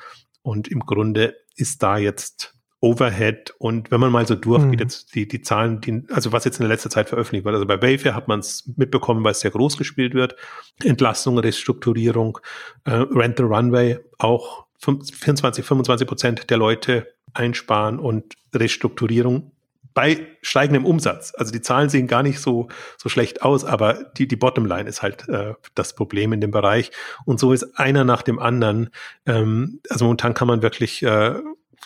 und 0.43 0.67
im 0.67 0.81
Grunde 0.81 1.35
ist 1.55 1.81
da 1.81 1.97
jetzt 1.97 2.53
Overhead. 2.83 3.55
Und 3.59 3.91
wenn 3.91 4.01
man 4.01 4.11
mal 4.11 4.27
so 4.27 4.35
durchgeht, 4.35 4.73
mhm. 4.73 4.79
jetzt 4.79 5.15
die, 5.15 5.25
die 5.25 5.41
Zahlen, 5.41 5.79
die, 5.79 6.03
also 6.09 6.33
was 6.33 6.43
jetzt 6.43 6.59
in 6.59 6.63
der 6.63 6.69
letzten 6.69 6.89
Zeit 6.89 7.07
veröffentlicht 7.07 7.45
wird, 7.45 7.55
also 7.55 7.65
bei 7.65 7.81
Wayfair 7.81 8.13
hat 8.13 8.27
man 8.27 8.41
es 8.41 8.69
mitbekommen, 8.75 9.23
weil 9.23 9.31
es 9.31 9.39
sehr 9.39 9.51
groß 9.51 9.77
gespielt 9.77 10.13
wird, 10.13 10.35
Entlassung, 10.83 11.39
Restrukturierung, 11.39 12.39
äh, 12.83 12.91
Rent 12.91 13.37
the 13.37 13.43
Runway, 13.43 13.99
auch 14.17 14.65
24, 14.79 15.65
25 15.65 16.07
Prozent 16.07 16.49
der 16.49 16.57
Leute 16.57 17.07
einsparen 17.33 17.99
und 17.99 18.35
Restrukturierung 18.53 19.53
bei 19.93 20.27
steigendem 20.41 20.85
Umsatz. 20.85 21.33
Also 21.37 21.51
die 21.51 21.61
Zahlen 21.61 21.89
sehen 21.89 22.07
gar 22.07 22.23
nicht 22.23 22.39
so, 22.39 22.67
so 22.97 23.09
schlecht 23.09 23.41
aus, 23.41 23.65
aber 23.65 24.05
die, 24.17 24.27
die 24.27 24.35
Bottomline 24.35 24.89
ist 24.89 25.01
halt 25.01 25.27
äh, 25.29 25.53
das 25.75 25.93
Problem 25.93 26.33
in 26.33 26.41
dem 26.41 26.51
Bereich. 26.51 26.91
Und 27.25 27.39
so 27.39 27.53
ist 27.53 27.77
einer 27.77 28.03
nach 28.03 28.21
dem 28.21 28.39
anderen. 28.39 28.89
Ähm, 29.25 29.79
also 29.89 30.05
momentan 30.05 30.33
kann 30.33 30.47
man 30.47 30.61
wirklich 30.61 31.03
äh, 31.03 31.35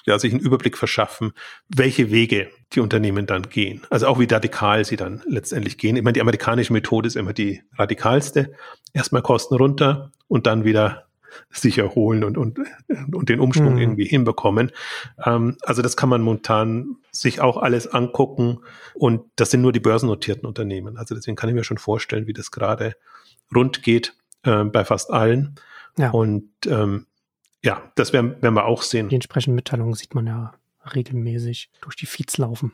ja, 0.05 0.17
sich 0.17 0.31
einen 0.31 0.41
Überblick 0.41 0.77
verschaffen, 0.77 1.33
welche 1.67 2.11
Wege 2.11 2.49
die 2.73 2.79
Unternehmen 2.79 3.25
dann 3.25 3.43
gehen. 3.43 3.85
Also 3.89 4.07
auch 4.07 4.19
wie 4.19 4.25
radikal 4.25 4.85
sie 4.85 4.95
dann 4.95 5.21
letztendlich 5.27 5.77
gehen. 5.77 5.97
Ich 5.97 6.03
meine, 6.03 6.13
die 6.13 6.21
amerikanische 6.21 6.73
Methode 6.73 7.07
ist 7.07 7.15
immer 7.15 7.33
die 7.33 7.61
radikalste. 7.77 8.53
Erstmal 8.93 9.21
Kosten 9.21 9.55
runter 9.55 10.11
und 10.27 10.47
dann 10.47 10.63
wieder 10.63 11.06
sich 11.49 11.77
erholen 11.77 12.23
und, 12.23 12.37
und, 12.37 12.59
und 13.13 13.29
den 13.29 13.39
Umschwung 13.39 13.73
mhm. 13.73 13.79
irgendwie 13.79 14.05
hinbekommen. 14.05 14.71
Ähm, 15.23 15.57
also 15.63 15.81
das 15.81 15.97
kann 15.97 16.09
man 16.09 16.21
momentan 16.21 16.97
sich 17.11 17.41
auch 17.41 17.57
alles 17.57 17.87
angucken 17.87 18.59
und 18.93 19.21
das 19.35 19.51
sind 19.51 19.61
nur 19.61 19.71
die 19.71 19.79
börsennotierten 19.79 20.45
Unternehmen. 20.45 20.97
Also 20.97 21.15
deswegen 21.15 21.35
kann 21.35 21.49
ich 21.49 21.55
mir 21.55 21.63
schon 21.63 21.77
vorstellen, 21.77 22.27
wie 22.27 22.33
das 22.33 22.51
gerade 22.51 22.95
rund 23.53 23.83
geht 23.83 24.15
äh, 24.43 24.63
bei 24.63 24.85
fast 24.85 25.11
allen. 25.11 25.55
Ja. 25.97 26.11
Und 26.11 26.49
ähm, 26.67 27.07
ja, 27.63 27.91
das 27.95 28.13
werden, 28.13 28.41
werden 28.41 28.53
wir 28.53 28.65
auch 28.65 28.81
sehen. 28.81 29.09
Die 29.09 29.15
entsprechenden 29.15 29.55
Mitteilungen 29.55 29.93
sieht 29.93 30.15
man 30.15 30.27
ja 30.27 30.53
regelmäßig 30.93 31.69
durch 31.81 31.95
die 31.95 32.05
Feeds 32.05 32.37
laufen. 32.37 32.73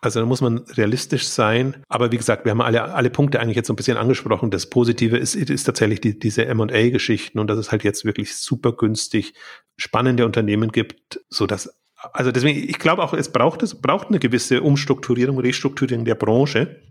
Also 0.00 0.20
da 0.20 0.26
muss 0.26 0.40
man 0.40 0.58
realistisch 0.58 1.26
sein. 1.28 1.82
Aber 1.88 2.12
wie 2.12 2.16
gesagt, 2.16 2.44
wir 2.44 2.50
haben 2.50 2.60
alle, 2.60 2.94
alle 2.94 3.10
Punkte 3.10 3.40
eigentlich 3.40 3.56
jetzt 3.56 3.66
so 3.66 3.72
ein 3.72 3.76
bisschen 3.76 3.96
angesprochen. 3.96 4.50
Das 4.50 4.68
Positive 4.68 5.16
ist, 5.16 5.34
ist 5.34 5.64
tatsächlich 5.64 6.00
die, 6.00 6.18
diese 6.18 6.46
M&A-Geschichten 6.46 7.38
und 7.38 7.48
dass 7.48 7.58
es 7.58 7.72
halt 7.72 7.84
jetzt 7.84 8.04
wirklich 8.04 8.36
super 8.36 8.72
günstig 8.72 9.34
spannende 9.76 10.24
Unternehmen 10.24 10.72
gibt, 10.72 11.20
so 11.28 11.46
dass 11.46 11.70
also 12.12 12.30
deswegen, 12.30 12.68
ich 12.68 12.78
glaube 12.78 13.02
auch, 13.02 13.14
es 13.14 13.32
braucht 13.32 13.62
es 13.62 13.80
braucht 13.80 14.08
eine 14.08 14.18
gewisse 14.18 14.62
Umstrukturierung, 14.62 15.38
Restrukturierung 15.38 16.04
der 16.04 16.14
Branche. 16.14 16.82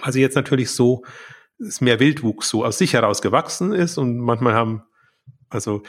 Also 0.00 0.18
jetzt 0.18 0.34
natürlich 0.34 0.70
so, 0.70 1.04
es 1.58 1.80
mehr 1.80 1.98
Wildwuchs 1.98 2.50
so 2.50 2.64
aus 2.64 2.78
sich 2.78 2.92
heraus 2.92 3.22
gewachsen 3.22 3.72
ist 3.72 3.98
und 3.98 4.18
manchmal 4.18 4.54
haben 4.54 4.82
also 5.48 5.82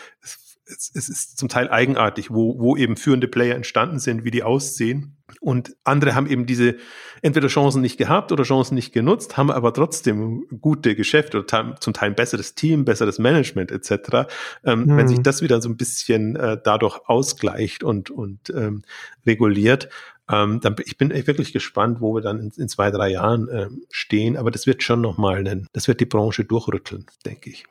es, 0.69 0.91
es 0.93 1.09
ist 1.09 1.37
zum 1.37 1.49
Teil 1.49 1.69
eigenartig, 1.69 2.31
wo, 2.31 2.59
wo 2.59 2.75
eben 2.75 2.97
führende 2.97 3.27
Player 3.27 3.55
entstanden 3.55 3.99
sind, 3.99 4.23
wie 4.23 4.31
die 4.31 4.43
aussehen. 4.43 5.15
Und 5.41 5.75
andere 5.83 6.15
haben 6.15 6.27
eben 6.27 6.45
diese 6.45 6.75
entweder 7.21 7.47
Chancen 7.47 7.81
nicht 7.81 7.97
gehabt 7.97 8.31
oder 8.31 8.43
Chancen 8.43 8.75
nicht 8.75 8.93
genutzt, 8.93 9.37
haben 9.37 9.51
aber 9.51 9.73
trotzdem 9.73 10.45
gute 10.59 10.95
Geschäfte 10.95 11.39
oder 11.39 11.75
zum 11.79 11.93
Teil 11.93 12.09
ein 12.09 12.15
besseres 12.15 12.55
Team, 12.55 12.85
besseres 12.85 13.19
Management 13.19 13.71
etc. 13.71 14.27
Ähm, 14.63 14.85
mhm. 14.85 14.97
Wenn 14.97 15.07
sich 15.07 15.21
das 15.21 15.41
wieder 15.41 15.61
so 15.61 15.69
ein 15.69 15.77
bisschen 15.77 16.35
äh, 16.35 16.57
dadurch 16.63 16.99
ausgleicht 17.05 17.83
und, 17.83 18.09
und 18.09 18.49
ähm, 18.49 18.81
reguliert, 19.25 19.89
ähm, 20.31 20.59
dann 20.61 20.75
ich 20.83 20.97
bin 20.97 21.11
wirklich 21.11 21.53
gespannt, 21.53 22.01
wo 22.01 22.15
wir 22.15 22.21
dann 22.21 22.39
in, 22.39 22.51
in 22.55 22.67
zwei, 22.67 22.89
drei 22.91 23.09
Jahren 23.09 23.47
ähm, 23.51 23.83
stehen. 23.91 24.35
Aber 24.35 24.51
das 24.51 24.65
wird 24.67 24.83
schon 24.83 25.01
nochmal, 25.01 25.43
das 25.73 25.87
wird 25.87 25.99
die 25.99 26.05
Branche 26.05 26.43
durchrütteln, 26.43 27.05
denke 27.25 27.49
ich 27.49 27.65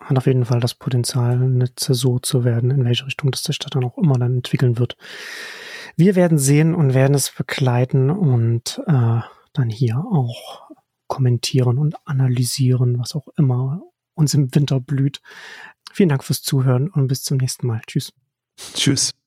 hat 0.00 0.16
auf 0.16 0.26
jeden 0.26 0.44
Fall 0.44 0.60
das 0.60 0.74
Potenzial, 0.74 1.42
eine 1.42 1.74
Zäsur 1.74 2.22
zu 2.22 2.44
werden, 2.44 2.70
in 2.70 2.84
welche 2.84 3.06
Richtung 3.06 3.30
das 3.30 3.42
der 3.42 3.52
Stadt 3.52 3.74
dann 3.74 3.84
auch 3.84 3.98
immer 3.98 4.18
dann 4.18 4.36
entwickeln 4.36 4.78
wird. 4.78 4.96
Wir 5.96 6.14
werden 6.14 6.38
sehen 6.38 6.74
und 6.74 6.94
werden 6.94 7.14
es 7.14 7.30
begleiten 7.30 8.10
und 8.10 8.80
äh, 8.86 9.20
dann 9.52 9.70
hier 9.70 9.98
auch 9.98 10.70
kommentieren 11.08 11.78
und 11.78 11.96
analysieren, 12.06 12.98
was 12.98 13.16
auch 13.16 13.28
immer 13.36 13.82
uns 14.14 14.34
im 14.34 14.54
Winter 14.54 14.80
blüht. 14.80 15.20
Vielen 15.92 16.10
Dank 16.10 16.22
fürs 16.22 16.42
Zuhören 16.42 16.88
und 16.88 17.08
bis 17.08 17.22
zum 17.22 17.38
nächsten 17.38 17.66
Mal. 17.66 17.80
Tschüss. 17.86 18.12
Tschüss. 18.74 19.17